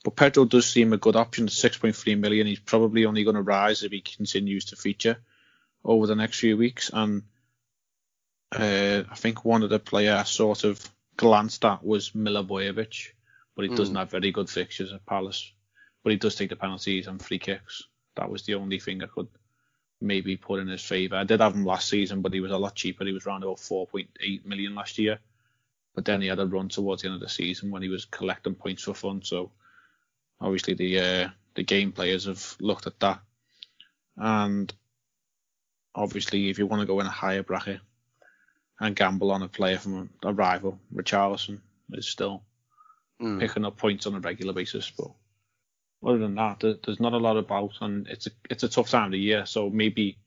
but 0.04 0.16
Pedro 0.16 0.46
does 0.46 0.66
seem 0.70 0.94
a 0.94 0.98
good 0.98 1.18
option. 1.18 1.48
6.3 1.48 2.18
million. 2.18 2.48
He's 2.48 2.60
probably 2.60 3.06
only 3.06 3.24
going 3.24 3.36
to 3.36 3.42
rise 3.42 3.84
if 3.84 3.92
he 3.92 4.00
continues 4.02 4.66
to 4.66 4.76
feature 4.78 5.18
over 5.84 6.08
the 6.08 6.16
next 6.16 6.40
few 6.40 6.56
weeks. 6.58 6.90
And 6.94 7.24
Uh, 8.52 9.04
I 9.08 9.16
think 9.16 9.46
one 9.46 9.62
of 9.62 9.70
the 9.70 9.78
players 9.80 10.28
sort 10.30 10.64
of 10.64 10.84
glanced 11.18 11.64
at 11.66 11.84
was 11.84 12.12
Milivojevic, 12.12 13.10
but 13.56 13.66
he 13.66 13.76
doesn't 13.76 13.94
Mm. 13.94 14.00
have 14.00 14.10
very 14.10 14.32
good 14.32 14.50
fixtures 14.50 14.92
at 14.92 15.06
Palace. 15.06 15.52
But 16.10 16.14
he 16.14 16.18
does 16.18 16.34
take 16.34 16.50
the 16.50 16.56
penalties 16.56 17.06
and 17.06 17.22
free 17.22 17.38
kicks. 17.38 17.84
That 18.16 18.32
was 18.32 18.42
the 18.42 18.56
only 18.56 18.80
thing 18.80 19.04
I 19.04 19.06
could 19.06 19.28
maybe 20.02 20.38
put 20.38 20.60
in 20.60 20.68
his 20.68 20.84
favour. 20.84 21.18
I 21.18 21.24
did 21.24 21.40
have 21.40 21.54
him 21.54 21.66
last 21.66 21.88
season, 21.88 22.24
but 22.24 22.34
he 22.34 22.40
was 22.40 22.52
a 22.52 22.58
lot 22.58 22.74
cheaper. 22.74 23.06
He 23.06 23.12
was 23.12 23.28
around 23.28 23.44
about 23.44 23.58
4.8 23.58 24.44
million 24.44 24.74
last 24.74 24.98
year. 24.98 25.20
But 25.94 26.06
then 26.06 26.20
he 26.22 26.28
had 26.28 26.40
a 26.40 26.48
run 26.48 26.68
towards 26.68 27.04
the 27.04 27.10
end 27.10 27.14
of 27.14 27.22
the 27.22 27.30
season 27.30 27.70
when 27.70 27.84
he 27.84 27.90
was 27.90 28.06
collecting 28.06 28.56
points 28.56 28.82
for 28.82 28.96
fun. 28.96 29.22
So 29.22 29.52
obviously 30.42 30.74
the 30.74 31.00
uh, 31.00 31.30
the 31.54 31.64
game 31.64 31.92
players 31.92 32.26
have 32.26 32.56
looked 32.60 32.88
at 32.88 33.00
that, 33.02 33.20
and 34.18 34.74
obviously 35.94 36.50
if 36.50 36.58
you 36.58 36.66
want 36.66 36.80
to 36.80 36.88
go 36.88 37.00
in 37.02 37.06
a 37.06 37.12
higher 37.12 37.44
bracket 37.44 37.82
and 38.80 38.96
gamble 38.96 39.30
on 39.30 39.44
a 39.44 39.48
player 39.48 39.78
from 39.78 40.10
a 40.24 40.34
rival, 40.34 40.80
Richarlison 40.92 41.60
is 41.92 42.08
still 42.10 42.42
Mm. 43.22 43.40
picking 43.40 43.66
up 43.66 43.78
points 43.78 44.08
on 44.08 44.16
a 44.16 44.20
regular 44.20 44.54
basis. 44.54 44.90
But 44.98 45.12
other 46.06 46.18
than 46.18 46.36
that, 46.36 46.60
there, 46.60 46.76
there's 46.84 47.00
not 47.00 47.14
a 47.14 47.18
lot 47.18 47.38
about, 47.38 47.74
and 47.82 48.08
it's 48.08 48.28
a 48.28 48.32
it's 48.50 48.64
a 48.64 48.70
tough 48.70 48.90
time 48.90 49.06
of 49.06 49.12
the 49.12 49.20
year. 49.20 49.46
So 49.46 49.70
maybe 49.70 50.18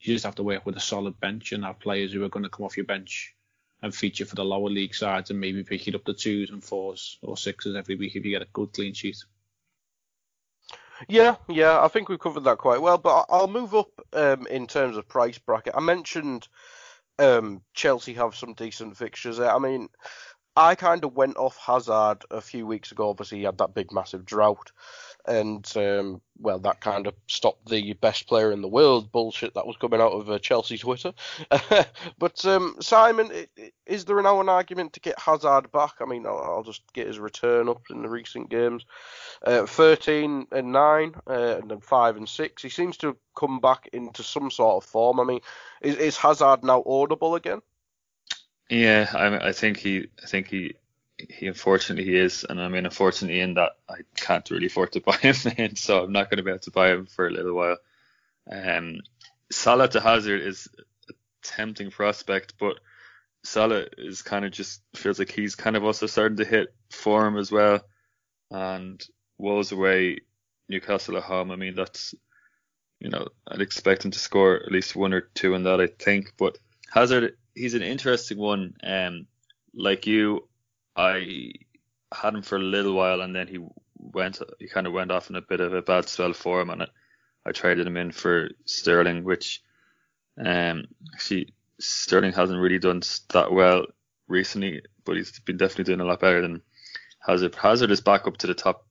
you 0.00 0.14
just 0.14 0.24
have 0.24 0.36
to 0.36 0.42
work 0.42 0.64
with 0.66 0.76
a 0.76 0.80
solid 0.80 1.18
bench 1.20 1.52
and 1.52 1.64
have 1.64 1.80
players 1.80 2.12
who 2.12 2.24
are 2.24 2.28
going 2.28 2.44
to 2.44 2.50
come 2.50 2.64
off 2.64 2.76
your 2.76 2.86
bench 2.86 3.34
and 3.82 3.94
feature 3.94 4.26
for 4.26 4.34
the 4.34 4.44
lower 4.44 4.68
league 4.68 4.94
sides, 4.94 5.30
and 5.30 5.40
maybe 5.40 5.62
pick 5.62 5.86
it 5.86 5.94
up 5.94 6.04
the 6.04 6.14
twos 6.14 6.50
and 6.50 6.64
fours 6.64 7.18
or 7.22 7.36
sixes 7.36 7.76
every 7.76 7.94
week 7.94 8.16
if 8.16 8.24
you 8.24 8.30
get 8.30 8.42
a 8.42 8.48
good 8.52 8.72
clean 8.72 8.92
sheet. 8.92 9.18
Yeah, 11.08 11.36
yeah, 11.48 11.80
I 11.80 11.86
think 11.86 12.08
we've 12.08 12.18
covered 12.18 12.44
that 12.44 12.58
quite 12.58 12.82
well. 12.82 12.98
But 12.98 13.26
I'll 13.28 13.46
move 13.46 13.74
up 13.74 13.90
um, 14.12 14.48
in 14.48 14.66
terms 14.66 14.96
of 14.96 15.08
price 15.08 15.38
bracket. 15.38 15.74
I 15.76 15.80
mentioned 15.80 16.48
um, 17.20 17.62
Chelsea 17.74 18.14
have 18.14 18.34
some 18.34 18.54
decent 18.54 18.96
fixtures 18.96 19.36
there. 19.36 19.54
I 19.54 19.58
mean, 19.58 19.88
I 20.58 20.74
kind 20.74 21.04
of 21.04 21.14
went 21.14 21.36
off 21.36 21.56
Hazard 21.56 22.24
a 22.32 22.40
few 22.40 22.66
weeks 22.66 22.90
ago. 22.90 23.10
Obviously, 23.10 23.38
he 23.38 23.44
had 23.44 23.58
that 23.58 23.74
big, 23.74 23.92
massive 23.92 24.26
drought, 24.26 24.72
and 25.24 25.64
um, 25.76 26.20
well, 26.40 26.58
that 26.58 26.80
kind 26.80 27.06
of 27.06 27.14
stopped 27.28 27.68
the 27.68 27.92
best 27.92 28.26
player 28.26 28.50
in 28.50 28.60
the 28.60 28.66
world 28.66 29.12
bullshit 29.12 29.54
that 29.54 29.68
was 29.68 29.76
coming 29.76 30.00
out 30.00 30.10
of 30.10 30.28
uh, 30.28 30.40
Chelsea 30.40 30.76
Twitter. 30.76 31.12
but 32.18 32.44
um, 32.44 32.74
Simon, 32.80 33.30
is 33.86 34.04
there 34.04 34.20
now 34.20 34.40
an 34.40 34.48
argument 34.48 34.94
to 34.94 35.00
get 35.00 35.16
Hazard 35.20 35.70
back? 35.70 35.94
I 36.00 36.06
mean, 36.06 36.26
I'll, 36.26 36.38
I'll 36.38 36.64
just 36.64 36.82
get 36.92 37.06
his 37.06 37.20
return 37.20 37.68
up 37.68 37.82
in 37.90 38.02
the 38.02 38.08
recent 38.08 38.50
games. 38.50 38.84
Uh, 39.44 39.64
13 39.64 40.48
and 40.50 40.72
9, 40.72 41.14
uh, 41.28 41.58
and 41.60 41.70
then 41.70 41.80
5 41.80 42.16
and 42.16 42.28
6. 42.28 42.62
He 42.62 42.68
seems 42.68 42.96
to 42.96 43.06
have 43.08 43.16
come 43.36 43.60
back 43.60 43.88
into 43.92 44.24
some 44.24 44.50
sort 44.50 44.82
of 44.82 44.90
form. 44.90 45.20
I 45.20 45.24
mean, 45.24 45.40
is, 45.82 45.94
is 45.94 46.16
Hazard 46.16 46.64
now 46.64 46.82
audible 46.84 47.36
again? 47.36 47.62
Yeah, 48.68 49.10
I, 49.14 49.48
I 49.48 49.52
think 49.52 49.78
he, 49.78 50.08
I 50.22 50.26
think 50.26 50.48
he, 50.48 50.74
he 51.16 51.46
unfortunately 51.46 52.04
he 52.04 52.16
is, 52.16 52.44
and 52.48 52.60
I 52.60 52.68
mean 52.68 52.84
unfortunately 52.84 53.40
in 53.40 53.54
that 53.54 53.72
I 53.88 54.00
can't 54.14 54.48
really 54.50 54.66
afford 54.66 54.92
to 54.92 55.00
buy 55.06 55.16
him 55.16 55.36
in, 55.56 55.76
so 55.76 56.04
I'm 56.04 56.12
not 56.12 56.30
going 56.30 56.38
to 56.38 56.42
be 56.42 56.50
able 56.50 56.60
to 56.60 56.70
buy 56.70 56.90
him 56.90 57.06
for 57.06 57.26
a 57.26 57.30
little 57.30 57.54
while. 57.54 57.76
Um, 58.50 59.00
Salah 59.50 59.88
to 59.88 60.00
Hazard 60.00 60.42
is 60.42 60.68
a 61.08 61.12
tempting 61.42 61.90
prospect, 61.90 62.54
but 62.58 62.78
Salah 63.42 63.86
is 63.96 64.22
kind 64.22 64.44
of 64.44 64.52
just 64.52 64.82
feels 64.94 65.18
like 65.18 65.32
he's 65.32 65.54
kind 65.54 65.76
of 65.76 65.84
also 65.84 66.06
starting 66.06 66.36
to 66.38 66.44
hit 66.44 66.74
form 66.90 67.38
as 67.38 67.50
well, 67.50 67.80
and 68.50 69.04
Wolves 69.38 69.72
away, 69.72 70.18
Newcastle 70.68 71.16
at 71.16 71.22
home. 71.22 71.50
I 71.50 71.56
mean 71.56 71.74
that's, 71.74 72.14
you 73.00 73.08
know, 73.08 73.28
I'd 73.46 73.62
expect 73.62 74.04
him 74.04 74.10
to 74.10 74.18
score 74.18 74.56
at 74.56 74.72
least 74.72 74.94
one 74.94 75.14
or 75.14 75.22
two 75.22 75.54
in 75.54 75.62
that 75.62 75.80
I 75.80 75.86
think, 75.86 76.34
but 76.36 76.58
Hazard 76.90 77.36
he's 77.58 77.74
an 77.74 77.82
interesting 77.82 78.38
one. 78.38 78.74
Um, 78.82 79.26
like 79.74 80.06
you, 80.06 80.48
I 80.96 81.52
had 82.12 82.34
him 82.34 82.42
for 82.42 82.56
a 82.56 82.62
little 82.62 82.94
while, 82.94 83.20
and 83.20 83.34
then 83.34 83.48
he 83.48 83.58
went. 83.96 84.40
He 84.58 84.68
kind 84.68 84.86
of 84.86 84.92
went 84.92 85.10
off 85.10 85.30
in 85.30 85.36
a 85.36 85.42
bit 85.42 85.60
of 85.60 85.74
a 85.74 85.82
bad 85.82 86.08
spell 86.08 86.32
for 86.32 86.60
him, 86.60 86.70
and 86.70 86.82
I, 86.82 86.88
I 87.46 87.52
traded 87.52 87.86
him 87.86 87.96
in 87.96 88.12
for 88.12 88.50
Sterling, 88.64 89.24
which, 89.24 89.62
um, 90.38 90.84
actually 91.12 91.52
Sterling 91.78 92.32
hasn't 92.32 92.60
really 92.60 92.78
done 92.78 93.02
that 93.30 93.52
well 93.52 93.86
recently, 94.28 94.82
but 95.04 95.16
he's 95.16 95.38
been 95.40 95.56
definitely 95.56 95.84
doing 95.84 96.00
a 96.00 96.04
lot 96.04 96.20
better 96.20 96.40
than 96.40 96.62
Hazard. 97.20 97.54
Hazard 97.54 97.90
is 97.90 98.00
back 98.00 98.26
up 98.26 98.36
to 98.38 98.46
the 98.46 98.54
top 98.54 98.86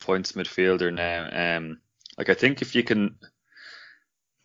points 0.00 0.32
midfielder 0.32 0.92
now. 0.92 1.56
Um, 1.56 1.80
like 2.16 2.28
I 2.28 2.34
think 2.34 2.62
if 2.62 2.74
you 2.74 2.82
can, 2.82 3.16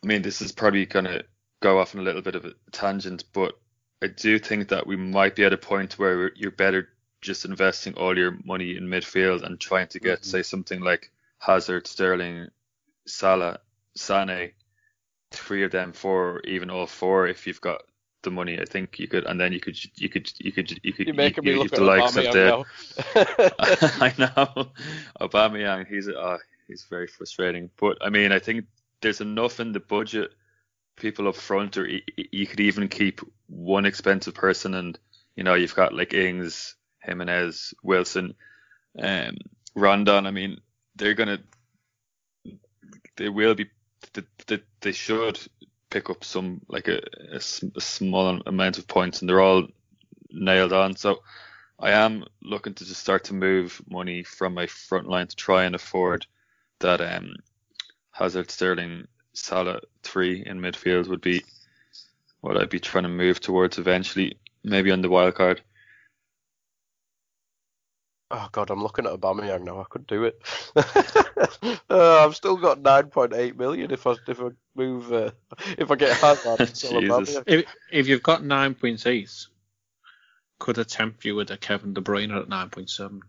I 0.04 0.08
mean, 0.08 0.22
this 0.22 0.42
is 0.42 0.52
probably 0.52 0.86
gonna 0.86 1.24
go 1.64 1.80
off 1.80 1.96
on 1.96 2.02
a 2.02 2.04
little 2.04 2.22
bit 2.22 2.36
of 2.36 2.44
a 2.46 2.54
tangent, 2.72 3.24
but 3.34 3.58
I 4.02 4.08
do 4.08 4.38
think 4.38 4.68
that 4.68 4.86
we 4.86 4.98
might 4.98 5.34
be 5.36 5.46
at 5.46 5.54
a 5.54 5.58
point 5.58 5.98
where 5.98 6.34
you're 6.36 6.52
better 6.52 6.90
just 7.22 7.46
investing 7.46 7.94
all 7.96 8.18
your 8.18 8.38
money 8.44 8.76
in 8.76 8.84
midfield 8.84 9.44
and 9.44 9.58
trying 9.58 9.88
to 9.88 10.00
get, 10.00 10.20
Mhm. 10.22 10.26
say, 10.26 10.44
something 10.44 10.82
like 10.82 11.10
Hazard, 11.40 11.88
Sterling, 11.88 12.50
Salah, 13.08 13.62
Sane, 13.96 14.52
three 15.32 15.64
of 15.64 15.72
them, 15.72 15.94
four, 15.94 16.42
even 16.44 16.70
all 16.70 16.86
four, 16.86 17.28
if 17.28 17.48
you've 17.48 17.62
got 17.62 17.82
the 18.24 18.32
money. 18.32 18.60
I 18.60 18.66
think 18.66 19.00
you 19.00 19.08
could, 19.08 19.24
and 19.26 19.40
then 19.40 19.54
you 19.54 19.62
could, 19.62 19.78
you 19.96 20.10
could, 20.10 20.30
you 20.40 20.52
could, 20.52 20.70
you 20.84 20.92
could, 20.92 21.08
You're 21.08 21.16
making 21.16 21.46
you, 21.46 21.54
me 21.54 21.60
look 21.60 21.72
the 21.72 21.78
at 21.78 21.82
likes 21.84 22.18
of 22.18 22.34
the, 22.34 22.66
I 24.02 24.14
know 24.18 24.72
Aubameyang. 25.22 25.88
He's 25.88 26.10
uh, 26.10 26.38
he's 26.68 26.84
very 26.90 27.08
frustrating. 27.08 27.70
But 27.80 27.98
I 28.02 28.10
mean, 28.10 28.34
I 28.34 28.40
think 28.40 28.66
there's 29.02 29.22
enough 29.22 29.60
in 29.62 29.72
the 29.72 29.80
budget. 29.80 30.34
People 30.96 31.28
up 31.28 31.36
front, 31.36 31.78
or 31.78 31.88
you 31.88 32.48
could 32.48 32.60
even 32.60 32.88
keep 32.88 33.22
one 33.48 33.86
expensive 33.86 34.34
person, 34.34 34.74
and 34.74 34.98
you 35.36 35.44
know 35.44 35.56
you've 35.56 35.76
got 35.76 35.94
like 35.94 36.14
Ings, 36.14 36.76
Jimenez, 37.02 37.74
Wilson, 37.84 38.36
um, 39.00 39.38
Rondon. 39.76 40.26
I 40.26 40.32
mean, 40.32 40.60
they're 40.96 41.16
gonna, 41.16 41.40
they 43.18 43.30
will 43.30 43.56
be, 43.56 43.70
they, 44.48 44.62
they, 44.82 44.92
should 44.92 45.40
pick 45.90 46.10
up 46.10 46.24
some 46.24 46.62
like 46.68 46.88
a 46.88 47.40
small 47.40 48.42
amount 48.46 48.78
of 48.78 48.88
points, 48.88 49.22
and 49.22 49.30
they're 49.30 49.42
all 49.42 49.68
nailed 50.32 50.74
on. 50.74 50.96
So 50.96 51.24
I 51.80 51.92
am 51.92 52.26
looking 52.42 52.74
to 52.76 52.86
just 52.86 53.02
start 53.02 53.26
to 53.26 53.34
move 53.34 53.82
money 53.90 54.24
from 54.24 54.54
my 54.54 54.68
front 54.68 55.08
line 55.08 55.28
to 55.28 55.36
try 55.36 55.66
and 55.66 55.76
afford 55.76 56.26
that 56.80 57.02
um, 57.02 57.36
Hazard, 58.12 58.52
Sterling, 58.52 59.08
Salah 59.34 59.82
three 60.04 60.44
in 60.46 60.60
midfield 60.60 61.08
would 61.08 61.22
be 61.22 61.44
what 62.42 62.58
I'd 62.58 62.70
be 62.70 62.80
trying 62.80 63.04
to 63.04 63.10
move 63.10 63.40
towards 63.40 63.78
eventually, 63.78 64.38
maybe 64.64 64.92
on 64.92 65.02
the 65.02 65.10
wild 65.10 65.36
card. 65.36 65.62
Oh 68.32 68.50
god, 68.52 68.72
I'm 68.72 68.82
looking 68.82 69.06
at 69.06 69.14
Aubameyang 69.14 69.64
now. 69.64 69.80
I 69.80 69.86
could 69.90 70.08
do 70.08 70.24
it. 70.24 70.42
uh, 70.76 72.26
I've 72.26 72.36
still 72.36 72.58
got 72.58 72.82
9.8 72.82 73.56
million 73.58 73.92
if 73.92 74.08
I 74.08 74.16
if 74.28 74.42
I 74.42 74.50
move 74.76 75.14
uh, 75.14 75.32
if 75.78 75.92
I 75.92 75.96
get 75.96 76.18
Hazard 76.18 76.60
and 76.60 76.76
sell 76.76 76.94
Aubameyang. 76.94 77.44
If 77.46 77.66
if 77.92 78.08
you've 78.08 78.24
got 78.24 78.44
nine 78.44 78.74
point 78.74 79.06
eight, 79.06 79.48
could 80.60 80.80
I 80.80 80.84
tempt 80.84 81.26
you 81.26 81.36
with 81.36 81.52
a 81.52 81.58
Kevin 81.58 81.94
De 81.94 82.02
Bruyne 82.02 82.36
at 82.36 82.50
nine 82.50 82.70
point 82.70 82.90
seven? 82.90 83.22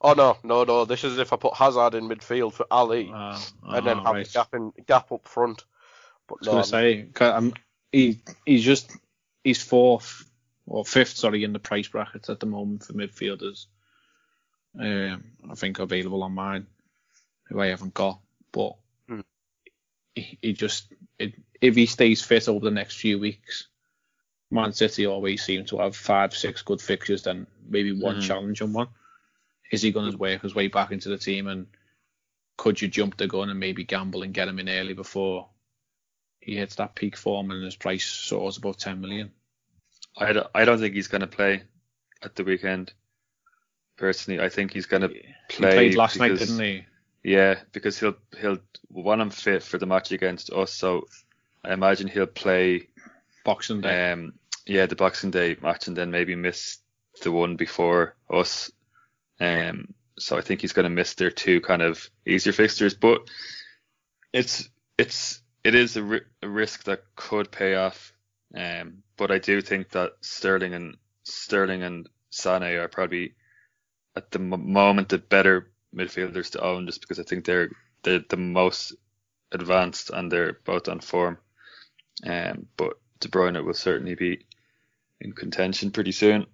Oh 0.00 0.12
no, 0.12 0.36
no, 0.44 0.64
no. 0.64 0.84
This 0.84 1.04
is 1.04 1.18
if 1.18 1.32
I 1.32 1.36
put 1.36 1.54
Hazard 1.54 1.94
in 1.94 2.08
midfield 2.08 2.52
for 2.52 2.66
Alli 2.70 3.10
Uh, 3.12 3.38
and 3.68 3.86
then 3.86 3.96
ah, 3.98 4.04
have 4.04 4.14
right. 4.14 4.28
a 4.28 4.30
gap 4.30 4.54
in 4.54 4.72
gap 4.86 5.10
up 5.12 5.26
front. 5.26 5.64
But 6.28 6.36
I 6.36 6.38
was 6.38 6.46
no, 6.46 6.52
gonna 6.52 6.84
I'm- 6.84 7.08
say 7.10 7.26
I'm, 7.26 7.54
he 7.90 8.20
he's 8.46 8.64
just 8.64 8.92
he's 9.42 9.62
fourth 9.62 10.24
or 10.66 10.84
fifth, 10.84 11.16
sorry, 11.16 11.42
in 11.44 11.52
the 11.52 11.58
price 11.58 11.88
brackets 11.88 12.28
at 12.30 12.40
the 12.40 12.46
moment 12.46 12.84
for 12.84 12.92
midfielders. 12.92 13.66
Um, 14.78 15.24
I 15.50 15.54
think 15.54 15.78
available 15.78 16.22
on 16.22 16.32
mine, 16.32 16.66
who 17.48 17.60
I 17.60 17.68
haven't 17.68 17.94
got, 17.94 18.20
but 18.52 18.76
Hmm. 19.08 19.20
he, 20.14 20.38
he 20.42 20.52
just 20.52 20.92
it, 21.18 21.34
if 21.60 21.74
he 21.74 21.86
stays 21.86 22.22
fit 22.22 22.48
over 22.48 22.64
the 22.64 22.70
next 22.70 22.96
few 22.96 23.18
weeks, 23.18 23.68
Man 24.50 24.72
City 24.74 25.06
always 25.06 25.42
seem 25.42 25.64
to 25.66 25.78
have 25.78 25.96
five, 25.96 26.34
six 26.36 26.62
good 26.62 26.80
fixtures, 26.80 27.22
then 27.24 27.46
maybe 27.66 27.92
one 27.92 28.16
Mhm. 28.16 28.20
challenging 28.20 28.72
one. 28.72 28.88
Is 29.70 29.82
he 29.82 29.92
going 29.92 30.10
to 30.10 30.16
work 30.16 30.42
his 30.42 30.54
way 30.54 30.68
back 30.68 30.92
into 30.92 31.08
the 31.08 31.18
team, 31.18 31.46
and 31.46 31.66
could 32.56 32.80
you 32.80 32.88
jump 32.88 33.16
the 33.16 33.26
gun 33.26 33.50
and 33.50 33.60
maybe 33.60 33.84
gamble 33.84 34.22
and 34.22 34.34
get 34.34 34.48
him 34.48 34.58
in 34.58 34.68
early 34.68 34.94
before 34.94 35.48
he 36.40 36.56
hits 36.56 36.76
that 36.76 36.94
peak 36.94 37.16
form 37.16 37.50
and 37.50 37.62
his 37.64 37.76
price 37.76 38.04
soars 38.04 38.56
above 38.56 38.76
10 38.76 39.00
million? 39.00 39.30
I 40.16 40.32
don't, 40.32 40.46
I 40.54 40.64
don't 40.64 40.78
think 40.78 40.94
he's 40.94 41.08
going 41.08 41.20
to 41.20 41.26
play 41.26 41.62
at 42.22 42.34
the 42.34 42.44
weekend. 42.44 42.92
Personally, 43.96 44.40
I 44.42 44.48
think 44.48 44.72
he's 44.72 44.86
going 44.86 45.02
to 45.02 45.08
He 45.08 45.32
play. 45.48 45.70
played 45.72 45.96
last 45.96 46.18
night, 46.18 46.38
didn't 46.38 46.60
he? 46.60 46.84
Yeah, 47.22 47.60
because 47.72 47.98
he'll 47.98 48.16
he'll 48.40 48.58
one 48.88 49.20
I'm 49.20 49.30
fit 49.30 49.62
for 49.62 49.76
the 49.76 49.86
match 49.86 50.12
against 50.12 50.50
us, 50.50 50.72
so 50.72 51.06
I 51.64 51.72
imagine 51.72 52.06
he'll 52.08 52.26
play 52.26 52.88
Boxing 53.44 53.80
Day. 53.80 54.12
um 54.12 54.34
yeah 54.66 54.86
the 54.86 54.94
Boxing 54.96 55.30
Day 55.32 55.56
match 55.60 55.88
and 55.88 55.96
then 55.96 56.10
maybe 56.10 56.34
miss 56.36 56.78
the 57.22 57.32
one 57.32 57.56
before 57.56 58.14
us. 58.30 58.70
Um, 59.40 59.94
so 60.18 60.38
I 60.38 60.42
think 60.42 60.60
he's 60.62 60.72
going 60.74 60.84
to 60.84 60.90
miss 60.90 61.14
their 61.14 61.30
two 61.30 61.60
kind 61.60 61.82
of 61.82 62.10
easier 62.26 62.52
fixtures, 62.52 62.94
but 62.94 63.28
it's 64.32 64.68
it's 64.98 65.42
it 65.64 65.74
is 65.74 65.96
a, 65.96 66.02
ri- 66.04 66.22
a 66.42 66.48
risk 66.48 66.84
that 66.84 67.02
could 67.16 67.50
pay 67.52 67.76
off 67.76 68.10
Um, 68.56 69.04
but 69.16 69.30
I 69.30 69.38
do 69.38 69.60
think 69.60 69.90
that 69.90 70.12
Sterling 70.22 70.74
and 70.74 70.96
Sterling 71.24 71.82
and 71.82 72.08
Sane 72.30 72.62
are 72.64 72.88
probably 72.88 73.34
at 74.16 74.30
the 74.32 74.38
moment 74.58 75.10
the 75.10 75.18
better 75.18 75.70
midfielders 75.94 76.52
to 76.52 76.62
own, 76.62 76.86
just 76.86 77.00
because 77.02 77.20
I 77.20 77.24
think 77.24 77.44
they're 77.44 77.70
they're 78.04 78.24
the 78.28 78.36
most 78.36 78.94
advanced 79.52 80.10
and 80.10 80.32
they're 80.32 80.58
both 80.64 80.88
on 80.88 81.00
form. 81.00 81.38
Um, 82.26 82.68
but 82.76 82.94
De 83.20 83.28
Bruyne 83.28 83.64
will 83.64 83.74
certainly 83.74 84.14
be 84.16 84.46
in 85.20 85.32
contention 85.32 85.92
pretty 85.92 86.12
soon. 86.12 86.46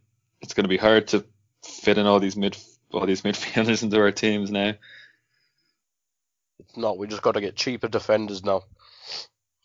It's 0.42 0.54
going 0.54 0.64
to 0.64 0.68
be 0.68 0.78
hard 0.78 1.08
to 1.08 1.24
fit 1.64 1.98
in 1.98 2.06
all 2.06 2.20
these 2.20 2.36
mid 2.36 2.56
all 2.94 3.07
these 3.07 3.22
midfielders 3.22 3.83
into 3.85 4.00
our 4.00 4.12
teams 4.12 4.50
now. 4.50 4.74
It's 6.61 6.76
not. 6.76 6.98
We 6.98 7.07
just 7.07 7.22
got 7.22 7.33
to 7.33 7.40
get 7.40 7.57
cheaper 7.57 7.88
defenders 7.88 8.44
now. 8.44 8.62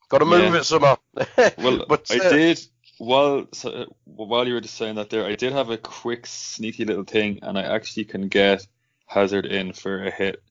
Got 0.09 0.19
to 0.19 0.25
move 0.25 0.53
Yeah. 0.53 0.59
it 0.59 0.63
somehow. 0.63 0.97
Well, 1.57 1.85
but 1.87 2.09
I 2.11 2.17
uh, 2.17 2.29
did 2.31 2.59
while 2.97 3.47
so, 3.53 3.85
while 4.05 4.47
you 4.47 4.53
were 4.55 4.61
just 4.61 4.75
saying 4.75 4.95
that 4.95 5.09
there, 5.09 5.25
I 5.25 5.35
did 5.35 5.53
have 5.53 5.69
a 5.69 5.77
quick 5.77 6.25
sneaky 6.25 6.85
little 6.85 7.03
thing, 7.03 7.39
and 7.41 7.57
I 7.57 7.63
actually 7.63 8.05
can 8.05 8.27
get 8.27 8.65
Hazard 9.05 9.45
in 9.45 9.73
for 9.73 10.03
a 10.03 10.11
hit. 10.11 10.41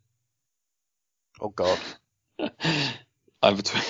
Oh 1.41 1.49
God. 1.51 1.79
I'm 3.43 3.57
between. 3.57 3.83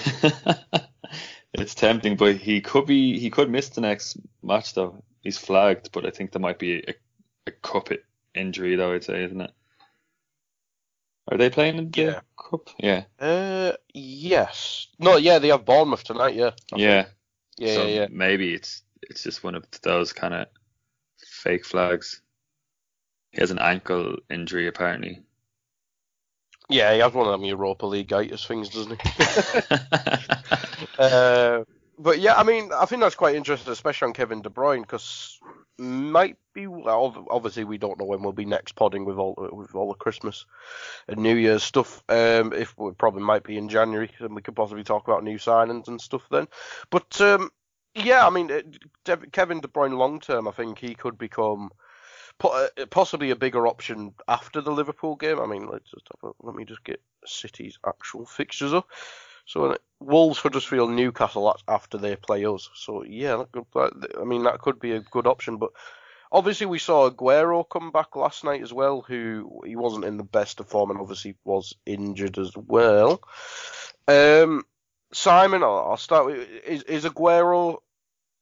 it's 1.54 1.74
tempting, 1.74 2.16
but 2.16 2.36
he 2.36 2.60
could 2.60 2.86
be 2.86 3.18
he 3.18 3.30
could 3.30 3.50
miss 3.50 3.68
the 3.70 3.80
next 3.80 4.18
match 4.42 4.74
though. 4.74 5.02
He's 5.22 5.38
flagged, 5.38 5.92
but 5.92 6.06
I 6.06 6.10
think 6.10 6.32
there 6.32 6.40
might 6.40 6.58
be 6.58 6.78
a, 6.86 6.94
a 7.46 7.50
cup 7.52 7.90
injury 8.34 8.76
though. 8.76 8.92
I'd 8.92 9.04
say, 9.04 9.24
isn't 9.24 9.40
it? 9.40 9.52
Are 11.30 11.36
they 11.36 11.50
playing 11.50 11.76
in 11.78 11.90
the 11.90 12.02
Yeah. 12.02 12.20
cup? 12.36 12.70
Yeah, 12.78 13.04
Uh, 13.18 13.72
yes. 13.92 14.88
No, 14.98 15.16
yeah, 15.16 15.38
they 15.38 15.48
have 15.48 15.64
Bournemouth 15.64 16.04
tonight. 16.04 16.34
Yeah. 16.34 16.52
I 16.72 16.78
think. 16.78 16.80
yeah. 16.82 17.06
Yeah, 17.58 17.74
so 17.74 17.86
yeah, 17.86 17.86
yeah. 17.86 18.06
maybe 18.10 18.54
it's 18.54 18.82
it's 19.02 19.22
just 19.22 19.42
one 19.44 19.54
of 19.54 19.64
those 19.82 20.12
kind 20.12 20.34
of 20.34 20.46
fake 21.18 21.64
flags. 21.66 22.22
He 23.32 23.40
has 23.40 23.50
an 23.50 23.58
ankle 23.58 24.16
injury 24.30 24.66
apparently. 24.68 25.22
Yeah, 26.70 26.92
he 26.94 27.00
has 27.00 27.12
one 27.14 27.26
of 27.26 27.32
them 27.32 27.44
Europa 27.44 27.86
League 27.86 28.12
itis 28.12 28.44
things, 28.46 28.68
doesn't 28.68 29.00
he? 29.00 29.10
uh, 30.98 31.64
but 31.98 32.18
yeah, 32.20 32.34
I 32.34 32.42
mean, 32.44 32.70
I 32.72 32.84
think 32.84 33.00
that's 33.02 33.14
quite 33.14 33.34
interesting, 33.34 33.72
especially 33.72 34.06
on 34.06 34.12
Kevin 34.12 34.42
De 34.42 34.50
Bruyne, 34.50 34.82
because 34.82 35.38
might 35.78 36.36
be 36.54 36.66
well, 36.66 37.26
obviously 37.30 37.64
we 37.64 37.78
don't 37.78 37.98
know 37.98 38.04
when 38.04 38.22
we'll 38.22 38.32
be 38.32 38.44
next 38.44 38.72
podding 38.72 39.04
with 39.04 39.16
all 39.16 39.34
with 39.52 39.74
all 39.74 39.88
the 39.88 39.94
Christmas 39.94 40.44
and 41.06 41.18
New 41.18 41.36
Year's 41.36 41.62
stuff. 41.62 42.02
Um, 42.08 42.52
if 42.52 42.76
we 42.76 42.92
probably 42.92 43.22
might 43.22 43.44
be 43.44 43.56
in 43.56 43.68
January, 43.68 44.10
and 44.18 44.34
we 44.34 44.42
could 44.42 44.56
possibly 44.56 44.84
talk 44.84 45.06
about 45.06 45.24
new 45.24 45.38
signings 45.38 45.88
and 45.88 46.00
stuff 46.00 46.22
then. 46.30 46.48
But 46.90 47.20
um, 47.20 47.50
yeah, 47.94 48.26
I 48.26 48.30
mean, 48.30 48.50
uh, 48.50 49.16
Kevin 49.32 49.60
De 49.60 49.68
Bruyne 49.68 49.96
long 49.96 50.20
term, 50.20 50.48
I 50.48 50.52
think 50.52 50.78
he 50.78 50.94
could 50.94 51.18
become 51.18 51.70
uh, 52.40 52.68
possibly 52.90 53.30
a 53.30 53.36
bigger 53.36 53.66
option 53.66 54.14
after 54.26 54.60
the 54.60 54.72
Liverpool 54.72 55.16
game. 55.16 55.40
I 55.40 55.46
mean, 55.46 55.68
let's 55.68 55.90
just 55.90 56.08
have 56.20 56.30
a, 56.30 56.46
let 56.46 56.54
me 56.54 56.64
just 56.64 56.84
get 56.84 57.00
City's 57.24 57.78
actual 57.86 58.26
fixtures 58.26 58.72
up. 58.72 58.88
So 59.48 59.78
Wolves, 59.98 60.38
Huddersfield, 60.38 60.90
Newcastle. 60.90 61.46
That's 61.46 61.64
after 61.66 61.96
they 61.96 62.16
play 62.16 62.44
us. 62.44 62.68
So 62.74 63.02
yeah, 63.02 63.44
that 63.54 64.14
I 64.20 64.24
mean 64.24 64.42
that 64.44 64.60
could 64.60 64.78
be 64.78 64.92
a 64.92 65.00
good 65.00 65.26
option. 65.26 65.56
But 65.56 65.70
obviously 66.30 66.66
we 66.66 66.78
saw 66.78 67.08
Aguero 67.08 67.64
come 67.68 67.90
back 67.90 68.14
last 68.14 68.44
night 68.44 68.62
as 68.62 68.74
well, 68.74 69.00
who 69.00 69.62
he 69.64 69.74
wasn't 69.74 70.04
in 70.04 70.18
the 70.18 70.22
best 70.22 70.60
of 70.60 70.68
form 70.68 70.90
and 70.90 71.00
obviously 71.00 71.34
was 71.44 71.74
injured 71.86 72.38
as 72.38 72.52
well. 72.54 73.22
Um, 74.06 74.64
Simon, 75.14 75.62
I'll, 75.62 75.88
I'll 75.90 75.96
start 75.96 76.26
with 76.26 76.46
is, 76.66 76.82
is 76.82 77.04
Aguero 77.06 77.78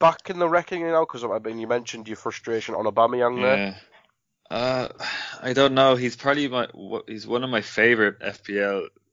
back 0.01 0.29
in 0.29 0.41
the 0.41 0.49
reckoning 0.49 0.89
now? 0.89 1.05
Because 1.05 1.23
I 1.23 1.39
mean 1.39 1.61
you 1.61 1.69
mentioned 1.69 2.09
your 2.09 2.17
frustration 2.17 2.75
on 2.75 2.85
Aubameyang 2.85 3.43
there. 3.43 3.57
Yeah. 3.57 3.75
Uh, 4.51 4.89
I 5.41 5.53
don't 5.53 5.75
know. 5.75 5.95
He's 5.95 6.17
probably 6.17 6.49
my 6.49 6.67
he's 7.07 7.29
one 7.29 7.45
of 7.45 7.51
my 7.51 7.61
favorite 7.61 8.19
FPL 8.19 8.89
pl- 8.89 9.06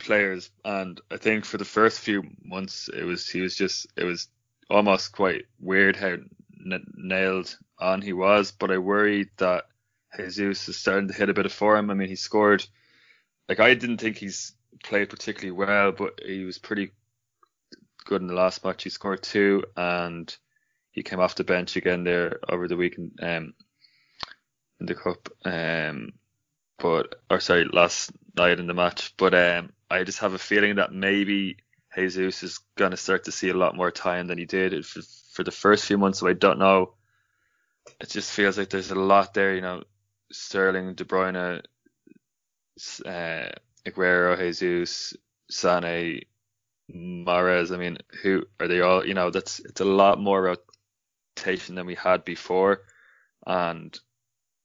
players, 0.00 0.50
and 0.64 1.00
I 1.10 1.16
think 1.16 1.44
for 1.44 1.58
the 1.58 1.64
first 1.64 2.00
few 2.00 2.24
months 2.42 2.88
it 2.88 3.04
was 3.04 3.28
he 3.28 3.40
was 3.40 3.56
just 3.56 3.86
it 3.96 4.04
was 4.04 4.28
almost 4.68 5.12
quite 5.12 5.46
weird 5.60 5.96
how 5.96 6.08
n- 6.08 6.92
nailed 6.94 7.56
on 7.78 8.02
he 8.02 8.12
was. 8.12 8.52
But 8.52 8.70
I 8.70 8.78
worried 8.78 9.30
that 9.38 9.64
Jesus 10.16 10.68
is 10.68 10.76
starting 10.76 11.08
to 11.08 11.14
hit 11.14 11.30
a 11.30 11.34
bit 11.34 11.46
of 11.46 11.52
form. 11.52 11.90
I 11.90 11.94
mean, 11.94 12.08
he 12.08 12.16
scored. 12.16 12.66
Like 13.48 13.60
I 13.60 13.74
didn't 13.74 13.98
think 13.98 14.18
he's 14.18 14.52
played 14.82 15.10
particularly 15.10 15.52
well, 15.52 15.92
but 15.92 16.20
he 16.24 16.44
was 16.44 16.58
pretty 16.58 16.92
good 18.04 18.20
in 18.20 18.28
the 18.28 18.34
last 18.34 18.64
match. 18.64 18.84
He 18.84 18.90
scored 18.90 19.22
two 19.22 19.64
and 19.76 20.34
he 20.90 21.02
came 21.02 21.20
off 21.20 21.34
the 21.34 21.44
bench 21.44 21.76
again 21.76 22.04
there 22.04 22.40
over 22.48 22.68
the 22.68 22.76
weekend 22.76 23.18
um, 23.22 23.54
in 24.80 24.86
the 24.86 24.94
cup. 24.94 25.28
Um, 25.44 26.12
but 26.78 27.20
or 27.30 27.40
sorry, 27.40 27.66
last 27.66 28.10
night 28.36 28.60
in 28.60 28.66
the 28.66 28.74
match. 28.74 29.14
But 29.16 29.34
um, 29.34 29.72
I 29.90 30.04
just 30.04 30.20
have 30.20 30.34
a 30.34 30.38
feeling 30.38 30.76
that 30.76 30.92
maybe 30.92 31.56
Jesus 31.94 32.42
is 32.42 32.60
going 32.76 32.90
to 32.90 32.96
start 32.96 33.24
to 33.24 33.32
see 33.32 33.48
a 33.48 33.54
lot 33.56 33.76
more 33.76 33.90
time 33.90 34.26
than 34.26 34.38
he 34.38 34.44
did 34.44 34.84
for, 34.84 35.00
for 35.32 35.44
the 35.44 35.50
first 35.50 35.86
few 35.86 35.98
months. 35.98 36.20
So 36.20 36.28
I 36.28 36.34
don't 36.34 36.58
know. 36.58 36.94
It 38.00 38.10
just 38.10 38.32
feels 38.32 38.58
like 38.58 38.70
there's 38.70 38.90
a 38.90 38.96
lot 38.96 39.34
there. 39.34 39.54
You 39.54 39.62
know, 39.62 39.82
Sterling, 40.32 40.94
De 40.94 41.04
Bruyne, 41.04 41.62
uh, 43.06 43.48
Aguero, 43.86 44.36
Jesus, 44.36 45.14
Sane, 45.50 46.22
Mahrez. 46.92 47.72
I 47.72 47.78
mean, 47.78 47.98
who 48.22 48.44
are 48.60 48.68
they 48.68 48.80
all? 48.80 49.06
You 49.06 49.14
know, 49.14 49.30
that's 49.30 49.60
it's 49.60 49.80
a 49.80 49.84
lot 49.84 50.20
more 50.20 50.56
rotation 51.36 51.74
than 51.76 51.86
we 51.86 51.94
had 51.94 52.24
before, 52.24 52.82
and 53.46 53.98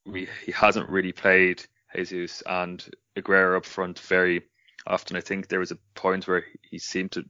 we 0.05 0.27
he 0.45 0.51
hasn't 0.51 0.89
really 0.89 1.11
played 1.11 1.63
Jesus 1.95 2.41
and 2.45 2.83
Aguero 3.17 3.57
up 3.57 3.65
front 3.65 3.99
very 3.99 4.43
often. 4.87 5.17
I 5.17 5.21
think 5.21 5.47
there 5.47 5.59
was 5.59 5.71
a 5.71 5.77
point 5.95 6.27
where 6.27 6.45
he 6.69 6.79
seemed 6.79 7.11
to 7.13 7.25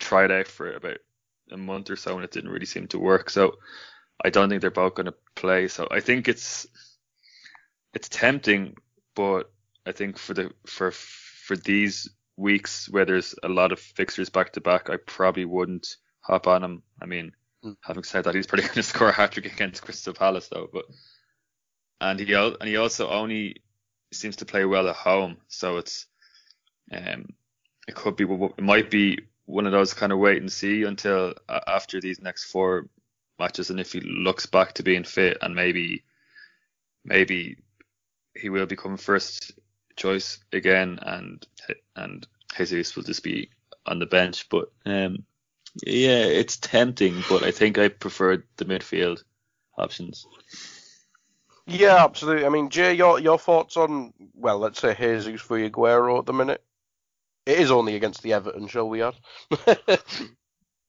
try 0.00 0.24
it 0.24 0.30
out 0.30 0.48
for 0.48 0.72
about 0.72 0.98
a 1.50 1.56
month 1.56 1.90
or 1.90 1.96
so, 1.96 2.14
and 2.16 2.24
it 2.24 2.30
didn't 2.30 2.50
really 2.50 2.66
seem 2.66 2.88
to 2.88 2.98
work. 2.98 3.30
So 3.30 3.56
I 4.24 4.30
don't 4.30 4.48
think 4.48 4.60
they're 4.60 4.70
both 4.70 4.94
going 4.94 5.06
to 5.06 5.14
play. 5.34 5.68
So 5.68 5.86
I 5.90 6.00
think 6.00 6.28
it's 6.28 6.66
it's 7.92 8.08
tempting, 8.08 8.76
but 9.14 9.50
I 9.86 9.92
think 9.92 10.18
for 10.18 10.34
the 10.34 10.50
for 10.66 10.90
for 10.90 11.56
these 11.56 12.10
weeks 12.36 12.88
where 12.90 13.04
there's 13.04 13.34
a 13.42 13.48
lot 13.48 13.72
of 13.72 13.78
fixtures 13.78 14.30
back 14.30 14.52
to 14.52 14.60
back, 14.60 14.90
I 14.90 14.96
probably 14.96 15.44
wouldn't 15.44 15.96
hop 16.20 16.46
on 16.46 16.64
him. 16.64 16.82
I 17.00 17.06
mean, 17.06 17.32
Mm. 17.64 17.76
having 17.80 18.04
said 18.04 18.24
that, 18.24 18.34
he's 18.34 18.46
probably 18.46 18.64
going 18.66 18.74
to 18.74 18.82
score 18.82 19.08
a 19.08 19.12
hat 19.12 19.32
trick 19.32 19.46
against 19.46 19.82
Crystal 19.82 20.12
Palace 20.12 20.48
though. 20.48 20.68
But 20.70 20.84
and 22.00 22.20
he 22.20 22.32
and 22.34 22.56
he 22.68 22.76
also 22.76 23.08
only 23.08 23.62
seems 24.14 24.36
to 24.36 24.44
play 24.46 24.64
well 24.64 24.88
at 24.88 24.96
home, 24.96 25.36
so 25.48 25.78
it's 25.78 26.06
um 26.92 27.26
it 27.86 27.94
could 27.94 28.16
be 28.16 28.24
it 28.24 28.62
might 28.62 28.90
be 28.90 29.18
one 29.46 29.66
of 29.66 29.72
those 29.72 29.94
kind 29.94 30.12
of 30.12 30.18
wait 30.18 30.40
and 30.40 30.50
see 30.50 30.84
until 30.84 31.34
uh, 31.48 31.60
after 31.66 32.00
these 32.00 32.20
next 32.20 32.44
four 32.44 32.88
matches, 33.38 33.70
and 33.70 33.80
if 33.80 33.92
he 33.92 34.00
looks 34.00 34.46
back 34.46 34.74
to 34.74 34.82
being 34.82 35.04
fit 35.04 35.38
and 35.42 35.54
maybe 35.54 36.02
maybe 37.04 37.58
he 38.34 38.48
will 38.48 38.66
become 38.66 38.96
first 38.96 39.52
choice 39.96 40.38
again, 40.52 40.98
and 41.02 41.46
and 41.96 42.26
Jesus 42.56 42.96
will 42.96 43.02
just 43.02 43.22
be 43.22 43.50
on 43.86 43.98
the 43.98 44.06
bench. 44.06 44.48
But 44.48 44.72
um, 44.86 45.24
yeah, 45.84 46.24
it's 46.24 46.56
tempting, 46.56 47.22
but 47.28 47.42
I 47.42 47.50
think 47.50 47.78
I 47.78 47.88
prefer 47.88 48.44
the 48.56 48.64
midfield 48.64 49.22
options. 49.76 50.26
Yeah, 51.66 52.04
absolutely. 52.04 52.46
I 52.46 52.50
mean, 52.50 52.70
Jay, 52.70 52.94
your 52.94 53.18
your 53.20 53.38
thoughts 53.38 53.76
on 53.76 54.12
well, 54.34 54.58
let's 54.58 54.80
say 54.80 54.94
Jesus 54.94 55.40
for 55.40 55.58
Aguero 55.58 56.18
at 56.18 56.26
the 56.26 56.32
minute. 56.32 56.62
It 57.46 57.58
is 57.60 57.70
only 57.70 57.96
against 57.96 58.22
the 58.22 58.34
Everton 58.34 58.68
shall 58.68 58.88
we 58.88 59.00
had. 59.00 59.14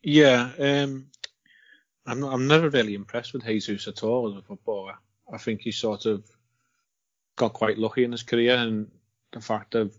Yeah, 0.03 0.51
um, 0.59 1.07
I'm 2.05 2.23
I'm 2.23 2.47
never 2.47 2.69
really 2.69 2.93
impressed 2.95 3.33
with 3.33 3.45
Jesus 3.45 3.87
at 3.87 4.03
all 4.03 4.29
as 4.31 4.37
a 4.37 4.43
footballer. 4.43 4.95
I 5.31 5.37
think 5.37 5.61
he 5.61 5.71
sort 5.71 6.05
of 6.05 6.23
got 7.37 7.53
quite 7.53 7.77
lucky 7.77 8.03
in 8.03 8.11
his 8.11 8.23
career, 8.23 8.55
and 8.55 8.91
the 9.33 9.41
fact 9.41 9.75
of 9.75 9.97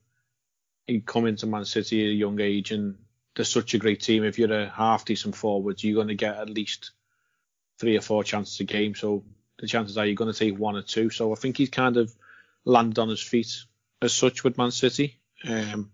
he 0.87 1.01
come 1.01 1.27
into 1.27 1.47
Man 1.47 1.65
City 1.65 2.05
at 2.07 2.11
a 2.11 2.15
young 2.15 2.41
age, 2.41 2.73
and 2.73 2.97
they're 3.35 3.45
such 3.45 3.75
a 3.75 3.79
great 3.79 4.01
team. 4.01 4.25
If 4.25 4.39
you're 4.39 4.53
a 4.53 4.69
half 4.71 5.05
decent 5.05 5.37
forward, 5.37 5.83
you're 5.83 5.97
going 5.97 6.09
to 6.09 6.15
get 6.15 6.37
at 6.37 6.51
least 6.51 6.93
three 7.81 7.97
or 7.97 8.03
four 8.03 8.25
chances 8.25 8.61
a 8.61 8.65
game. 8.65 8.95
So 8.95 9.25
the 9.59 9.67
chances 9.67 9.97
are 9.99 10.07
you're 10.07 10.15
going 10.15 10.33
to 10.33 10.39
take 10.39 10.59
one 10.59 10.77
or 10.77 10.83
two. 10.83 11.11
So 11.11 11.33
I 11.33 11.37
think 11.37 11.57
he's 11.57 11.71
kind 11.71 11.97
of 11.97 12.15
landed 12.65 12.99
on 12.99 13.09
his 13.09 13.23
feet 13.23 13.65
as 14.03 14.13
such 14.13 14.45
with 14.45 14.59
Man 14.59 14.71
City. 14.71 15.19
Um, 15.47 15.91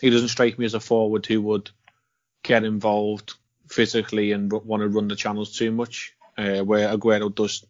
he 0.00 0.10
doesn't 0.10 0.28
strike 0.28 0.58
me 0.58 0.64
as 0.64 0.74
a 0.74 0.80
forward 0.80 1.26
who 1.26 1.42
would 1.42 1.70
get 2.42 2.64
involved 2.64 3.34
physically 3.68 4.32
and 4.32 4.52
want 4.52 4.82
to 4.82 4.88
run 4.88 5.08
the 5.08 5.16
channels 5.16 5.56
too 5.56 5.70
much, 5.70 6.14
uh, 6.36 6.60
where 6.60 6.88
Aguero 6.88 7.34
does 7.34 7.64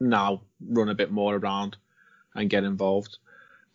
now 0.00 0.42
run 0.60 0.88
a 0.88 0.94
bit 0.94 1.10
more 1.10 1.34
around 1.36 1.76
and 2.34 2.50
get 2.50 2.64
involved. 2.64 3.18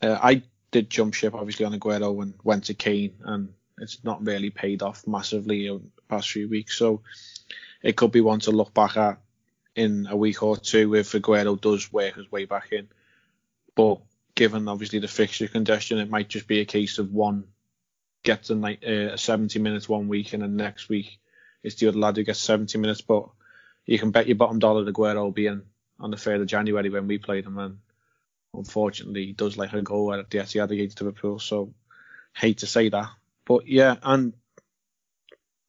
Uh, 0.02 0.18
I 0.22 0.44
did 0.72 0.90
jump 0.90 1.14
ship 1.14 1.34
obviously 1.34 1.66
on 1.66 1.78
Aguero 1.78 2.22
and 2.22 2.34
went 2.44 2.66
to 2.66 2.74
Kane, 2.74 3.16
and 3.24 3.54
it's 3.78 4.04
not 4.04 4.26
really 4.26 4.50
paid 4.50 4.82
off 4.82 5.08
massively. 5.08 5.68
In 5.68 5.92
the 5.96 6.02
past 6.10 6.32
few 6.32 6.50
weeks. 6.50 6.78
So 6.78 7.02
it 7.82 7.96
could 7.96 8.12
be 8.12 8.22
one 8.22 8.42
to 8.42 8.52
look 8.52 8.74
back 8.74 8.98
at 8.98 9.20
in 9.76 10.08
a 10.10 10.16
week 10.16 10.44
or 10.44 10.58
two 10.58 10.96
if 10.96 11.12
Aguero 11.12 11.60
does 11.60 11.92
work 11.92 12.16
his 12.16 12.32
way 12.32 12.46
back 12.46 12.72
in. 12.72 12.90
But 13.76 14.00
given 14.36 14.68
obviously 14.68 15.00
the 15.00 15.08
fixture 15.08 15.48
congestion, 15.48 16.00
it 16.00 16.10
might 16.10 16.30
just 16.30 16.48
be 16.48 16.60
a 16.60 16.66
case 16.66 16.98
of 16.98 17.12
one 17.12 17.46
gets 18.24 18.50
a, 18.50 18.56
night, 18.56 18.84
uh, 18.84 19.16
70 19.16 19.60
minutes 19.60 19.88
one 19.88 20.08
week 20.08 20.34
and 20.34 20.44
then 20.44 20.58
next 20.58 20.90
week 20.90 21.20
it's 21.64 21.76
the 21.76 21.88
other 21.88 21.98
lad 21.98 22.18
who 22.18 22.24
gets 22.24 22.40
70 22.40 22.78
minutes. 22.78 23.02
But 23.02 23.30
you 23.86 24.00
can 24.00 24.12
bet 24.12 24.28
your 24.28 24.38
bottom 24.38 24.60
dollar 24.60 24.86
Aguero 24.86 25.24
will 25.24 25.32
be 25.32 25.48
in 25.48 25.64
on 26.00 26.12
the 26.12 26.18
3rd 26.18 26.42
of 26.42 26.48
January 26.48 26.90
when 26.90 27.08
we 27.08 27.18
play 27.18 27.42
them. 27.42 27.58
And 27.58 27.80
unfortunately, 28.54 29.28
he 29.28 29.34
does 29.34 29.58
like 29.58 29.74
a 29.74 29.82
goal 29.82 30.14
at 30.14 30.30
the 30.30 30.38
Etihad 30.38 30.72
against 30.72 31.02
Liverpool. 31.02 31.40
So 31.40 31.74
hate 32.36 32.60
to 32.60 32.68
say 32.68 32.90
that. 32.90 33.10
But 33.46 33.68
yeah, 33.68 33.96
and 34.04 34.34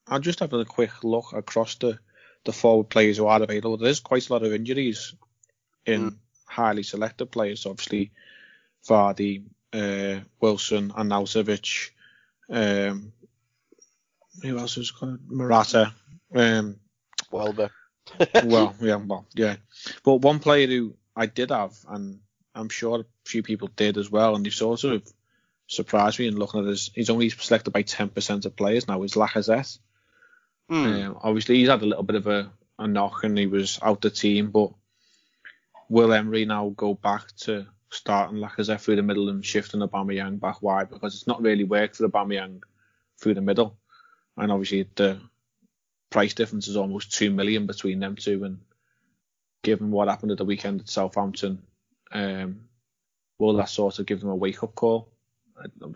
I'm 0.07 0.22
just 0.22 0.40
having 0.40 0.61
a 0.61 0.64
quick 0.64 1.03
look 1.03 1.32
across 1.32 1.76
the, 1.76 1.98
the 2.45 2.53
forward 2.53 2.88
players 2.88 3.18
who 3.18 3.26
are 3.26 3.43
available. 3.43 3.76
There's 3.76 4.01
quite 4.01 4.28
a 4.28 4.32
lot 4.32 4.43
of 4.43 4.53
injuries 4.53 5.14
in 5.86 6.11
mm. 6.11 6.16
highly 6.47 6.82
selected 6.82 7.26
players. 7.26 7.66
Obviously, 7.66 8.12
Vardy, 8.88 9.45
uh, 9.72 10.20
Wilson, 10.41 10.91
Arnautovic, 10.91 11.91
um, 12.51 13.12
who 14.43 14.59
else 14.59 14.76
is 14.78 14.91
called? 14.91 15.18
Morata. 15.28 15.93
Um, 16.34 16.76
Welbeck. 17.30 17.72
well, 18.45 18.74
yeah, 18.80 18.97
well, 18.97 19.26
yeah. 19.34 19.57
But 20.05 20.16
one 20.16 20.41
player 20.41 20.66
who 20.66 20.95
I 21.14 21.26
did 21.26 21.51
have, 21.51 21.76
and 21.88 22.20
I'm 22.55 22.68
sure 22.68 23.01
a 23.01 23.05
few 23.24 23.43
people 23.43 23.68
did 23.68 23.99
as 23.99 24.11
well, 24.11 24.34
and 24.34 24.45
he 24.45 24.51
sort 24.51 24.84
of 24.84 25.03
surprised 25.66 26.18
me 26.18 26.26
in 26.26 26.36
looking 26.36 26.61
at 26.61 26.66
his. 26.66 26.91
He's 26.95 27.11
only 27.11 27.28
selected 27.28 27.72
by 27.72 27.82
10% 27.82 28.45
of 28.47 28.57
players 28.57 28.88
now. 28.88 29.03
Is 29.03 29.14
Lacazette. 29.14 29.78
Mm. 30.71 31.07
Um, 31.07 31.18
obviously, 31.23 31.57
he's 31.57 31.68
had 31.68 31.83
a 31.83 31.87
little 31.87 32.05
bit 32.05 32.16
of 32.16 32.27
a, 32.27 32.51
a 32.79 32.87
knock, 32.87 33.25
and 33.25 33.37
he 33.37 33.47
was 33.47 33.79
out 33.83 34.01
the 34.01 34.11
team. 34.11 34.51
But 34.51 34.71
will 35.89 36.12
Emery 36.12 36.45
now 36.45 36.73
go 36.77 36.95
back 36.95 37.27
to 37.39 37.66
starting 37.91 38.39
Lacazette 38.39 38.81
through 38.81 38.97
the 38.97 39.03
middle 39.03 39.29
and 39.29 39.45
shifting 39.45 39.81
Aubameyang 39.81 40.39
back 40.39 40.62
wide 40.62 40.91
because 40.91 41.14
it's 41.14 41.27
not 41.27 41.43
really 41.43 41.64
worked 41.64 41.97
for 41.97 42.09
Aubameyang 42.09 42.61
through 43.21 43.35
the 43.35 43.41
middle, 43.41 43.77
and 44.37 44.53
obviously 44.53 44.89
the 44.95 45.21
price 46.09 46.35
difference 46.35 46.68
is 46.68 46.77
almost 46.77 47.12
two 47.12 47.31
million 47.31 47.66
between 47.66 47.99
them 47.99 48.14
two, 48.16 48.45
and 48.45 48.61
given 49.62 49.91
what 49.91 50.09
happened 50.09 50.33
at 50.33 50.39
the 50.39 50.45
weekend 50.45 50.81
at 50.81 50.89
Southampton, 50.89 51.62
um, 52.12 52.61
will 53.39 53.55
that 53.55 53.68
sort 53.68 53.99
of 53.99 54.07
give 54.07 54.21
them 54.21 54.31
a 54.31 54.37
wake 54.37 54.62
up 54.62 54.75
call? 54.77 55.12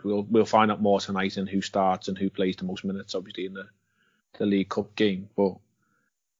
We'll 0.03 0.23
we'll 0.23 0.45
find 0.45 0.69
out 0.69 0.81
more 0.81 0.99
tonight 0.99 1.37
in 1.37 1.47
who 1.47 1.61
starts 1.61 2.09
and 2.09 2.17
who 2.17 2.29
plays 2.29 2.57
the 2.57 2.65
most 2.65 2.83
minutes, 2.83 3.15
obviously 3.15 3.45
in 3.45 3.53
the 3.53 3.67
the 4.37 4.45
League 4.45 4.69
Cup 4.69 4.95
game, 4.95 5.29
but 5.35 5.55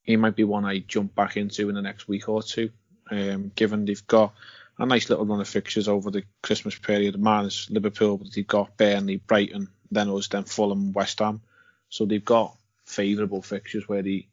he 0.03 0.15
might 0.17 0.35
be 0.35 0.43
one 0.43 0.65
I 0.65 0.79
jump 0.79 1.15
back 1.15 1.37
into 1.37 1.69
in 1.69 1.75
the 1.75 1.81
next 1.81 2.07
week 2.07 2.29
or 2.29 2.43
two. 2.43 2.71
Um, 3.09 3.51
given 3.55 3.85
they've 3.85 4.07
got 4.07 4.33
a 4.77 4.85
nice 4.85 5.09
little 5.09 5.25
run 5.25 5.41
of 5.41 5.47
fixtures 5.47 5.87
over 5.87 6.11
the 6.11 6.23
Christmas 6.41 6.77
period. 6.77 7.19
Minus 7.19 7.69
Liverpool, 7.69 8.17
but 8.17 8.33
they've 8.33 8.45
got 8.45 8.77
Burnley, 8.77 9.17
Brighton, 9.17 9.69
then 9.91 10.09
us, 10.09 10.27
then 10.27 10.43
Fulham, 10.43 10.93
West 10.93 11.19
Ham. 11.19 11.41
So 11.89 12.05
they've 12.05 12.23
got 12.23 12.57
favourable 12.83 13.41
fixtures 13.41 13.87
where 13.87 14.01
they 14.01 14.27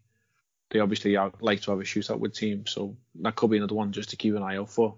they 0.71 0.81
obviously 0.81 1.17
like 1.41 1.61
to 1.63 1.71
have 1.71 1.81
a 1.81 1.85
shootout 1.85 2.19
with 2.19 2.35
teams. 2.35 2.71
So 2.71 2.97
that 3.17 3.37
could 3.37 3.51
be 3.51 3.59
another 3.59 3.75
one 3.75 3.93
just 3.93 4.11
to 4.11 4.17
keep 4.17 4.35
an 4.35 4.43
eye 4.43 4.57
out 4.57 4.71
for. 4.71 4.97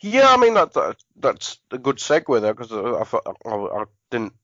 Yeah, 0.00 0.26
I 0.28 0.36
mean 0.36 0.54
that, 0.54 0.74
that 0.74 0.96
that's 1.16 1.58
a 1.70 1.78
good 1.78 1.96
segue 1.96 2.40
there 2.40 2.52
because 2.52 2.72
I, 2.72 3.48
I, 3.48 3.50
I, 3.50 3.84
didn't 4.10 4.34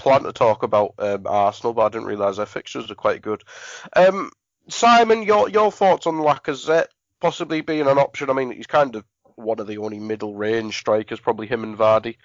plan 0.00 0.22
to 0.24 0.32
talk 0.32 0.62
about 0.62 0.94
um, 0.98 1.26
Arsenal, 1.26 1.74
but 1.74 1.82
I 1.82 1.88
didn't 1.90 2.08
realise 2.08 2.38
their 2.38 2.46
fixtures 2.46 2.90
are 2.90 2.96
quite 2.96 3.22
good. 3.22 3.44
Um, 3.94 4.30
Simon, 4.68 5.22
your 5.22 5.48
your 5.48 5.70
thoughts 5.70 6.06
on 6.06 6.14
Lacazette 6.14 6.88
possibly 7.20 7.60
being 7.60 7.86
an 7.86 7.98
option? 7.98 8.30
I 8.30 8.32
mean, 8.32 8.50
he's 8.50 8.66
kind 8.66 8.96
of 8.96 9.04
one 9.36 9.60
of 9.60 9.66
the 9.66 9.78
only 9.78 9.98
middle 9.98 10.34
range 10.34 10.76
strikers, 10.78 11.20
probably 11.20 11.46
him 11.46 11.62
and 11.62 11.76
Vardy, 11.78 12.16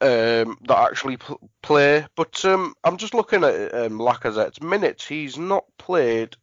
um, 0.00 0.58
that 0.66 0.90
actually 0.90 1.16
pl- 1.16 1.50
play. 1.62 2.06
But 2.14 2.44
um, 2.44 2.74
I'm 2.84 2.96
just 2.98 3.14
looking 3.14 3.44
at 3.44 3.74
um, 3.74 3.98
Lacazette's 3.98 4.62
minutes. 4.62 5.06
He's 5.06 5.38
not 5.38 5.64
played 5.78 6.36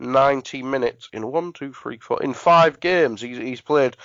90 0.00 0.62
minutes 0.62 1.08
in 1.12 1.26
one, 1.26 1.52
two, 1.52 1.72
three, 1.72 1.98
four, 1.98 2.22
in 2.22 2.34
five 2.34 2.80
games. 2.80 3.20
He's, 3.20 3.38
he's 3.38 3.60
played 3.60 3.96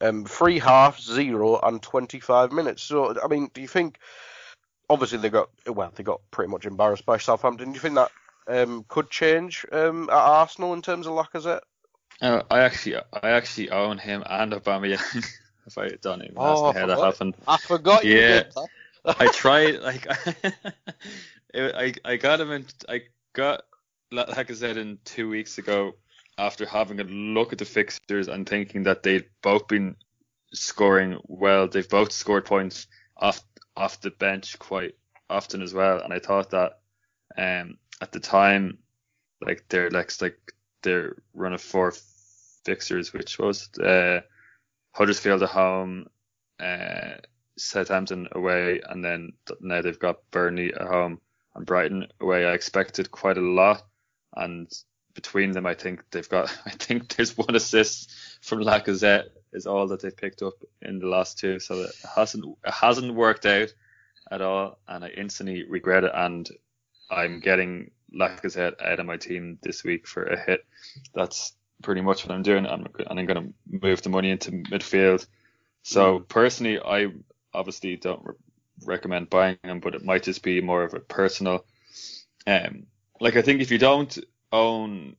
um, 0.00 0.24
three 0.24 0.58
halves, 0.58 1.04
zero, 1.04 1.60
and 1.62 1.82
25 1.82 2.52
minutes. 2.52 2.82
So, 2.82 3.14
I 3.22 3.28
mean, 3.28 3.50
do 3.54 3.60
you 3.60 3.68
think? 3.68 3.98
Obviously, 4.92 5.18
they 5.18 5.30
got 5.30 5.48
well, 5.66 5.90
they 5.94 6.02
got 6.02 6.20
pretty 6.30 6.50
much 6.50 6.66
embarrassed 6.66 7.06
by 7.06 7.16
Southampton. 7.16 7.68
Do 7.68 7.74
you 7.74 7.80
think 7.80 7.94
that 7.94 8.10
um, 8.46 8.84
could 8.88 9.08
change 9.08 9.64
um, 9.72 10.10
at 10.10 10.16
Arsenal 10.16 10.74
in 10.74 10.82
terms 10.82 11.06
of 11.06 11.14
Lacazette? 11.14 11.62
Uh, 12.20 12.42
I 12.50 12.60
actually, 12.60 12.96
I 12.96 13.30
actually 13.30 13.70
own 13.70 13.96
him 13.96 14.22
and 14.28 14.52
Aubameyang. 14.52 15.26
if 15.66 15.78
I 15.78 15.88
don't 16.02 16.22
even 16.22 16.34
oh, 16.36 16.72
how 16.72 16.86
that 16.86 16.98
happened. 16.98 17.36
I 17.48 17.56
forgot. 17.56 18.04
Yeah, 18.04 18.42
I 19.04 19.28
tried. 19.32 19.80
Like, 19.80 20.06
I, 21.54 21.94
I 22.04 22.16
got 22.16 22.40
him 22.40 22.50
in. 22.50 22.66
I 22.86 23.02
got 23.32 23.62
Lacazette 24.12 24.76
in 24.76 24.98
two 25.04 25.30
weeks 25.30 25.56
ago 25.56 25.94
after 26.36 26.66
having 26.66 27.00
a 27.00 27.04
look 27.04 27.52
at 27.52 27.58
the 27.58 27.64
fixtures 27.64 28.28
and 28.28 28.46
thinking 28.46 28.82
that 28.82 29.02
they'd 29.02 29.24
both 29.42 29.68
been 29.68 29.96
scoring 30.52 31.18
well. 31.26 31.66
They've 31.66 31.88
both 31.88 32.12
scored 32.12 32.44
points 32.44 32.86
off 33.16 33.42
off 33.76 34.00
the 34.00 34.10
bench 34.10 34.58
quite 34.58 34.94
often 35.28 35.62
as 35.62 35.74
well. 35.74 36.00
And 36.00 36.12
I 36.12 36.18
thought 36.18 36.50
that 36.50 36.80
um, 37.36 37.78
at 38.00 38.12
the 38.12 38.20
time, 38.20 38.78
like 39.40 39.64
their 39.68 39.90
like 39.90 40.12
like 40.20 40.38
their 40.82 41.16
run 41.34 41.52
of 41.52 41.60
four 41.60 41.92
fixtures, 42.64 43.12
which 43.12 43.38
was 43.38 43.68
uh, 43.78 44.20
Huddersfield 44.92 45.42
at 45.42 45.48
home, 45.50 46.06
uh, 46.60 47.14
Southampton 47.56 48.28
away, 48.32 48.80
and 48.88 49.04
then 49.04 49.32
now 49.60 49.82
they've 49.82 49.98
got 49.98 50.30
Burnley 50.30 50.72
at 50.74 50.86
home 50.86 51.20
and 51.54 51.66
Brighton 51.66 52.06
away. 52.20 52.46
I 52.46 52.52
expected 52.52 53.10
quite 53.10 53.38
a 53.38 53.42
lot, 53.42 53.82
and 54.36 54.70
between 55.14 55.52
them, 55.52 55.66
I 55.66 55.74
think 55.74 56.02
they've 56.10 56.28
got. 56.28 56.56
I 56.66 56.70
think 56.70 57.08
there's 57.08 57.36
one 57.36 57.54
assist 57.54 58.10
from 58.42 58.60
Lacazette 58.60 59.28
is 59.52 59.66
all 59.66 59.88
that 59.88 60.00
they've 60.00 60.16
picked 60.16 60.42
up 60.42 60.54
in 60.80 60.98
the 60.98 61.06
last 61.06 61.38
two, 61.38 61.58
so 61.58 61.82
it 61.82 61.94
hasn't 62.16 62.44
it 62.64 62.72
hasn't 62.72 63.14
worked 63.14 63.46
out 63.46 63.72
at 64.30 64.40
all, 64.40 64.78
and 64.88 65.04
I 65.04 65.08
instantly 65.08 65.64
regret 65.64 66.04
it. 66.04 66.12
And 66.14 66.48
I'm 67.10 67.40
getting 67.40 67.90
Lacazette 68.14 68.82
out 68.82 69.00
of 69.00 69.06
my 69.06 69.16
team 69.16 69.58
this 69.62 69.84
week 69.84 70.06
for 70.06 70.24
a 70.24 70.38
hit. 70.38 70.64
That's 71.14 71.52
pretty 71.82 72.00
much 72.00 72.24
what 72.24 72.34
I'm 72.34 72.42
doing. 72.42 72.66
I'm, 72.66 72.86
and 73.08 73.18
I'm 73.18 73.26
going 73.26 73.52
to 73.70 73.78
move 73.86 74.02
the 74.02 74.08
money 74.08 74.30
into 74.30 74.50
midfield. 74.50 75.26
So 75.82 76.20
personally, 76.20 76.78
I 76.80 77.08
obviously 77.52 77.96
don't 77.96 78.24
re- 78.24 78.34
recommend 78.84 79.30
buying 79.30 79.58
them, 79.62 79.80
but 79.80 79.94
it 79.94 80.04
might 80.04 80.22
just 80.22 80.42
be 80.42 80.60
more 80.60 80.84
of 80.84 80.94
a 80.94 81.00
personal. 81.00 81.64
Um, 82.46 82.86
like 83.20 83.36
I 83.36 83.42
think 83.42 83.60
if 83.60 83.70
you 83.70 83.78
don't 83.78 84.16
own 84.50 85.16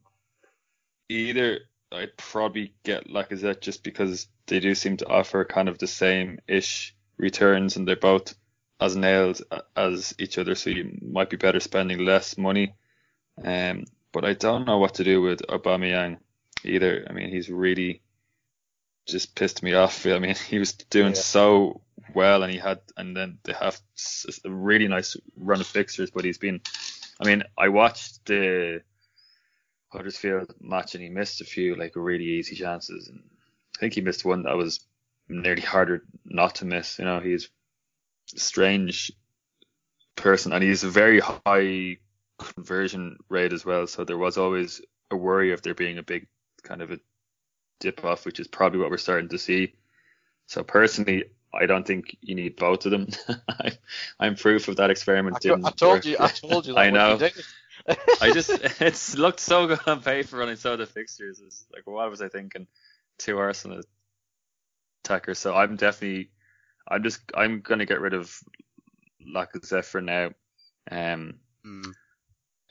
either, 1.09 1.59
I'd 1.93 2.17
probably 2.17 2.73
get 2.83 3.07
Lacazette 3.07 3.61
just 3.61 3.83
because 3.83 4.27
they 4.47 4.59
do 4.59 4.75
seem 4.75 4.97
to 4.97 5.07
offer 5.07 5.45
kind 5.45 5.69
of 5.69 5.77
the 5.77 5.87
same 5.87 6.39
ish 6.47 6.95
returns, 7.17 7.77
and 7.77 7.87
they're 7.87 7.95
both 7.95 8.35
as 8.79 8.95
nailed 8.95 9.41
as 9.75 10.13
each 10.19 10.37
other. 10.37 10.55
So 10.55 10.69
you 10.69 10.97
might 11.01 11.29
be 11.29 11.37
better 11.37 11.59
spending 11.59 11.99
less 11.99 12.37
money. 12.37 12.75
Um, 13.43 13.85
but 14.11 14.25
I 14.25 14.33
don't 14.33 14.65
know 14.65 14.77
what 14.77 14.95
to 14.95 15.03
do 15.03 15.21
with 15.21 15.41
Aubameyang 15.47 16.17
either. 16.63 17.05
I 17.09 17.13
mean, 17.13 17.29
he's 17.29 17.49
really 17.49 18.01
just 19.05 19.35
pissed 19.35 19.63
me 19.63 19.73
off. 19.73 20.05
I 20.05 20.19
mean, 20.19 20.35
he 20.49 20.59
was 20.59 20.73
doing 20.73 21.13
yeah. 21.13 21.21
so 21.21 21.81
well, 22.13 22.43
and 22.43 22.51
he 22.51 22.59
had, 22.59 22.79
and 22.97 23.15
then 23.15 23.39
they 23.43 23.53
have 23.53 23.79
a 24.45 24.49
really 24.49 24.87
nice 24.87 25.17
run 25.37 25.61
of 25.61 25.67
fixtures. 25.67 26.11
But 26.11 26.25
he's 26.25 26.37
been, 26.37 26.61
I 27.19 27.25
mean, 27.25 27.43
I 27.57 27.69
watched 27.69 28.25
the 28.25 28.81
Huddersfield 29.93 30.53
match, 30.59 30.95
and 30.95 31.03
he 31.03 31.09
missed 31.09 31.41
a 31.41 31.45
few 31.45 31.75
like 31.75 31.93
really 31.95 32.25
easy 32.25 32.55
chances, 32.55 33.07
and 33.07 33.23
I 33.75 33.79
think 33.79 33.93
he 33.93 34.01
missed 34.01 34.25
one 34.25 34.43
that 34.43 34.57
was 34.57 34.85
nearly 35.29 35.61
harder 35.61 36.03
not 36.25 36.55
to 36.55 36.65
miss. 36.65 36.99
You 36.99 37.05
know, 37.05 37.19
he's 37.19 37.49
a 38.35 38.39
strange 38.39 39.11
person, 40.15 40.51
and 40.51 40.63
he's 40.63 40.83
a 40.83 40.89
very 40.89 41.19
high 41.19 41.97
conversion 42.39 43.17
rate 43.29 43.53
as 43.53 43.65
well. 43.65 43.87
So 43.87 44.03
there 44.03 44.17
was 44.17 44.37
always 44.37 44.81
a 45.11 45.15
worry 45.15 45.53
of 45.53 45.61
there 45.61 45.75
being 45.75 45.97
a 45.97 46.03
big 46.03 46.27
kind 46.63 46.81
of 46.81 46.91
a 46.91 46.99
dip 47.79 48.03
off, 48.03 48.25
which 48.25 48.39
is 48.39 48.47
probably 48.47 48.79
what 48.79 48.89
we're 48.89 48.97
starting 48.97 49.29
to 49.29 49.37
see. 49.37 49.73
So 50.47 50.63
personally, 50.63 51.25
I 51.53 51.65
don't 51.65 51.85
think 51.85 52.17
you 52.21 52.35
need 52.35 52.55
both 52.55 52.85
of 52.85 52.91
them. 52.91 53.07
I'm 54.19 54.35
proof 54.35 54.67
of 54.67 54.77
that 54.77 54.89
experiment. 54.89 55.35
I, 55.35 55.39
didn't 55.39 55.65
I 55.65 55.71
told 55.71 55.93
work. 55.93 56.05
you. 56.05 56.17
I 56.19 56.27
told 56.27 56.65
you. 56.65 56.75
I 56.77 56.89
know. 56.89 57.19
I 58.21 58.31
just 58.31 58.49
it's 58.81 59.17
looked 59.17 59.39
so 59.39 59.67
good 59.67 59.79
on 59.87 60.01
paper 60.01 60.39
when 60.39 60.49
I 60.49 60.55
saw 60.55 60.75
the 60.75 60.85
fixtures. 60.85 61.41
It's 61.45 61.65
like 61.73 61.85
what 61.85 62.09
was 62.09 62.21
I 62.21 62.29
thinking? 62.29 62.67
Two 63.17 63.37
Arsenal 63.37 63.81
attackers. 65.03 65.39
So 65.39 65.55
I'm 65.55 65.75
definitely 65.75 66.31
I'm 66.87 67.03
just 67.03 67.21
I'm 67.35 67.61
gonna 67.61 67.85
get 67.85 68.01
rid 68.01 68.13
of 68.13 68.35
Lacazette 69.35 69.85
for 69.85 70.01
now. 70.01 70.31
Um, 70.91 71.35
Mm. 71.65 71.93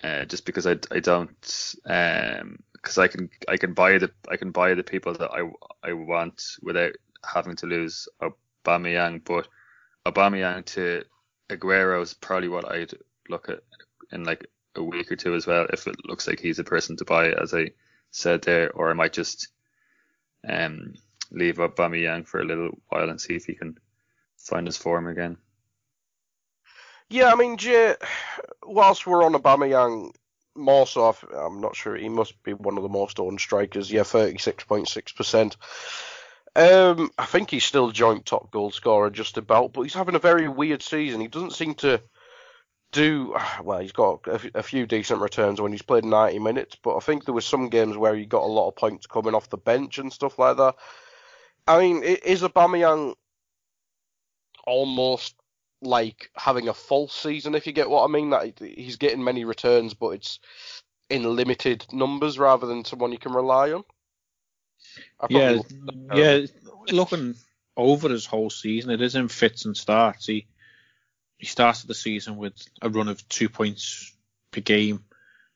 Uh, 0.03 0.25
just 0.25 0.45
because 0.45 0.67
I, 0.67 0.77
I 0.91 0.99
don't 0.99 1.75
um 1.87 2.59
because 2.73 2.99
I 2.99 3.07
can 3.07 3.31
I 3.49 3.57
can 3.57 3.73
buy 3.73 3.99
the 3.99 4.11
I 4.29 4.37
can 4.37 4.51
buy 4.51 4.75
the 4.75 4.83
people 4.83 5.15
that 5.15 5.31
I 5.31 5.43
I 5.89 5.93
want 5.93 6.43
without 6.61 6.93
having 7.25 7.55
to 7.57 7.67
lose 7.67 8.09
Aubameyang, 8.21 9.25
but 9.25 9.47
Aubameyang 10.05 10.65
to 10.67 11.05
Aguero 11.49 12.03
is 12.03 12.15
probably 12.15 12.49
what 12.49 12.71
I'd 12.71 12.93
look 13.29 13.49
at 13.49 13.61
in 14.11 14.25
like 14.25 14.47
a 14.77 14.83
week 14.83 15.12
or 15.12 15.16
two 15.16 15.35
as 15.35 15.47
well 15.47 15.66
if 15.73 15.87
it 15.87 15.97
looks 16.05 16.27
like 16.27 16.41
he's 16.41 16.59
a 16.59 16.64
person 16.64 16.97
to 16.97 17.05
buy 17.05 17.31
as 17.31 17.53
I 17.55 17.70
said 18.11 18.43
there, 18.43 18.70
or 18.73 18.91
I 18.91 18.95
might 18.95 19.12
just 19.12 19.49
um 20.49 20.95
leave 21.31 21.57
Aubameyang 21.57 22.27
for 22.27 22.41
a 22.41 22.45
little 22.45 22.79
while 22.89 23.09
and 23.09 23.20
see 23.20 23.35
if 23.35 23.47
he 23.47 23.55
can 23.55 23.79
find 24.37 24.66
his 24.66 24.77
form 24.77 25.07
again. 25.07 25.37
Yeah, 27.09 27.31
I 27.31 27.35
mean, 27.35 27.59
whilst 28.64 29.07
we're 29.07 29.23
on 29.23 29.35
Aubameyang, 29.35 30.12
more 30.55 30.87
so, 30.87 31.14
I'm 31.35 31.61
not 31.61 31.77
sure, 31.77 31.97
he 31.97 32.09
must 32.09 32.43
be 32.43 32.55
one 32.55 32.77
of 32.77 32.83
the 32.83 32.89
most 32.89 33.20
owned 33.20 33.41
strikers. 33.41 33.91
Yeah, 33.91 34.03
36.6%. 34.03 35.57
Um, 36.55 37.11
I 37.16 37.25
think 37.25 37.51
he's 37.51 37.64
still 37.64 37.91
joint 37.91 38.27
top 38.27 38.51
goal 38.51 38.70
scorer 38.70 39.11
just 39.11 39.39
about, 39.39 39.73
but 39.73 39.83
he's 39.83 39.95
having 39.95 40.14
a 40.14 40.20
very 40.20 40.49
weird 40.49 40.83
season. 40.83 41.20
He 41.20 41.29
doesn't 41.29 41.55
seem 41.55 41.75
to 41.77 42.03
do 42.93 43.34
well. 43.62 43.80
He's 43.80 43.93
got 43.93 44.26
a, 44.26 44.40
a 44.55 44.62
few 44.62 44.86
decent 44.86 45.20
returns 45.20 45.61
when 45.61 45.72
he's 45.72 45.82
played 45.82 46.05
90 46.05 46.38
minutes, 46.38 46.76
but 46.82 46.97
I 46.97 47.01
think 47.01 47.24
there 47.24 47.34
was 47.34 47.47
some 47.47 47.68
games 47.68 47.97
where 47.97 48.14
he 48.14 48.24
got 48.24 48.45
a 48.45 48.47
lot 48.47 48.68
of 48.68 48.76
points 48.76 49.07
coming 49.07 49.34
off 49.34 49.51
the 49.51 49.57
bench 49.57 49.99
and 49.99 50.12
stuff 50.12 50.38
like 50.38 50.57
that. 50.59 50.76
I 51.66 51.80
mean, 51.80 52.03
is 52.03 52.43
Aubameyang 52.43 53.14
almost 54.66 55.34
like 55.80 56.30
having 56.36 56.68
a 56.68 56.74
false 56.74 57.14
season, 57.14 57.55
if 57.55 57.66
you 57.66 57.72
get 57.72 57.90
what 57.90 58.05
I 58.05 58.09
mean. 58.09 58.30
That 58.30 58.59
he's 58.59 58.97
getting 58.97 59.22
many 59.22 59.45
returns, 59.45 59.95
but 59.95 60.11
it's 60.11 60.38
in 61.11 61.36
limited 61.36 61.84
numbers 61.93 62.38
rather 62.38 62.66
than 62.66 62.84
someone 62.84 63.12
you 63.12 63.18
can 63.18 63.32
rely 63.32 63.72
on. 63.72 63.84
Yeah, 65.28 65.59
yeah. 66.14 66.34
Um, 66.34 66.47
looking 66.90 67.34
over 67.76 68.09
his 68.09 68.26
whole 68.26 68.51
season, 68.51 68.90
it 68.90 69.01
is 69.01 69.14
in 69.14 69.28
fits 69.28 69.64
and 69.64 69.76
starts. 69.76 70.26
He 70.26 70.47
he 71.43 71.47
started 71.47 71.88
the 71.88 71.95
season 71.95 72.36
with 72.36 72.55
a 72.80 72.88
run 72.88 73.09
of 73.09 73.28
two 73.28 73.49
points 73.49 74.14
per 74.53 74.61
game 74.61 75.03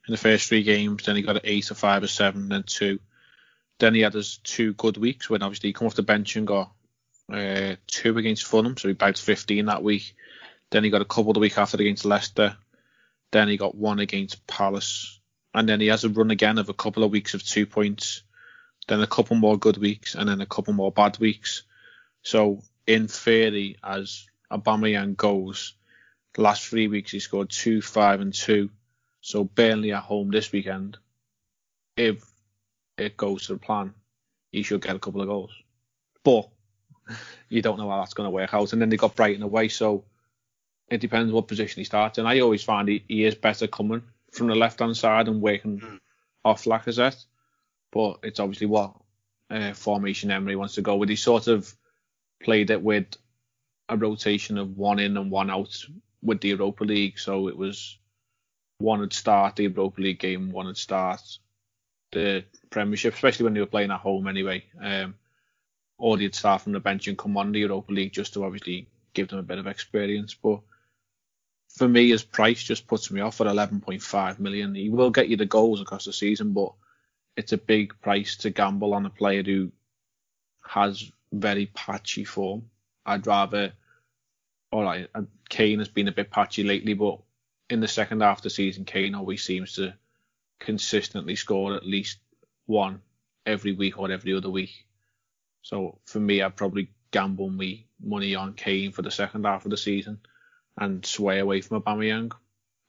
in 0.08 0.12
the 0.12 0.18
first 0.18 0.48
three 0.48 0.64
games. 0.64 1.04
Then 1.04 1.14
he 1.14 1.22
got 1.22 1.36
an 1.36 1.42
eight, 1.44 1.70
a 1.70 1.76
five, 1.76 2.02
a 2.02 2.08
seven, 2.08 2.48
then 2.48 2.64
two. 2.64 2.98
Then 3.78 3.94
he 3.94 4.00
had 4.00 4.14
his 4.14 4.38
two 4.38 4.72
good 4.72 4.96
weeks 4.96 5.30
when 5.30 5.44
obviously 5.44 5.68
he 5.68 5.74
come 5.74 5.86
off 5.86 5.94
the 5.94 6.02
bench 6.02 6.34
and 6.34 6.44
got 6.44 6.72
uh, 7.32 7.76
two 7.86 8.18
against 8.18 8.46
Fulham, 8.46 8.76
so 8.76 8.88
he 8.88 8.94
bagged 8.94 9.20
15 9.20 9.66
that 9.66 9.84
week. 9.84 10.16
Then 10.70 10.82
he 10.82 10.90
got 10.90 11.02
a 11.02 11.04
couple 11.04 11.32
the 11.32 11.38
week 11.38 11.56
after 11.56 11.76
against 11.76 12.04
Leicester. 12.04 12.56
Then 13.30 13.46
he 13.46 13.56
got 13.56 13.76
one 13.76 14.00
against 14.00 14.44
Palace, 14.48 15.20
and 15.54 15.68
then 15.68 15.80
he 15.80 15.86
has 15.86 16.02
a 16.02 16.08
run 16.08 16.32
again 16.32 16.58
of 16.58 16.68
a 16.68 16.74
couple 16.74 17.04
of 17.04 17.12
weeks 17.12 17.34
of 17.34 17.44
two 17.44 17.64
points. 17.64 18.24
Then 18.88 19.00
a 19.02 19.06
couple 19.06 19.36
more 19.36 19.56
good 19.56 19.76
weeks, 19.76 20.16
and 20.16 20.28
then 20.28 20.40
a 20.40 20.46
couple 20.46 20.74
more 20.74 20.90
bad 20.90 21.16
weeks. 21.20 21.62
So 22.24 22.64
in 22.88 23.06
theory, 23.06 23.76
as 23.84 24.26
Aubameyang 24.50 25.16
goes, 25.16 25.74
the 26.34 26.42
last 26.42 26.66
three 26.66 26.88
weeks 26.88 27.12
he 27.12 27.20
scored 27.20 27.50
two, 27.50 27.80
five, 27.82 28.20
and 28.20 28.32
two. 28.32 28.70
So 29.20 29.44
Burnley 29.44 29.92
at 29.92 30.02
home 30.02 30.30
this 30.30 30.52
weekend. 30.52 30.98
If 31.96 32.24
it 32.96 33.16
goes 33.16 33.46
to 33.46 33.54
the 33.54 33.58
plan, 33.58 33.94
he 34.52 34.62
should 34.62 34.82
get 34.82 34.96
a 34.96 35.00
couple 35.00 35.22
of 35.22 35.28
goals. 35.28 35.52
But 36.22 36.48
you 37.48 37.62
don't 37.62 37.78
know 37.78 37.90
how 37.90 37.98
that's 37.98 38.14
going 38.14 38.26
to 38.26 38.30
work 38.30 38.52
out. 38.54 38.72
And 38.72 38.80
then 38.80 38.88
they 38.88 38.96
got 38.96 39.16
Brighton 39.16 39.42
away, 39.42 39.68
so 39.68 40.04
it 40.88 41.00
depends 41.00 41.32
what 41.32 41.48
position 41.48 41.80
he 41.80 41.84
starts. 41.84 42.18
And 42.18 42.28
I 42.28 42.40
always 42.40 42.62
find 42.62 42.88
he, 42.88 43.04
he 43.08 43.24
is 43.24 43.34
better 43.34 43.66
coming 43.66 44.02
from 44.32 44.48
the 44.48 44.54
left 44.54 44.80
hand 44.80 44.96
side 44.96 45.28
and 45.28 45.40
working 45.40 45.80
mm. 45.80 46.00
off 46.44 46.64
Lacazette. 46.64 47.24
But 47.92 48.20
it's 48.22 48.40
obviously 48.40 48.66
what 48.66 48.94
uh, 49.50 49.72
formation 49.72 50.30
Emery 50.30 50.56
wants 50.56 50.74
to 50.74 50.82
go 50.82 50.96
with. 50.96 51.08
He 51.08 51.16
sort 51.16 51.46
of 51.46 51.72
played 52.42 52.70
it 52.70 52.82
with 52.82 53.06
a 53.88 53.96
rotation 53.96 54.58
of 54.58 54.76
one 54.76 54.98
in 54.98 55.16
and 55.16 55.30
one 55.30 55.50
out 55.50 55.84
with 56.22 56.40
the 56.40 56.48
Europa 56.48 56.84
League. 56.84 57.18
So 57.18 57.48
it 57.48 57.56
was 57.56 57.98
one 58.78 59.00
would 59.00 59.12
start 59.12 59.56
the 59.56 59.64
Europa 59.64 60.00
League 60.00 60.18
game, 60.18 60.50
one 60.50 60.66
would 60.66 60.76
start 60.76 61.20
the 62.12 62.44
Premiership, 62.70 63.14
especially 63.14 63.44
when 63.44 63.54
they 63.54 63.60
were 63.60 63.66
playing 63.66 63.90
at 63.90 64.00
home 64.00 64.26
anyway. 64.26 64.64
Um, 64.80 65.14
or 65.98 66.16
they'd 66.16 66.34
start 66.34 66.62
from 66.62 66.72
the 66.72 66.80
bench 66.80 67.08
and 67.08 67.16
come 67.16 67.36
on 67.36 67.52
the 67.52 67.60
Europa 67.60 67.92
League 67.92 68.12
just 68.12 68.34
to 68.34 68.44
obviously 68.44 68.86
give 69.14 69.28
them 69.28 69.38
a 69.38 69.42
bit 69.42 69.58
of 69.58 69.66
experience. 69.66 70.34
But 70.34 70.60
for 71.70 71.88
me, 71.88 72.10
his 72.10 72.22
price 72.22 72.62
just 72.62 72.86
puts 72.86 73.10
me 73.10 73.20
off 73.20 73.40
at 73.40 73.46
11.5 73.46 74.38
million. 74.38 74.74
He 74.74 74.90
will 74.90 75.10
get 75.10 75.28
you 75.28 75.36
the 75.36 75.46
goals 75.46 75.80
across 75.80 76.04
the 76.04 76.12
season, 76.12 76.52
but 76.52 76.72
it's 77.36 77.52
a 77.52 77.58
big 77.58 77.98
price 78.00 78.36
to 78.38 78.50
gamble 78.50 78.94
on 78.94 79.06
a 79.06 79.10
player 79.10 79.42
who 79.42 79.72
has 80.66 81.10
very 81.32 81.66
patchy 81.66 82.24
form. 82.24 82.70
I'd 83.06 83.26
rather, 83.26 83.72
all 84.72 84.82
right, 84.82 85.08
uh, 85.14 85.22
Kane 85.48 85.78
has 85.78 85.88
been 85.88 86.08
a 86.08 86.12
bit 86.12 86.30
patchy 86.30 86.64
lately, 86.64 86.94
but 86.94 87.20
in 87.70 87.80
the 87.80 87.88
second 87.88 88.20
half 88.20 88.38
of 88.38 88.42
the 88.42 88.50
season, 88.50 88.84
Kane 88.84 89.14
always 89.14 89.42
seems 89.42 89.74
to 89.74 89.94
consistently 90.58 91.36
score 91.36 91.74
at 91.74 91.86
least 91.86 92.18
one 92.66 93.00
every 93.46 93.72
week 93.72 93.98
or 93.98 94.10
every 94.10 94.34
other 94.34 94.50
week. 94.50 94.86
So 95.62 95.98
for 96.04 96.18
me, 96.18 96.42
I'd 96.42 96.56
probably 96.56 96.90
gamble 97.12 97.48
me 97.48 97.86
money 98.02 98.34
on 98.34 98.54
Kane 98.54 98.92
for 98.92 99.02
the 99.02 99.10
second 99.10 99.44
half 99.44 99.64
of 99.64 99.70
the 99.70 99.76
season 99.76 100.18
and 100.76 101.06
sway 101.06 101.38
away 101.38 101.60
from 101.60 101.80
Aubameyang. 101.80 102.32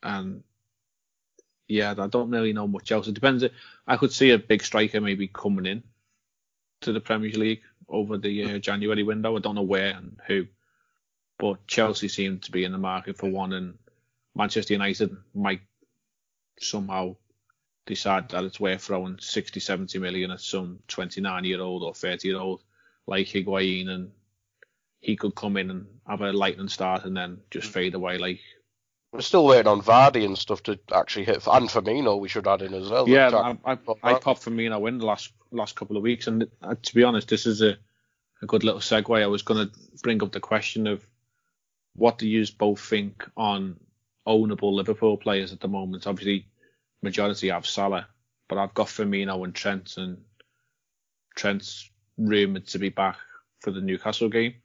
And 0.01 0.43
yeah, 1.67 1.93
I 1.97 2.07
don't 2.07 2.31
really 2.31 2.53
know 2.53 2.67
much 2.67 2.91
else. 2.91 3.07
It 3.07 3.13
depends. 3.13 3.45
I 3.85 3.97
could 3.97 4.11
see 4.11 4.31
a 4.31 4.39
big 4.39 4.63
striker 4.63 4.99
maybe 4.99 5.27
coming 5.27 5.65
in 5.65 5.83
to 6.87 6.93
the 6.93 7.01
Premier 7.01 7.31
League 7.31 7.61
over 7.89 8.17
the 8.17 8.55
uh, 8.55 8.57
January 8.59 9.03
window. 9.03 9.35
I 9.35 9.39
don't 9.39 9.55
know 9.55 9.61
where 9.61 9.93
and 9.95 10.17
who, 10.25 10.47
but 11.37 11.67
Chelsea 11.67 12.07
seem 12.07 12.39
to 12.39 12.51
be 12.51 12.63
in 12.63 12.71
the 12.71 12.77
market 12.77 13.17
for 13.17 13.29
one, 13.29 13.51
and 13.51 13.77
Manchester 14.35 14.73
United 14.73 15.15
might 15.35 15.61
somehow 16.59 17.17
decide 17.85 18.29
that 18.29 18.45
it's 18.45 18.59
worth 18.59 18.83
throwing 18.83 19.17
60, 19.19 19.59
70 19.59 19.99
million 19.99 20.31
at 20.31 20.41
some 20.41 20.79
29 20.87 21.43
year 21.43 21.61
old 21.61 21.83
or 21.83 21.93
30 21.93 22.27
year 22.27 22.39
old 22.39 22.61
like 23.05 23.27
Higuain 23.27 23.87
and 23.87 24.11
he 24.99 25.15
could 25.15 25.35
come 25.35 25.55
in 25.55 25.69
and 25.69 25.87
have 26.05 26.21
a 26.21 26.33
lightning 26.33 26.67
start 26.67 27.05
and 27.05 27.15
then 27.15 27.37
just 27.49 27.69
fade 27.69 27.93
away 27.93 28.17
like 28.17 28.39
we're 29.13 29.21
still 29.21 29.45
waiting 29.45 29.67
on 29.67 29.81
Vardy 29.81 30.25
and 30.25 30.37
stuff 30.37 30.63
to 30.63 30.77
actually 30.93 31.25
hit 31.25 31.47
and 31.47 31.69
Firmino 31.69 32.19
we 32.19 32.27
should 32.27 32.47
add 32.47 32.61
in 32.61 32.73
as 32.73 32.89
well. 32.89 33.07
Yeah, 33.07 33.55
I, 33.63 33.71
I, 33.71 33.77
I 34.03 34.13
popped 34.15 34.43
Firmino 34.43 34.85
in 34.89 34.97
the 34.97 35.05
last 35.05 35.31
last 35.51 35.75
couple 35.75 35.97
of 35.97 36.03
weeks 36.03 36.27
and 36.27 36.47
uh, 36.61 36.75
to 36.81 36.95
be 36.95 37.03
honest 37.03 37.27
this 37.27 37.45
is 37.45 37.61
a, 37.61 37.77
a 38.41 38.45
good 38.45 38.63
little 38.63 38.81
segue. 38.81 39.21
I 39.21 39.27
was 39.27 39.41
going 39.41 39.67
to 39.67 39.73
bring 40.03 40.21
up 40.21 40.31
the 40.31 40.39
question 40.39 40.87
of 40.87 41.05
what 41.95 42.17
do 42.17 42.27
you 42.27 42.45
both 42.57 42.79
think 42.79 43.27
on 43.35 43.79
ownable 44.27 44.73
Liverpool 44.73 45.17
players 45.17 45.53
at 45.53 45.59
the 45.59 45.67
moment? 45.67 46.05
Obviously 46.05 46.45
majority 47.01 47.49
have 47.49 47.65
Salah, 47.65 48.07
but 48.47 48.57
I've 48.57 48.73
got 48.73 48.87
Firmino 48.87 49.43
and 49.43 49.53
Trent 49.53 49.97
and 49.97 50.17
Trent's 51.35 51.89
rumoured 52.17 52.67
to 52.67 52.79
be 52.79 52.89
back 52.89 53.17
for 53.61 53.71
the 53.71 53.81
Newcastle 53.81 54.29
game. 54.29 54.55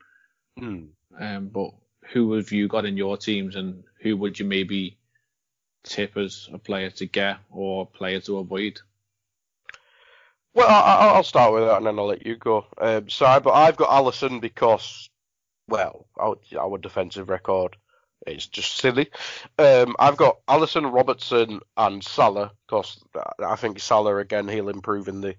Hmm. 0.59 0.85
Um, 1.19 1.49
but 1.49 1.73
who 2.13 2.33
have 2.35 2.53
you 2.53 2.69
got 2.69 2.85
in 2.85 2.97
your 2.97 3.17
teams, 3.17 3.57
and 3.57 3.85
who 4.01 4.17
would 4.17 4.39
you 4.39 4.45
maybe 4.45 4.99
tip 5.83 6.17
as 6.17 6.49
a 6.53 6.59
player 6.59 6.91
to 6.91 7.07
get 7.07 7.39
or 7.51 7.83
a 7.83 7.87
player 7.87 8.21
to 8.21 8.39
avoid? 8.39 8.81
Well, 10.55 10.69
I, 10.69 11.17
will 11.17 11.23
start 11.23 11.55
with 11.55 11.65
that, 11.65 11.79
and 11.79 11.87
then 11.87 11.99
I'll 11.99 12.07
let 12.07 12.27
you 12.27 12.37
go. 12.37 12.67
Um, 12.79 13.09
sorry, 13.09 13.41
but 13.41 13.55
I've 13.55 13.77
got 13.77 13.89
Alisson 13.89 14.41
because, 14.41 15.09
well, 15.67 16.07
our, 16.17 16.37
our 16.59 16.77
defensive 16.77 17.31
record 17.31 17.77
is 18.27 18.47
just 18.47 18.77
silly. 18.77 19.11
Um, 19.59 19.97
I've 19.99 20.19
got 20.19 20.45
Alisson 20.47 20.93
Robertson, 20.93 21.61
and 21.77 22.05
Salah 22.05 22.53
because 22.67 23.03
I 23.45 23.57
think 23.57 23.81
Salah 23.81 24.19
again 24.19 24.47
he'll 24.47 24.69
improve 24.69 25.09
in 25.09 25.23
the 25.23 25.37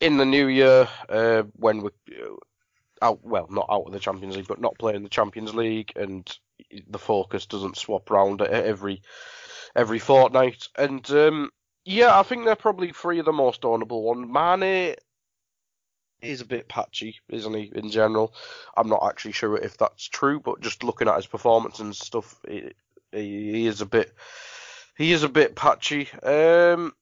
in 0.00 0.16
the 0.16 0.26
new 0.26 0.48
year 0.48 0.88
uh, 1.08 1.44
when 1.54 1.82
we're 1.82 1.90
uh, 2.10 2.34
out, 3.02 3.20
well, 3.22 3.46
not 3.50 3.68
out 3.70 3.86
of 3.86 3.92
the 3.92 4.00
Champions 4.00 4.36
League, 4.36 4.48
but 4.48 4.60
not 4.60 4.78
playing 4.78 5.02
the 5.02 5.08
Champions 5.08 5.54
League, 5.54 5.92
and 5.96 6.38
the 6.88 6.98
focus 6.98 7.46
doesn't 7.46 7.76
swap 7.76 8.10
around 8.10 8.42
every 8.42 9.02
every 9.76 9.98
fortnight. 9.98 10.68
And 10.76 11.08
um, 11.10 11.50
yeah, 11.84 12.18
I 12.18 12.22
think 12.22 12.44
they're 12.44 12.56
probably 12.56 12.92
three 12.92 13.18
of 13.18 13.26
the 13.26 13.32
most 13.32 13.62
ownable 13.62 14.02
one. 14.02 14.32
Mane 14.32 14.94
is 16.22 16.40
a 16.40 16.46
bit 16.46 16.68
patchy, 16.68 17.16
isn't 17.28 17.54
he? 17.54 17.70
In 17.74 17.90
general, 17.90 18.34
I'm 18.76 18.88
not 18.88 19.06
actually 19.06 19.32
sure 19.32 19.56
if 19.56 19.76
that's 19.76 20.08
true, 20.08 20.40
but 20.40 20.60
just 20.60 20.82
looking 20.82 21.08
at 21.08 21.16
his 21.16 21.26
performance 21.26 21.80
and 21.80 21.94
stuff, 21.94 22.40
he, 22.48 22.72
he 23.12 23.66
is 23.66 23.80
a 23.80 23.86
bit 23.86 24.12
he 24.96 25.12
is 25.12 25.22
a 25.22 25.28
bit 25.28 25.56
patchy. 25.56 26.08
Um, 26.22 26.92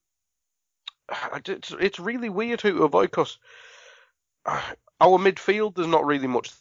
it's, 1.45 1.73
it's 1.79 1.99
really 1.99 2.29
weird 2.29 2.61
who 2.61 2.73
to 2.73 2.83
avoid 2.83 3.11
because 3.11 3.37
our 4.45 5.19
midfield 5.19 5.75
there's 5.75 5.87
not 5.87 6.05
really 6.05 6.27
much 6.27 6.51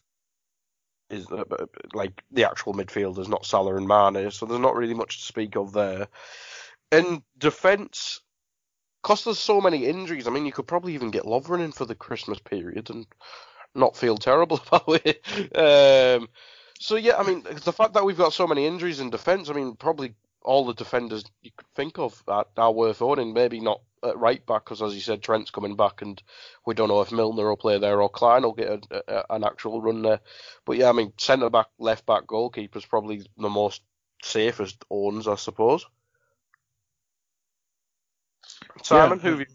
is 1.10 1.30
uh, 1.30 1.44
like 1.94 2.22
the 2.30 2.44
actual 2.44 2.74
midfield 2.74 3.16
midfielders, 3.16 3.28
not 3.28 3.46
Salah 3.46 3.76
and 3.76 3.86
Mane. 3.86 4.30
So 4.30 4.46
there's 4.46 4.60
not 4.60 4.76
really 4.76 4.94
much 4.94 5.18
to 5.18 5.24
speak 5.24 5.56
of 5.56 5.72
there. 5.72 6.08
In 6.92 7.22
defence, 7.38 8.20
because 9.02 9.24
there's 9.24 9.38
so 9.38 9.60
many 9.60 9.86
injuries. 9.86 10.26
I 10.26 10.30
mean, 10.30 10.46
you 10.46 10.52
could 10.52 10.66
probably 10.66 10.94
even 10.94 11.10
get 11.10 11.24
Lovren 11.24 11.64
in 11.64 11.72
for 11.72 11.86
the 11.86 11.94
Christmas 11.94 12.38
period 12.38 12.90
and 12.90 13.06
not 13.74 13.96
feel 13.96 14.16
terrible 14.16 14.60
about 14.66 15.00
it. 15.04 15.56
Um, 15.56 16.28
so 16.78 16.96
yeah, 16.96 17.16
I 17.16 17.22
mean, 17.22 17.42
the 17.64 17.72
fact 17.72 17.94
that 17.94 18.04
we've 18.04 18.18
got 18.18 18.32
so 18.32 18.46
many 18.46 18.66
injuries 18.66 19.00
in 19.00 19.10
defence, 19.10 19.48
I 19.48 19.54
mean, 19.54 19.76
probably 19.76 20.14
all 20.42 20.66
the 20.66 20.74
defenders 20.74 21.24
you 21.42 21.50
could 21.56 21.68
think 21.74 21.98
of 21.98 22.22
are, 22.26 22.46
are 22.56 22.72
worth 22.72 23.00
owning. 23.02 23.32
Maybe 23.32 23.60
not 23.60 23.80
at 24.04 24.18
right 24.18 24.44
back 24.44 24.64
because, 24.64 24.82
as 24.82 24.94
you 24.94 25.00
said, 25.00 25.22
Trent's 25.22 25.50
coming 25.50 25.76
back, 25.76 26.02
and 26.02 26.22
we 26.66 26.74
don't 26.74 26.88
know 26.88 27.00
if 27.00 27.12
Milner 27.12 27.48
will 27.48 27.56
play 27.56 27.78
there 27.78 28.02
or 28.02 28.08
Klein 28.08 28.42
will 28.42 28.52
get 28.52 28.68
a, 28.90 29.04
a, 29.08 29.36
an 29.36 29.44
actual 29.44 29.80
run 29.80 30.02
there. 30.02 30.20
But 30.66 30.76
yeah, 30.76 30.88
I 30.88 30.92
mean, 30.92 31.12
centre 31.18 31.50
back, 31.50 31.68
left 31.78 32.06
back, 32.06 32.26
goalkeeper's 32.26 32.84
probably 32.84 33.24
the 33.36 33.48
most 33.48 33.82
safest 34.22 34.84
owns, 34.90 35.28
I 35.28 35.36
suppose. 35.36 35.86
Simon, 38.82 39.20
yeah. 39.22 39.30
who? 39.30 39.38
You... 39.38 39.46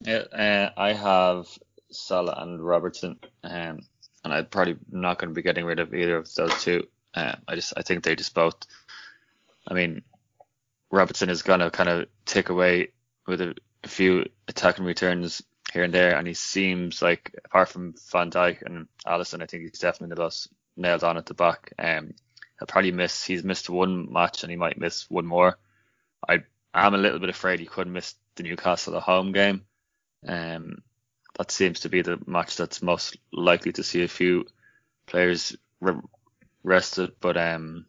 Yeah, 0.00 0.24
uh, 0.32 0.70
I 0.76 0.92
have 0.92 1.46
Salah 1.90 2.34
and 2.38 2.60
Robertson, 2.60 3.18
um, 3.44 3.80
and 4.24 4.32
I'm 4.32 4.46
probably 4.46 4.76
not 4.90 5.18
going 5.18 5.30
to 5.30 5.34
be 5.34 5.42
getting 5.42 5.64
rid 5.64 5.78
of 5.78 5.94
either 5.94 6.16
of 6.16 6.34
those 6.34 6.62
two. 6.62 6.86
Um, 7.14 7.36
I 7.46 7.54
just 7.54 7.74
I 7.76 7.82
think 7.82 8.02
they 8.02 8.16
just 8.16 8.34
both. 8.34 8.56
I 9.68 9.74
mean, 9.74 10.02
Robertson 10.90 11.30
is 11.30 11.42
going 11.42 11.60
to 11.60 11.70
kind 11.70 11.88
of 11.88 12.06
take 12.24 12.48
away 12.48 12.88
with 13.26 13.40
a, 13.40 13.54
a, 13.84 13.88
few 13.88 14.26
attacking 14.48 14.84
returns 14.84 15.42
here 15.72 15.84
and 15.84 15.94
there, 15.94 16.16
and 16.16 16.26
he 16.26 16.34
seems 16.34 17.00
like 17.00 17.34
apart 17.44 17.68
from 17.68 17.94
Van 18.10 18.30
Dijk 18.30 18.62
and 18.62 18.88
Alisson, 19.06 19.42
I 19.42 19.46
think 19.46 19.62
he's 19.62 19.78
definitely 19.78 20.14
the 20.14 20.22
most 20.22 20.48
nailed 20.76 21.04
on 21.04 21.16
at 21.16 21.26
the 21.26 21.34
back. 21.34 21.72
Um, 21.78 22.14
he'll 22.58 22.66
probably 22.66 22.92
miss. 22.92 23.24
He's 23.24 23.44
missed 23.44 23.70
one 23.70 24.12
match, 24.12 24.42
and 24.42 24.50
he 24.50 24.56
might 24.56 24.78
miss 24.78 25.08
one 25.10 25.26
more. 25.26 25.58
I 26.28 26.44
am 26.74 26.94
a 26.94 26.98
little 26.98 27.18
bit 27.18 27.28
afraid 27.28 27.60
he 27.60 27.66
could 27.66 27.86
miss 27.86 28.14
the 28.36 28.42
Newcastle 28.42 28.96
at 28.96 29.02
home 29.02 29.32
game. 29.32 29.62
Um, 30.26 30.82
that 31.36 31.50
seems 31.50 31.80
to 31.80 31.88
be 31.88 32.02
the 32.02 32.18
match 32.26 32.56
that's 32.56 32.82
most 32.82 33.16
likely 33.32 33.72
to 33.72 33.82
see 33.82 34.02
a 34.02 34.08
few 34.08 34.46
players 35.06 35.56
re- 35.80 36.00
rested. 36.62 37.12
But 37.20 37.36
um, 37.36 37.86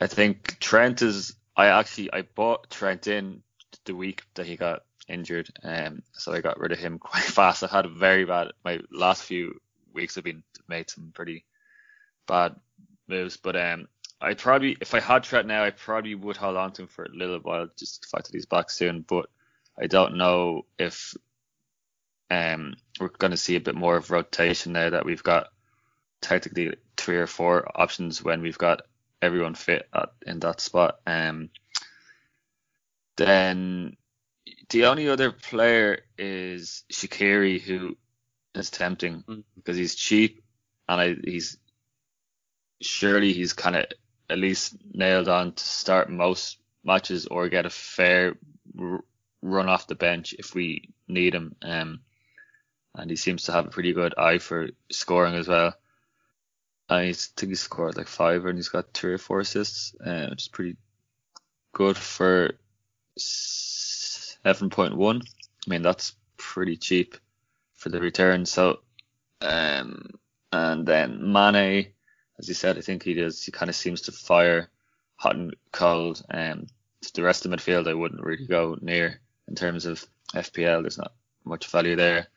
I 0.00 0.06
think 0.06 0.58
Trent 0.60 1.02
is. 1.02 1.34
I 1.56 1.68
actually 1.68 2.12
I 2.12 2.22
bought 2.22 2.70
Trent 2.70 3.06
in 3.06 3.42
the 3.84 3.94
week 3.94 4.22
that 4.34 4.46
he 4.46 4.56
got 4.56 4.82
injured, 5.08 5.48
um, 5.62 6.02
so 6.12 6.32
I 6.32 6.40
got 6.40 6.58
rid 6.60 6.72
of 6.72 6.78
him 6.78 6.98
quite 7.00 7.22
fast. 7.22 7.62
I 7.62 7.68
had 7.68 7.86
a 7.86 7.90
very 7.90 8.24
bad. 8.24 8.48
My 8.64 8.80
last 8.90 9.22
few 9.22 9.60
weeks 9.92 10.16
have 10.16 10.24
been 10.24 10.42
made 10.68 10.90
some 10.90 11.12
pretty 11.14 11.44
bad 12.26 12.56
moves, 13.08 13.36
but 13.36 13.56
um, 13.56 13.88
I 14.20 14.34
probably 14.34 14.76
if 14.80 14.94
I 14.94 15.00
had 15.00 15.24
Trent 15.24 15.46
now, 15.46 15.64
I 15.64 15.70
probably 15.70 16.14
would 16.14 16.36
hold 16.36 16.56
on 16.56 16.72
to 16.72 16.82
him 16.82 16.88
for 16.88 17.04
a 17.04 17.14
little 17.14 17.38
while, 17.38 17.68
just 17.76 18.02
the 18.02 18.08
fact 18.08 18.26
that 18.26 18.34
he's 18.34 18.46
back 18.46 18.70
soon. 18.70 19.02
But 19.02 19.26
I 19.78 19.86
don't 19.86 20.16
know 20.16 20.64
if 20.78 21.14
um, 22.30 22.74
we're 22.98 23.08
going 23.08 23.32
to 23.32 23.36
see 23.36 23.56
a 23.56 23.60
bit 23.60 23.74
more 23.74 23.96
of 23.96 24.10
rotation 24.10 24.72
now 24.72 24.90
that 24.90 25.04
we've 25.04 25.22
got 25.22 25.48
technically 26.20 26.76
three 26.96 27.18
or 27.18 27.26
four 27.26 27.70
options 27.74 28.22
when 28.22 28.42
we've 28.42 28.58
got 28.58 28.82
everyone 29.20 29.54
fit 29.54 29.88
at, 29.92 30.10
in 30.26 30.40
that 30.40 30.60
spot. 30.60 30.98
Um, 31.06 31.50
then 33.16 33.96
the 34.70 34.86
only 34.86 35.08
other 35.08 35.30
player 35.30 36.00
is 36.18 36.84
Shaqiri, 36.92 37.60
who 37.60 37.96
is 38.54 38.70
tempting 38.70 39.22
mm. 39.28 39.44
because 39.54 39.76
he's 39.76 39.94
cheap 39.94 40.42
and 40.88 41.00
I, 41.00 41.16
he's 41.22 41.58
surely 42.80 43.32
he's 43.32 43.52
kind 43.52 43.76
of 43.76 43.86
at 44.28 44.38
least 44.38 44.76
nailed 44.92 45.28
on 45.28 45.52
to 45.52 45.64
start 45.64 46.10
most 46.10 46.58
matches 46.84 47.26
or 47.26 47.48
get 47.48 47.66
a 47.66 47.70
fair 47.70 48.36
r- 48.78 49.04
run 49.42 49.68
off 49.68 49.86
the 49.86 49.94
bench 49.94 50.34
if 50.38 50.54
we 50.54 50.90
need 51.08 51.34
him. 51.34 51.56
Um, 51.62 52.00
and 52.94 53.10
he 53.10 53.16
seems 53.16 53.44
to 53.44 53.52
have 53.52 53.66
a 53.66 53.70
pretty 53.70 53.92
good 53.92 54.14
eye 54.16 54.38
for 54.38 54.68
scoring 54.90 55.34
as 55.34 55.48
well. 55.48 55.74
I 56.88 57.12
think 57.12 57.50
he 57.50 57.54
scored 57.56 57.96
like 57.96 58.06
five 58.06 58.46
and 58.46 58.56
he's 58.56 58.68
got 58.68 58.92
three 58.92 59.14
or 59.14 59.18
four 59.18 59.40
assists, 59.40 59.94
uh, 60.04 60.28
which 60.30 60.42
is 60.42 60.48
pretty 60.48 60.76
good 61.72 61.96
for 61.96 62.52
7.1. 63.18 65.22
I 65.22 65.70
mean, 65.70 65.82
that's 65.82 66.14
pretty 66.36 66.76
cheap 66.76 67.16
for 67.74 67.88
the 67.88 68.00
return. 68.00 68.46
So, 68.46 68.80
um, 69.40 70.10
and 70.52 70.86
then 70.86 71.32
Mane, 71.32 71.88
as 72.38 72.48
you 72.48 72.54
said, 72.54 72.78
I 72.78 72.80
think 72.80 73.02
he 73.02 73.14
does. 73.14 73.42
He 73.42 73.52
kind 73.52 73.68
of 73.68 73.76
seems 73.76 74.02
to 74.02 74.12
fire 74.12 74.68
hot 75.16 75.36
and 75.36 75.54
cold. 75.72 76.22
Um, 76.30 76.66
the 77.14 77.22
rest 77.22 77.44
of 77.44 77.50
the 77.50 77.56
midfield, 77.56 77.88
I 77.88 77.94
wouldn't 77.94 78.22
really 78.22 78.46
go 78.46 78.76
near 78.80 79.20
in 79.48 79.54
terms 79.54 79.86
of 79.86 80.04
FPL. 80.34 80.82
There's 80.82 80.98
not 80.98 81.12
much 81.44 81.68
value 81.68 81.96
there 81.96 82.28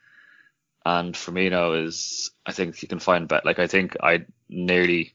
and 0.85 1.13
Firmino 1.13 1.85
is 1.85 2.31
I 2.45 2.51
think 2.51 2.81
you 2.81 2.87
can 2.87 2.99
find 2.99 3.27
bet 3.27 3.45
like 3.45 3.59
I 3.59 3.67
think 3.67 3.97
I'd 4.01 4.27
nearly 4.47 5.13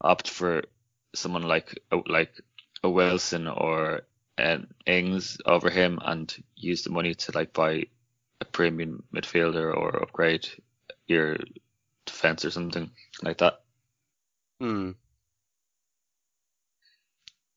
opt 0.00 0.28
for 0.28 0.62
someone 1.14 1.42
like 1.42 1.78
like 2.06 2.32
a 2.82 2.90
Wilson 2.90 3.46
or 3.46 4.02
an 4.38 4.66
Ings 4.86 5.38
over 5.46 5.70
him 5.70 5.98
and 6.02 6.32
use 6.56 6.82
the 6.82 6.90
money 6.90 7.14
to 7.14 7.32
like 7.32 7.52
buy 7.52 7.86
a 8.40 8.44
premium 8.44 9.02
midfielder 9.14 9.74
or 9.74 10.02
upgrade 10.02 10.48
your 11.06 11.36
defense 12.04 12.44
or 12.44 12.50
something 12.50 12.90
like 13.22 13.38
that. 13.38 13.60
Hmm. 14.60 14.92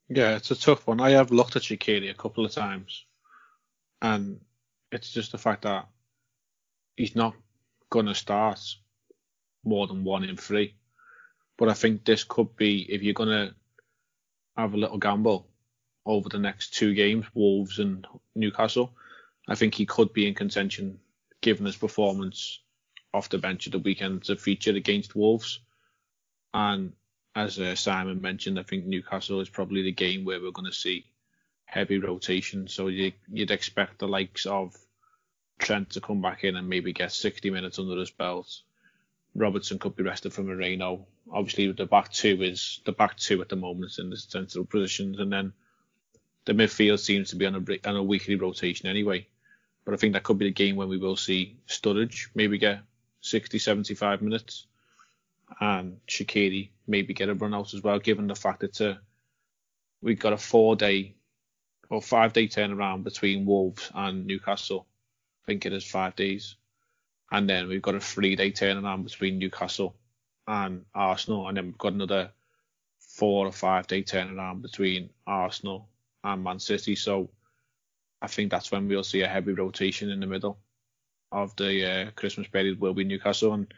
Yeah, 0.10 0.36
it's 0.36 0.52
a 0.52 0.56
tough 0.56 0.88
one. 0.88 1.00
I 1.00 1.12
have 1.12 1.32
looked 1.32 1.56
at 1.56 1.62
Shaqiri 1.62 2.10
a 2.10 2.16
couple 2.16 2.46
of 2.46 2.52
times, 2.52 3.06
and 4.02 4.42
it's 4.92 5.12
just 5.12 5.32
the 5.32 5.38
fact 5.38 5.62
that 5.64 5.88
he's 6.96 7.16
not 7.16 7.36
going 7.90 8.08
to 8.08 8.16
start 8.16 8.60
more 9.64 9.88
than 9.88 10.04
one 10.04 10.24
in 10.24 10.36
three. 10.36 10.76
But 11.58 11.70
I 11.70 11.74
think 11.74 12.06
this 12.06 12.24
could 12.24 12.56
be, 12.56 12.82
if 12.92 13.04
you're 13.04 13.14
going 13.14 13.30
to 13.30 13.56
have 14.58 14.74
a 14.74 14.78
little 14.78 14.98
gamble 14.98 15.48
over 16.06 16.28
the 16.28 16.40
next 16.40 16.74
two 16.74 16.94
games, 16.94 17.26
Wolves 17.34 17.80
and 17.80 18.06
Newcastle, 18.36 18.94
I 19.48 19.56
think 19.56 19.76
he 19.76 19.86
could 19.86 20.12
be 20.12 20.28
in 20.28 20.34
contention 20.34 21.00
given 21.42 21.66
his 21.66 21.78
performance 21.78 22.60
off 23.14 23.30
the 23.30 23.38
bench 23.38 23.68
at 23.68 23.74
the 23.74 23.80
weekend 23.80 24.24
to 24.24 24.36
feature 24.36 24.76
against 24.76 25.16
Wolves. 25.16 25.60
And 26.54 26.94
as 27.36 27.60
uh, 27.60 27.76
Simon 27.76 28.22
mentioned, 28.22 28.60
I 28.60 28.64
think 28.64 28.86
Newcastle 28.86 29.42
is 29.42 29.50
probably 29.50 29.84
the 29.84 29.92
game 29.92 30.26
where 30.26 30.40
we're 30.42 30.52
going 30.52 30.70
to 30.70 30.78
see 30.78 31.06
heavy 31.66 32.00
rotation. 32.00 32.68
So 32.68 32.88
you, 32.88 33.12
would 33.30 33.52
expect 33.52 34.00
the 34.00 34.08
likes 34.08 34.46
of 34.46 34.76
Trent 35.60 35.92
to 35.92 36.02
come 36.02 36.22
back 36.22 36.44
in 36.44 36.56
and 36.56 36.68
maybe 36.68 36.94
get 36.94 37.12
60 37.12 37.50
minutes 37.52 37.80
under 37.80 37.98
his 37.98 38.12
belt. 38.12 38.62
Robertson 39.36 39.78
could 39.78 39.96
be 39.96 40.04
rested 40.04 40.34
from 40.34 40.48
Moreno. 40.48 41.06
Obviously, 41.32 41.72
the 41.72 41.86
back 41.86 42.12
two 42.12 42.42
is 42.42 42.82
the 42.86 42.92
back 42.92 43.18
two 43.18 43.42
at 43.42 43.50
the 43.50 43.56
moment 43.56 44.00
in 44.00 44.10
the 44.10 44.18
central 44.18 44.66
positions, 44.66 45.20
and 45.20 45.32
then 45.32 45.54
the 46.46 46.54
midfield 46.54 47.00
seems 47.00 47.30
to 47.30 47.36
be 47.36 47.46
on 47.46 47.56
a 47.56 47.88
on 47.88 47.96
a 47.96 48.04
weekly 48.04 48.36
rotation 48.36 48.90
anyway. 48.90 49.28
But 49.86 49.94
I 49.94 49.98
think 49.98 50.14
that 50.14 50.24
could 50.24 50.40
be 50.40 50.46
the 50.46 50.52
game 50.52 50.76
when 50.76 50.90
we 50.90 50.98
will 50.98 51.16
see 51.16 51.58
Sturridge 51.68 52.30
maybe 52.34 52.58
get 52.58 52.82
60, 53.22 53.60
75 53.60 54.22
minutes, 54.22 54.66
and 55.60 56.00
Shaqiri 56.08 56.70
maybe 56.88 57.14
get 57.14 57.30
a 57.30 57.34
run 57.34 57.54
out 57.54 57.74
as 57.74 57.82
well, 57.82 58.00
given 58.00 58.28
the 58.28 58.36
fact 58.36 58.62
that 58.62 58.82
uh, 58.82 58.96
we've 60.02 60.20
got 60.20 60.34
a 60.34 60.38
four 60.38 60.76
day 60.76 61.16
or 61.90 62.02
five 62.02 62.34
day 62.34 62.48
turnaround 62.48 63.04
between 63.04 63.46
Wolves 63.46 63.92
and 63.94 64.26
Newcastle 64.26 64.86
I 65.50 65.52
think 65.52 65.66
it 65.66 65.74
is 65.74 65.84
five 65.84 66.16
days. 66.16 66.58
And 67.32 67.50
then 67.50 67.68
we've 67.68 67.82
got 67.82 67.96
a 67.96 68.00
three 68.00 68.36
day 68.36 68.52
turnaround 68.52 69.04
between 69.04 69.40
Newcastle 69.40 69.96
and 70.48 70.86
Arsenal. 70.94 71.48
And 71.48 71.58
then 71.58 71.66
we've 71.66 71.78
got 71.78 71.94
another 71.94 72.30
four 73.00 73.48
or 73.48 73.52
five 73.52 73.88
day 73.88 74.04
turnaround 74.04 74.62
between 74.62 75.10
Arsenal 75.26 75.90
and 76.24 76.44
Man 76.44 76.60
City. 76.60 76.96
So 76.96 77.32
I 78.22 78.28
think 78.28 78.52
that's 78.52 78.72
when 78.72 78.88
we'll 78.88 79.04
see 79.04 79.22
a 79.22 79.28
heavy 79.28 79.54
rotation 79.54 80.12
in 80.12 80.20
the 80.20 80.28
middle 80.28 80.60
of 81.32 81.56
the 81.56 81.86
uh, 81.86 82.12
Christmas 82.12 82.48
period 82.48 82.80
will 82.80 82.94
be 82.94 83.04
Newcastle. 83.04 83.54
And 83.54 83.74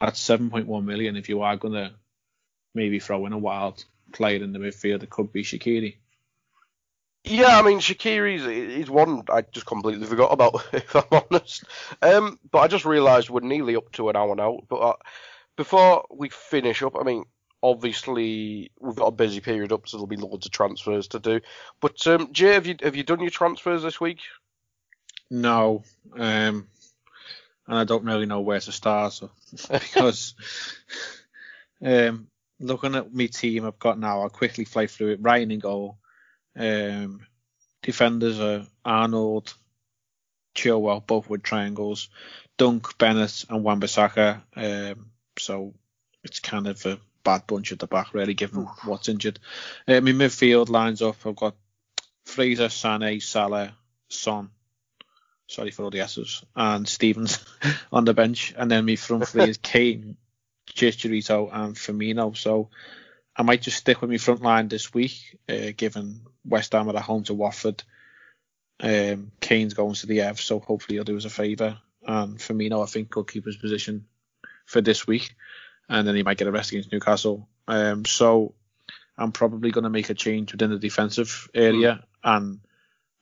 at 0.00 0.14
7.1 0.14 0.84
million, 0.84 1.16
if 1.16 1.28
you 1.28 1.42
are 1.42 1.56
going 1.56 1.74
to 1.74 1.92
maybe 2.74 3.00
throw 3.00 3.26
in 3.26 3.32
a 3.32 3.38
wild 3.38 3.84
player 4.12 4.42
in 4.42 4.52
the 4.52 4.58
midfield, 4.58 5.02
it 5.02 5.10
could 5.10 5.32
be 5.32 5.42
Shaqiri. 5.42 5.96
Yeah, 7.24 7.58
I 7.58 7.62
mean 7.62 7.80
Shaqiri's 7.80 8.46
is 8.46 8.88
one 8.88 9.22
I 9.28 9.42
just 9.42 9.66
completely 9.66 10.06
forgot 10.06 10.32
about, 10.32 10.64
if 10.72 10.94
I'm 10.94 11.22
honest. 11.30 11.64
Um, 12.00 12.38
but 12.50 12.60
I 12.60 12.68
just 12.68 12.84
realised 12.84 13.28
we're 13.28 13.40
nearly 13.40 13.76
up 13.76 13.90
to 13.92 14.08
an 14.08 14.16
hour 14.16 14.34
now. 14.34 14.60
But 14.68 14.76
uh, 14.76 14.96
before 15.56 16.06
we 16.10 16.28
finish 16.30 16.82
up, 16.82 16.96
I 16.98 17.02
mean, 17.02 17.24
obviously 17.62 18.70
we've 18.80 18.96
got 18.96 19.06
a 19.06 19.12
busy 19.12 19.40
period 19.40 19.72
up, 19.72 19.88
so 19.88 19.96
there'll 19.96 20.06
be 20.06 20.16
loads 20.16 20.46
of 20.46 20.52
transfers 20.52 21.08
to 21.08 21.18
do. 21.18 21.40
But 21.80 22.06
um, 22.06 22.32
Jay, 22.32 22.54
have 22.54 22.66
you 22.66 22.76
have 22.82 22.96
you 22.96 23.02
done 23.02 23.20
your 23.20 23.30
transfers 23.30 23.82
this 23.82 24.00
week? 24.00 24.20
No. 25.30 25.82
Um, 26.16 26.68
and 27.68 27.78
I 27.78 27.84
don't 27.84 28.04
really 28.04 28.26
know 28.26 28.40
where 28.40 28.58
to 28.58 28.72
start 28.72 29.12
so, 29.12 29.30
because 29.70 30.34
um, 31.84 32.28
looking 32.58 32.94
at 32.94 33.14
my 33.14 33.26
team 33.26 33.66
I've 33.66 33.78
got 33.78 33.98
now, 33.98 34.22
I'll 34.22 34.30
quickly 34.30 34.64
fly 34.64 34.86
through 34.86 35.12
it. 35.12 35.20
Ryan 35.22 35.50
in 35.50 35.58
goal. 35.60 35.98
Um, 36.56 37.20
defenders 37.82 38.40
are 38.40 38.66
Arnold, 38.84 39.54
Chilwell, 40.54 41.06
both 41.06 41.28
with 41.28 41.42
triangles. 41.42 42.08
Dunk, 42.56 42.98
Bennett, 42.98 43.44
and 43.48 43.62
Wan-Bissaka. 43.62 44.42
Um, 44.56 45.10
so 45.38 45.74
it's 46.24 46.40
kind 46.40 46.66
of 46.66 46.84
a 46.86 46.98
bad 47.22 47.46
bunch 47.46 47.70
at 47.70 47.78
the 47.78 47.86
back, 47.86 48.14
really, 48.14 48.34
given 48.34 48.66
what's 48.84 49.08
injured. 49.08 49.38
Uh, 49.86 50.00
my 50.00 50.10
midfield 50.10 50.68
lines 50.68 51.02
up. 51.02 51.24
I've 51.24 51.36
got 51.36 51.54
Fraser, 52.24 52.66
Sané, 52.66 53.22
Salah, 53.22 53.74
Son. 54.08 54.50
Sorry 55.48 55.70
for 55.70 55.84
all 55.84 55.90
the 55.90 56.00
S's. 56.00 56.44
And 56.54 56.86
Stevens 56.86 57.44
on 57.92 58.04
the 58.04 58.14
bench. 58.14 58.54
And 58.56 58.70
then 58.70 58.84
my 58.84 58.96
front 58.96 59.26
three 59.26 59.48
is 59.48 59.56
Kane, 59.62 60.16
Chicharito, 60.70 61.48
and 61.52 61.74
Firmino. 61.74 62.36
So 62.36 62.68
I 63.34 63.42
might 63.42 63.62
just 63.62 63.78
stick 63.78 64.00
with 64.00 64.10
my 64.10 64.18
front 64.18 64.42
line 64.42 64.68
this 64.68 64.92
week, 64.92 65.38
uh, 65.48 65.72
given 65.76 66.20
West 66.44 66.72
Ham 66.72 66.88
are 66.88 66.96
at 66.96 67.02
home 67.02 67.24
to 67.24 67.34
Watford. 67.34 67.82
Um, 68.80 69.32
Kane's 69.40 69.74
going 69.74 69.94
to 69.94 70.06
the 70.06 70.20
Ev, 70.20 70.38
so 70.38 70.60
hopefully 70.60 70.96
he'll 70.96 71.04
do 71.04 71.16
us 71.16 71.24
a 71.24 71.30
favour. 71.30 71.78
And 72.06 72.38
Firmino, 72.38 72.82
I 72.82 72.86
think, 72.86 73.16
will 73.16 73.24
keep 73.24 73.46
his 73.46 73.56
position 73.56 74.06
for 74.66 74.82
this 74.82 75.06
week. 75.06 75.34
And 75.88 76.06
then 76.06 76.14
he 76.14 76.22
might 76.22 76.36
get 76.36 76.46
a 76.46 76.52
rest 76.52 76.72
against 76.72 76.92
Newcastle. 76.92 77.48
Um, 77.66 78.04
so 78.04 78.54
I'm 79.16 79.32
probably 79.32 79.70
going 79.70 79.84
to 79.84 79.90
make 79.90 80.10
a 80.10 80.14
change 80.14 80.52
within 80.52 80.70
the 80.70 80.78
defensive 80.78 81.48
area. 81.54 82.04
And 82.22 82.60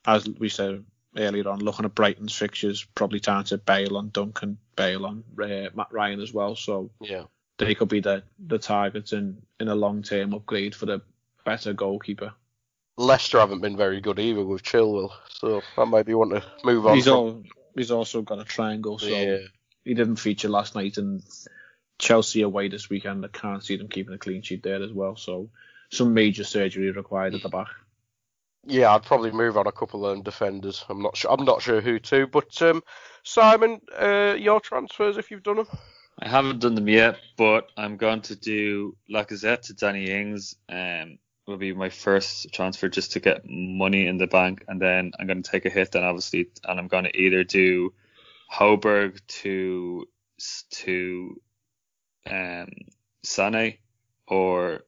as 0.05 0.27
we 0.27 0.49
said 0.49 0.83
earlier 1.17 1.47
on, 1.49 1.59
looking 1.59 1.85
at 1.85 1.95
Brighton's 1.95 2.35
fixtures, 2.35 2.83
probably 2.95 3.19
time 3.19 3.43
to 3.45 3.57
bail 3.57 3.97
on 3.97 4.09
Duncan, 4.09 4.57
bail 4.75 5.05
on 5.05 5.23
uh, 5.41 5.69
Matt 5.75 5.91
Ryan 5.91 6.21
as 6.21 6.33
well. 6.33 6.55
So 6.55 6.91
Yeah. 7.01 7.23
they 7.57 7.75
could 7.75 7.89
be 7.89 8.01
the, 8.01 8.23
the 8.39 8.59
targets 8.59 9.13
in, 9.13 9.41
in 9.59 9.67
a 9.67 9.75
long 9.75 10.03
term 10.03 10.33
upgrade 10.33 10.75
for 10.75 10.85
the 10.85 11.01
better 11.45 11.73
goalkeeper. 11.73 12.33
Leicester 12.97 13.39
haven't 13.39 13.61
been 13.61 13.77
very 13.77 14.01
good 14.01 14.19
either 14.19 14.43
with 14.43 14.63
Chilwell, 14.63 15.11
so 15.29 15.61
that 15.75 15.85
might 15.85 16.07
be 16.07 16.15
one 16.15 16.29
to 16.29 16.43
move 16.63 16.87
on. 16.87 16.95
He's 16.95 17.05
from. 17.05 17.13
all 17.13 17.43
he's 17.75 17.91
also 17.91 18.23
got 18.23 18.39
a 18.39 18.43
triangle, 18.43 18.97
so 18.97 19.07
yeah. 19.07 19.37
he 19.85 19.93
didn't 19.93 20.15
feature 20.15 20.49
last 20.49 20.73
night 20.73 20.97
and 20.97 21.21
Chelsea 21.99 22.41
away 22.41 22.69
this 22.69 22.89
weekend. 22.89 23.23
I 23.23 23.29
can't 23.29 23.63
see 23.63 23.77
them 23.77 23.87
keeping 23.87 24.13
a 24.13 24.17
clean 24.17 24.41
sheet 24.41 24.63
there 24.63 24.81
as 24.81 24.91
well. 24.91 25.15
So 25.15 25.49
some 25.91 26.13
major 26.13 26.43
surgery 26.43 26.91
required 26.91 27.35
at 27.35 27.43
the 27.43 27.49
back. 27.49 27.67
Yeah, 28.69 28.93
I'd 28.93 29.03
probably 29.03 29.31
move 29.31 29.57
on 29.57 29.65
a 29.65 29.71
couple 29.71 30.05
of 30.05 30.13
them 30.13 30.23
defenders. 30.23 30.83
I'm 30.89 31.01
not 31.01 31.15
sure. 31.15 31.31
I'm 31.31 31.45
not 31.45 31.61
sure 31.61 31.79
who 31.79 31.99
to. 31.99 32.27
But 32.27 32.61
um, 32.61 32.83
Simon, 33.23 33.79
uh, 33.97 34.35
your 34.37 34.59
transfers 34.59 35.17
if 35.17 35.31
you've 35.31 35.43
done 35.43 35.57
them. 35.57 35.67
I 36.19 36.27
haven't 36.27 36.59
done 36.59 36.75
them 36.75 36.89
yet, 36.89 37.17
but 37.37 37.69
I'm 37.77 37.95
going 37.95 38.21
to 38.23 38.35
do 38.35 38.97
Lacazette 39.09 39.61
to 39.63 39.73
Danny 39.73 40.09
Ings. 40.11 40.55
Um, 40.67 41.17
will 41.45 41.57
be 41.57 41.73
my 41.73 41.89
first 41.89 42.51
transfer 42.51 42.89
just 42.89 43.13
to 43.13 43.21
get 43.21 43.43
money 43.45 44.05
in 44.05 44.17
the 44.17 44.27
bank, 44.27 44.65
and 44.67 44.81
then 44.81 45.13
I'm 45.17 45.27
going 45.27 45.41
to 45.41 45.49
take 45.49 45.65
a 45.65 45.69
hit. 45.69 45.93
Then 45.93 46.03
obviously, 46.03 46.49
and 46.65 46.77
I'm 46.77 46.87
going 46.87 47.05
to 47.05 47.17
either 47.17 47.45
do 47.45 47.93
Højbjerg 48.53 49.21
to 49.27 50.07
to 50.71 51.41
um, 52.29 52.69
Sane 53.23 53.77
or 54.27 54.81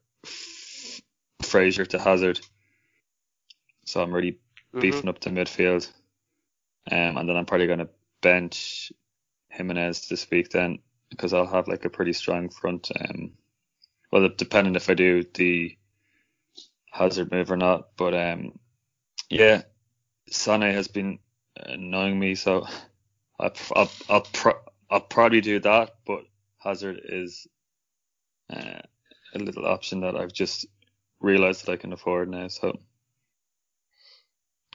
Fraser 1.41 1.85
to 1.85 1.99
Hazard. 1.99 2.41
So 3.89 4.03
I'm 4.03 4.13
really 4.13 4.39
Mhm. 4.73 4.81
beefing 4.81 5.09
up 5.09 5.21
the 5.21 5.31
midfield. 5.31 5.91
Um, 6.91 7.17
and 7.17 7.29
then 7.29 7.37
I'm 7.37 7.45
probably 7.45 7.67
going 7.67 7.79
to 7.79 7.89
bench 8.21 8.91
Jimenez 9.49 10.07
this 10.09 10.29
week 10.31 10.49
then 10.51 10.79
because 11.09 11.33
I'll 11.33 11.47
have 11.47 11.67
like 11.67 11.85
a 11.85 11.89
pretty 11.89 12.13
strong 12.13 12.49
front. 12.49 12.91
Um, 12.99 13.33
well, 14.11 14.29
depending 14.37 14.75
if 14.75 14.89
I 14.89 14.95
do 14.95 15.23
the 15.35 15.77
Hazard 16.91 17.31
move 17.31 17.51
or 17.51 17.57
not. 17.57 17.89
But 17.97 18.13
um, 18.15 18.59
yeah, 19.29 19.63
Sane 20.29 20.61
has 20.61 20.87
been 20.87 21.19
annoying 21.57 22.19
me, 22.19 22.35
so 22.35 22.65
I'll 23.39 23.53
I'll 23.75 23.91
I'll, 24.09 24.21
pro- 24.21 24.61
I'll 24.89 25.01
probably 25.01 25.41
do 25.41 25.59
that. 25.61 25.95
But 26.05 26.23
Hazard 26.59 27.01
is 27.05 27.47
uh, 28.53 28.81
a 29.35 29.39
little 29.39 29.67
option 29.67 30.01
that 30.01 30.15
I've 30.15 30.33
just 30.33 30.67
realised 31.21 31.65
that 31.65 31.73
I 31.73 31.77
can 31.77 31.93
afford 31.93 32.29
now. 32.29 32.47
So 32.49 32.79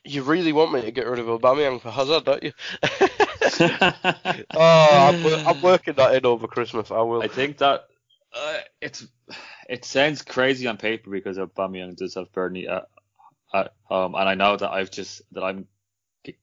You 0.04 0.22
really 0.22 0.52
want 0.52 0.72
me 0.72 0.82
to 0.82 0.90
get 0.92 1.06
rid 1.06 1.18
of 1.18 1.26
Aubameyang 1.26 1.80
for 1.80 1.90
Hazard, 1.90 2.24
don't 2.24 2.42
you? 2.42 2.52
oh, 4.54 5.08
I'm, 5.08 5.46
I'm 5.46 5.62
working 5.62 5.94
that 5.94 6.14
in 6.14 6.26
over 6.26 6.46
Christmas. 6.46 6.90
I 6.90 7.00
will. 7.00 7.22
I 7.22 7.28
think 7.28 7.58
that 7.58 7.86
uh, 8.34 8.58
it's 8.80 9.06
it 9.68 9.84
sounds 9.84 10.22
crazy 10.22 10.66
on 10.66 10.76
paper 10.76 11.10
because 11.10 11.38
Aubameyang 11.38 11.96
does 11.96 12.14
have 12.14 12.32
Burnley 12.32 12.68
at, 12.68 12.86
at 13.54 13.72
home, 13.84 14.14
and 14.14 14.28
I 14.28 14.34
know 14.34 14.56
that 14.56 14.70
I've 14.70 14.90
just 14.90 15.22
that 15.32 15.42
I'm 15.44 15.66
g- 16.24 16.38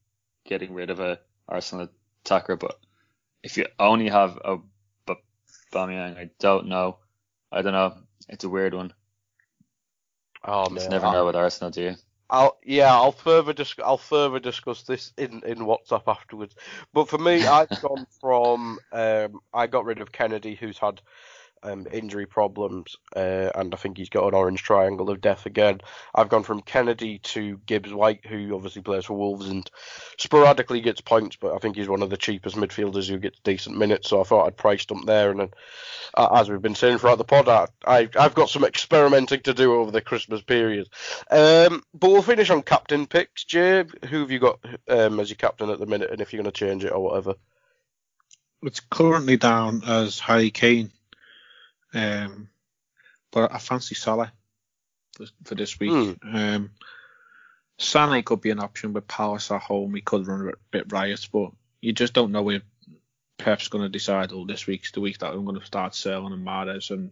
getting 0.45 0.73
rid 0.73 0.89
of 0.89 0.99
a 0.99 1.19
Arsenal 1.47 1.89
attacker, 2.25 2.55
but 2.55 2.79
if 3.43 3.57
you 3.57 3.67
only 3.79 4.09
have 4.09 4.37
a 4.43 4.57
Aubameyang, 5.73 6.17
I 6.17 6.29
don't 6.39 6.67
know. 6.67 6.97
I 7.51 7.61
don't 7.61 7.73
know. 7.73 7.97
It's 8.29 8.43
a 8.43 8.49
weird 8.49 8.73
one. 8.73 8.93
oh 10.43 10.69
You 10.69 10.75
man, 10.75 10.89
never 10.89 11.09
know 11.09 11.23
ah. 11.23 11.25
with 11.25 11.35
Arsenal, 11.35 11.71
do 11.71 11.81
you? 11.81 11.95
I'll 12.31 12.57
yeah, 12.63 12.93
I'll 12.93 13.11
further 13.11 13.53
dis- 13.53 13.75
I'll 13.83 13.97
further 13.97 14.39
discuss 14.39 14.83
this 14.83 15.13
in, 15.17 15.43
in 15.45 15.59
WhatsApp 15.59 16.03
afterwards. 16.07 16.55
But 16.93 17.09
for 17.09 17.17
me, 17.17 17.45
I've 17.45 17.69
gone 17.81 18.07
from 18.21 18.79
um, 18.93 19.41
I 19.53 19.67
got 19.67 19.85
rid 19.85 19.99
of 20.01 20.13
Kennedy, 20.13 20.55
who's 20.55 20.77
had 20.77 21.01
um, 21.63 21.87
injury 21.91 22.25
problems, 22.25 22.97
uh, 23.15 23.49
and 23.55 23.73
I 23.73 23.77
think 23.77 23.97
he's 23.97 24.09
got 24.09 24.27
an 24.27 24.33
orange 24.33 24.63
triangle 24.63 25.09
of 25.09 25.21
death 25.21 25.45
again. 25.45 25.81
I've 26.13 26.29
gone 26.29 26.43
from 26.43 26.61
Kennedy 26.61 27.19
to 27.19 27.59
Gibbs 27.65 27.93
White, 27.93 28.25
who 28.25 28.55
obviously 28.55 28.81
plays 28.81 29.05
for 29.05 29.17
Wolves 29.17 29.47
and 29.47 29.69
sporadically 30.17 30.81
gets 30.81 31.01
points, 31.01 31.35
but 31.35 31.53
I 31.53 31.59
think 31.59 31.75
he's 31.75 31.89
one 31.89 32.01
of 32.01 32.09
the 32.09 32.17
cheapest 32.17 32.55
midfielders 32.55 33.07
who 33.07 33.19
gets 33.19 33.39
decent 33.43 33.77
minutes. 33.77 34.09
So 34.09 34.21
I 34.21 34.23
thought 34.23 34.47
I'd 34.47 34.57
priced 34.57 34.91
him 34.91 35.05
there, 35.05 35.31
and 35.31 35.39
then 35.39 35.49
uh, 36.15 36.29
as 36.33 36.49
we've 36.49 36.61
been 36.61 36.75
saying 36.75 36.97
throughout 36.97 37.17
the 37.17 37.23
pod, 37.23 37.47
I, 37.85 38.09
I've 38.19 38.35
got 38.35 38.49
some 38.49 38.65
experimenting 38.65 39.41
to 39.41 39.53
do 39.53 39.75
over 39.75 39.91
the 39.91 40.01
Christmas 40.01 40.41
period. 40.41 40.89
Um, 41.29 41.83
but 41.93 42.11
we'll 42.11 42.21
finish 42.21 42.49
on 42.49 42.61
captain 42.61 43.07
picks. 43.07 43.43
Jay, 43.43 43.83
who 44.09 44.21
have 44.21 44.31
you 44.31 44.39
got 44.39 44.59
um, 44.87 45.19
as 45.19 45.29
your 45.29 45.37
captain 45.37 45.69
at 45.69 45.79
the 45.79 45.85
minute, 45.85 46.11
and 46.11 46.21
if 46.21 46.33
you're 46.33 46.41
going 46.41 46.51
to 46.51 46.57
change 46.57 46.83
it 46.83 46.91
or 46.91 47.03
whatever? 47.03 47.35
It's 48.63 48.79
currently 48.79 49.37
down 49.37 49.81
as 49.87 50.19
Harry 50.19 50.51
Kane, 50.51 50.91
um, 51.93 52.49
but 53.31 53.53
I 53.53 53.57
fancy 53.59 53.95
Salah 53.95 54.31
for, 55.15 55.25
for 55.43 55.55
this 55.55 55.79
week. 55.79 56.17
Hmm. 56.21 56.35
Um, 56.35 56.71
Sané 57.79 58.23
could 58.23 58.41
be 58.41 58.51
an 58.51 58.59
option 58.59 58.93
with 58.93 59.07
Palace 59.07 59.49
at 59.51 59.61
home. 59.61 59.95
He 59.95 60.01
could 60.01 60.27
run 60.27 60.49
a 60.49 60.51
bit 60.71 60.91
riot, 60.91 61.27
but 61.31 61.51
you 61.81 61.93
just 61.93 62.13
don't 62.13 62.31
know 62.31 62.43
where 62.43 62.61
Pep's 63.37 63.69
going 63.69 63.83
to 63.83 63.89
decide. 63.89 64.31
Oh, 64.33 64.45
this 64.45 64.67
week's 64.67 64.91
the 64.91 65.01
week 65.01 65.17
that 65.19 65.31
I'm 65.31 65.45
going 65.45 65.59
to 65.59 65.65
start 65.65 65.95
selling 65.95 66.31
and 66.33 66.45
Mahrez 66.45 66.91
and 66.91 67.11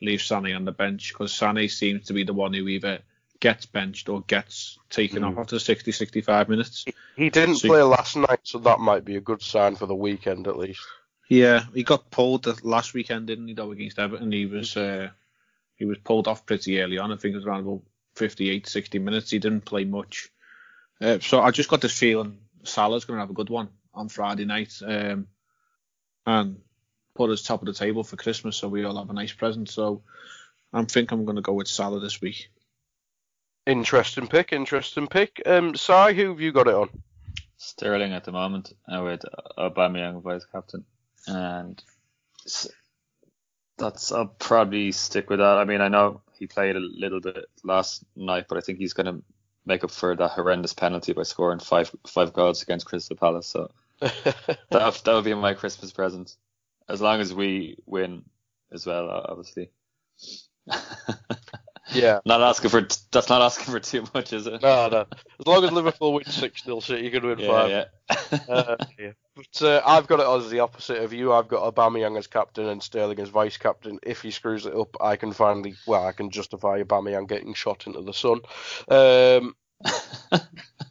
leave 0.00 0.20
Sané 0.20 0.54
on 0.54 0.64
the 0.64 0.72
bench 0.72 1.12
because 1.12 1.32
Sané 1.32 1.70
seems 1.70 2.06
to 2.06 2.12
be 2.12 2.22
the 2.24 2.32
one 2.32 2.54
who 2.54 2.68
either 2.68 3.00
gets 3.40 3.66
benched 3.66 4.08
or 4.08 4.22
gets 4.22 4.78
taken 4.88 5.22
Hmm. 5.22 5.30
off 5.30 5.38
after 5.38 5.58
60, 5.58 5.90
65 5.90 6.48
minutes. 6.48 6.84
He 7.16 7.28
didn't 7.30 7.56
So- 7.56 7.68
play 7.68 7.82
last 7.82 8.14
night, 8.16 8.40
so 8.44 8.58
that 8.60 8.78
might 8.78 9.04
be 9.04 9.16
a 9.16 9.20
good 9.20 9.42
sign 9.42 9.74
for 9.74 9.86
the 9.86 9.94
weekend 9.96 10.46
at 10.46 10.56
least. 10.56 10.80
Yeah, 11.28 11.64
he 11.74 11.82
got 11.82 12.10
pulled 12.10 12.44
the 12.44 12.58
last 12.62 12.94
weekend, 12.94 13.26
didn't 13.26 13.48
he? 13.48 13.54
Though 13.54 13.72
against 13.72 13.98
Everton, 13.98 14.30
he 14.32 14.46
was 14.46 14.76
uh, 14.76 15.08
he 15.76 15.84
was 15.84 15.98
pulled 15.98 16.28
off 16.28 16.46
pretty 16.46 16.80
early 16.80 16.98
on. 16.98 17.12
I 17.12 17.16
think 17.16 17.32
it 17.32 17.36
was 17.38 17.46
around 17.46 17.60
about 17.60 17.82
58, 18.16 18.66
60 18.66 18.98
minutes. 18.98 19.30
He 19.30 19.38
didn't 19.38 19.64
play 19.64 19.84
much. 19.84 20.30
Uh, 21.00 21.18
so 21.20 21.40
I 21.40 21.50
just 21.50 21.68
got 21.68 21.80
this 21.80 21.98
feeling 21.98 22.38
Salah's 22.62 23.04
going 23.04 23.16
to 23.16 23.22
have 23.22 23.30
a 23.30 23.34
good 23.34 23.50
one 23.50 23.68
on 23.92 24.08
Friday 24.08 24.44
night, 24.44 24.72
um, 24.84 25.28
and 26.26 26.60
put 27.14 27.30
us 27.30 27.42
top 27.42 27.60
of 27.60 27.66
the 27.66 27.72
table 27.72 28.02
for 28.04 28.16
Christmas, 28.16 28.56
so 28.56 28.68
we 28.68 28.84
all 28.84 28.98
have 28.98 29.10
a 29.10 29.14
nice 29.14 29.32
present. 29.32 29.70
So 29.70 30.02
I'm 30.72 30.86
think 30.86 31.12
I'm 31.12 31.24
going 31.24 31.36
to 31.36 31.42
go 31.42 31.52
with 31.52 31.68
Salah 31.68 32.00
this 32.00 32.20
week. 32.20 32.48
Interesting 33.66 34.26
pick, 34.26 34.52
interesting 34.52 35.06
pick. 35.06 35.40
Um, 35.46 35.74
Sai, 35.74 36.12
who 36.12 36.30
have 36.30 36.40
you 36.40 36.52
got 36.52 36.68
it 36.68 36.74
on? 36.74 36.90
Sterling 37.56 38.12
at 38.12 38.24
the 38.24 38.32
moment 38.32 38.72
uh, 38.92 39.02
with 39.02 39.22
Aubameyang 39.56 40.22
vice 40.22 40.44
captain, 40.52 40.84
and 41.26 41.82
that's 43.78 44.12
I'll 44.12 44.26
probably 44.26 44.92
stick 44.92 45.28
with 45.30 45.40
that. 45.40 45.58
I 45.58 45.64
mean, 45.64 45.80
I 45.80 45.88
know 45.88 46.20
he 46.38 46.46
played 46.46 46.76
a 46.76 46.80
little 46.80 47.20
bit 47.20 47.46
last 47.62 48.04
night, 48.16 48.46
but 48.48 48.58
I 48.58 48.60
think 48.60 48.78
he's 48.78 48.92
going 48.92 49.06
to 49.06 49.22
make 49.66 49.84
up 49.84 49.90
for 49.90 50.14
that 50.14 50.30
horrendous 50.30 50.74
penalty 50.74 51.12
by 51.12 51.22
scoring 51.22 51.58
five 51.58 51.90
five 52.06 52.32
goals 52.32 52.62
against 52.62 52.86
Crystal 52.86 53.16
Palace. 53.16 53.46
So 53.46 53.70
that 54.00 54.60
that 54.70 55.14
would 55.14 55.24
be 55.24 55.34
my 55.34 55.54
Christmas 55.54 55.92
present, 55.92 56.36
as 56.88 57.00
long 57.00 57.20
as 57.20 57.32
we 57.32 57.78
win 57.86 58.24
as 58.72 58.86
well, 58.86 59.08
obviously. 59.10 59.70
Yeah. 61.94 62.20
Not 62.24 62.40
asking 62.40 62.70
for 62.70 62.86
that's 63.12 63.28
not 63.28 63.42
asking 63.42 63.72
for 63.72 63.80
too 63.80 64.04
much, 64.14 64.32
is 64.32 64.46
it? 64.46 64.62
No, 64.62 64.88
no. 64.88 65.06
As 65.40 65.46
long 65.46 65.64
as 65.64 65.72
Liverpool 65.72 66.12
win 66.12 66.24
6 66.24 66.64
0, 66.64 66.80
City, 66.80 67.04
you 67.04 67.10
can 67.10 67.26
win 67.26 67.38
Yeah, 67.38 67.48
5. 67.48 67.70
yeah. 67.70 67.84
Uh, 68.48 68.76
yeah. 68.98 69.12
But 69.36 69.62
uh, 69.62 69.82
I've 69.86 70.06
got 70.06 70.20
it 70.20 70.26
as 70.26 70.50
the 70.50 70.60
opposite 70.60 70.98
of 71.02 71.12
you. 71.12 71.32
I've 71.32 71.48
got 71.48 71.74
Aubameyang 71.74 72.16
as 72.18 72.26
captain 72.26 72.66
and 72.68 72.82
Sterling 72.82 73.18
as 73.20 73.28
vice 73.30 73.56
captain. 73.56 73.98
If 74.02 74.22
he 74.22 74.30
screws 74.30 74.66
it 74.66 74.74
up, 74.74 74.96
I 75.00 75.16
can 75.16 75.32
finally, 75.32 75.74
well, 75.86 76.06
I 76.06 76.12
can 76.12 76.30
justify 76.30 76.82
Aubameyang 76.82 77.28
getting 77.28 77.54
shot 77.54 77.86
into 77.86 78.02
the 78.02 78.12
sun. 78.12 78.40
Um, 78.88 79.56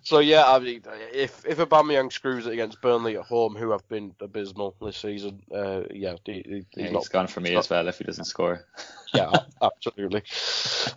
so 0.03 0.19
yeah, 0.19 0.43
I 0.47 0.59
mean, 0.59 0.83
if 1.13 1.45
if 1.45 1.57
Aubameyang 1.57 2.11
screws 2.11 2.45
it 2.47 2.53
against 2.53 2.81
Burnley 2.81 3.17
at 3.17 3.23
home, 3.23 3.55
who 3.55 3.71
have 3.71 3.87
been 3.87 4.13
abysmal 4.19 4.75
this 4.81 4.97
season, 4.97 5.41
uh, 5.53 5.83
yeah, 5.91 6.15
he, 6.25 6.33
he- 6.33 6.41
he's 6.41 6.65
Yeah, 6.75 6.89
not 6.91 6.99
he's 7.03 7.09
gone 7.09 7.27
for 7.27 7.39
me 7.41 7.55
as 7.55 7.69
well 7.69 7.87
if 7.87 7.97
he 7.97 8.03
doesn't 8.03 8.25
score. 8.25 8.65
yeah, 9.13 9.31
a- 9.33 9.65
absolutely, 9.65 10.23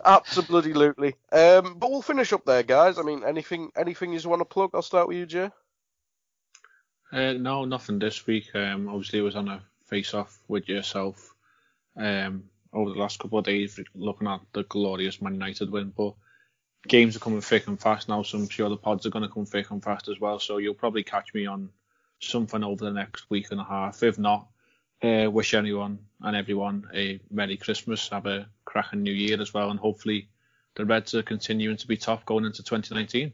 absolutely. 0.05 1.15
Um, 1.31 1.75
but 1.77 1.89
we'll 1.89 2.01
finish 2.01 2.33
up 2.33 2.45
there, 2.45 2.63
guys. 2.63 2.97
I 2.99 3.03
mean, 3.03 3.23
anything, 3.23 3.71
anything 3.75 4.13
you 4.13 4.29
want 4.29 4.41
to 4.41 4.45
plug? 4.45 4.71
I'll 4.73 4.81
start 4.81 5.07
with 5.07 5.17
you, 5.17 5.25
Jay. 5.25 5.49
Uh, 7.11 7.33
no, 7.33 7.65
nothing 7.65 7.99
this 7.99 8.25
week. 8.27 8.53
Um, 8.55 8.89
obviously, 8.89 9.19
I 9.19 9.23
was 9.23 9.35
on 9.35 9.47
a 9.47 9.61
face-off 9.85 10.37
with 10.47 10.67
yourself 10.67 11.33
um, 11.95 12.43
over 12.73 12.91
the 12.91 12.99
last 12.99 13.19
couple 13.19 13.39
of 13.39 13.45
days, 13.45 13.79
looking 13.95 14.27
at 14.27 14.41
the 14.53 14.63
glorious 14.63 15.21
Man 15.21 15.33
United 15.33 15.71
win. 15.71 15.93
But 15.95 16.13
games 16.87 17.15
are 17.15 17.19
coming 17.19 17.41
thick 17.41 17.67
and 17.67 17.79
fast 17.79 18.09
now, 18.09 18.23
so 18.23 18.37
I'm 18.37 18.49
sure 18.49 18.69
the 18.69 18.77
pods 18.77 19.05
are 19.05 19.09
going 19.09 19.27
to 19.27 19.33
come 19.33 19.45
thick 19.45 19.69
and 19.71 19.83
fast 19.83 20.07
as 20.07 20.19
well. 20.19 20.39
So 20.39 20.57
you'll 20.57 20.73
probably 20.73 21.03
catch 21.03 21.33
me 21.33 21.45
on 21.45 21.69
something 22.19 22.63
over 22.63 22.85
the 22.85 22.91
next 22.91 23.29
week 23.29 23.51
and 23.51 23.59
a 23.59 23.63
half. 23.63 24.03
If 24.03 24.17
not, 24.17 24.47
uh, 25.03 25.29
wish 25.29 25.53
anyone 25.53 25.99
and 26.21 26.35
everyone 26.35 26.87
a 26.93 27.19
Merry 27.29 27.57
Christmas, 27.57 28.09
have 28.09 28.25
a 28.25 28.47
cracking 28.65 29.03
New 29.03 29.13
Year 29.13 29.39
as 29.41 29.53
well, 29.53 29.69
and 29.69 29.79
hopefully 29.79 30.29
the 30.75 30.85
Reds 30.85 31.13
are 31.13 31.23
continuing 31.23 31.77
to 31.77 31.87
be 31.87 31.97
top 31.97 32.25
going 32.25 32.45
into 32.45 32.63
2019. 32.63 33.33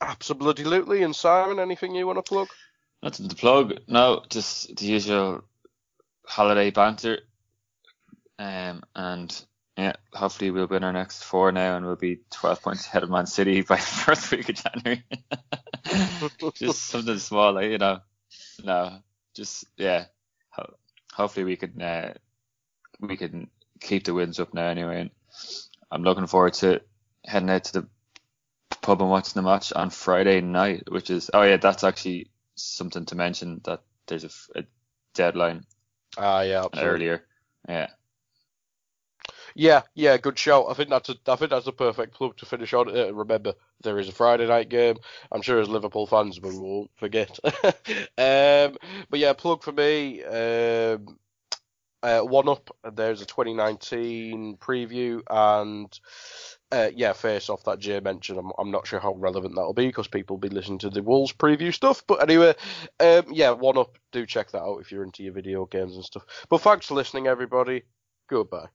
Absolutely. 0.00 1.02
And 1.02 1.14
Simon, 1.14 1.58
anything 1.58 1.94
you 1.94 2.06
want 2.06 2.18
to 2.18 2.22
plug? 2.22 2.48
Nothing 3.02 3.28
to 3.28 3.36
plug. 3.36 3.80
No, 3.86 4.22
just 4.28 4.76
the 4.76 4.86
usual 4.86 5.44
holiday 6.26 6.70
banter. 6.70 7.18
Um, 8.38 8.82
and 8.94 9.44
yeah, 9.78 9.92
hopefully 10.12 10.50
we'll 10.50 10.66
win 10.66 10.82
our 10.82 10.92
next 10.92 11.22
four 11.22 11.52
now, 11.52 11.76
and 11.76 11.86
we'll 11.86 11.94
be 11.94 12.18
12 12.32 12.62
points 12.62 12.86
ahead 12.88 13.04
of 13.04 13.10
Man 13.10 13.26
City 13.26 13.60
by 13.68 13.76
the 13.76 13.82
first 13.82 14.30
week 14.32 14.48
of 14.48 14.56
January. 14.56 15.04
just 16.54 16.86
something 16.86 17.18
small, 17.18 17.52
like 17.52 17.70
you 17.70 17.78
know. 17.78 18.00
No, 18.64 18.98
just 19.34 19.66
yeah. 19.76 20.06
Ho- 20.50 20.74
hopefully 21.12 21.44
we 21.44 21.54
can 21.54 21.80
uh, 21.80 22.14
we 22.98 23.16
can 23.16 23.50
keep 23.80 24.02
the 24.02 24.14
wins 24.14 24.40
up 24.40 24.52
now 24.52 24.66
anyway. 24.66 25.02
And 25.02 25.10
I'm 25.92 26.02
looking 26.02 26.26
forward 26.26 26.54
to 26.54 26.82
heading 27.24 27.48
out 27.50 27.62
to 27.64 27.72
the 27.74 27.88
pub 28.82 29.00
and 29.00 29.10
watching 29.10 29.40
the 29.40 29.48
match 29.48 29.72
on 29.72 29.90
Friday 29.90 30.40
night, 30.40 30.90
which 30.90 31.08
is 31.08 31.30
oh 31.32 31.42
yeah, 31.42 31.56
that's 31.56 31.84
actually 31.84 32.32
something 32.56 33.06
to 33.06 33.14
mention 33.14 33.60
that 33.62 33.82
there's 34.08 34.48
a 34.56 34.64
deadline 35.14 35.64
Ah, 36.16 36.40
yeah, 36.40 36.64
absolutely. 36.64 37.06
earlier. 37.06 37.24
Yeah, 37.68 37.86
Yeah, 39.58 39.82
yeah, 39.96 40.16
good 40.18 40.38
shout. 40.38 40.66
I 40.68 40.74
think 40.74 40.88
that's 40.88 41.08
a, 41.08 41.16
I 41.26 41.34
think 41.34 41.50
that's 41.50 41.66
a 41.66 41.72
perfect 41.72 42.14
club 42.14 42.36
to 42.36 42.46
finish 42.46 42.72
on. 42.74 42.96
Uh, 42.96 43.12
remember, 43.12 43.54
there 43.82 43.98
is 43.98 44.08
a 44.08 44.12
Friday 44.12 44.46
night 44.46 44.68
game. 44.68 44.98
I'm 45.32 45.42
sure 45.42 45.58
as 45.58 45.68
Liverpool 45.68 46.06
fans 46.06 46.40
we 46.40 46.56
won't 46.56 46.92
forget. 46.94 47.36
um, 47.44 48.76
but 49.10 49.18
yeah, 49.18 49.32
plug 49.32 49.64
for 49.64 49.72
me. 49.72 50.22
Um, 50.22 51.18
uh, 52.04 52.20
one 52.20 52.48
up. 52.48 52.70
There's 52.94 53.20
a 53.20 53.26
2019 53.26 54.58
preview 54.58 55.22
and. 55.28 55.98
Uh, 56.70 56.90
yeah, 56.94 57.14
face 57.14 57.48
off 57.48 57.64
that 57.64 57.78
Jay 57.78 57.98
mentioned. 57.98 58.38
I'm, 58.38 58.52
I'm 58.58 58.70
not 58.70 58.86
sure 58.86 59.00
how 59.00 59.14
relevant 59.14 59.54
that'll 59.54 59.72
be 59.72 59.86
because 59.86 60.06
people 60.06 60.36
will 60.36 60.48
be 60.48 60.54
listening 60.54 60.78
to 60.80 60.90
the 60.90 61.02
Wolves 61.02 61.32
preview 61.32 61.72
stuff. 61.72 62.04
But 62.06 62.22
anyway, 62.22 62.54
um, 63.00 63.22
yeah, 63.32 63.52
one 63.52 63.78
up. 63.78 63.96
Do 64.12 64.26
check 64.26 64.50
that 64.50 64.60
out 64.60 64.82
if 64.82 64.92
you're 64.92 65.02
into 65.02 65.22
your 65.22 65.32
video 65.32 65.64
games 65.64 65.96
and 65.96 66.04
stuff. 66.04 66.26
But 66.50 66.60
thanks 66.60 66.84
for 66.84 66.94
listening, 66.94 67.26
everybody. 67.26 67.84
Goodbye. 68.28 68.68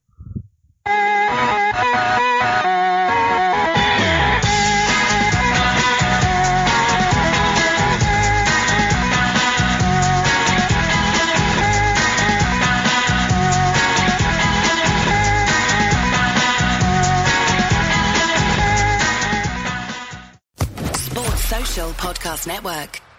Sports 20.95 21.43
Social 21.45 21.89
Podcast 21.93 22.47
Network. 22.47 23.12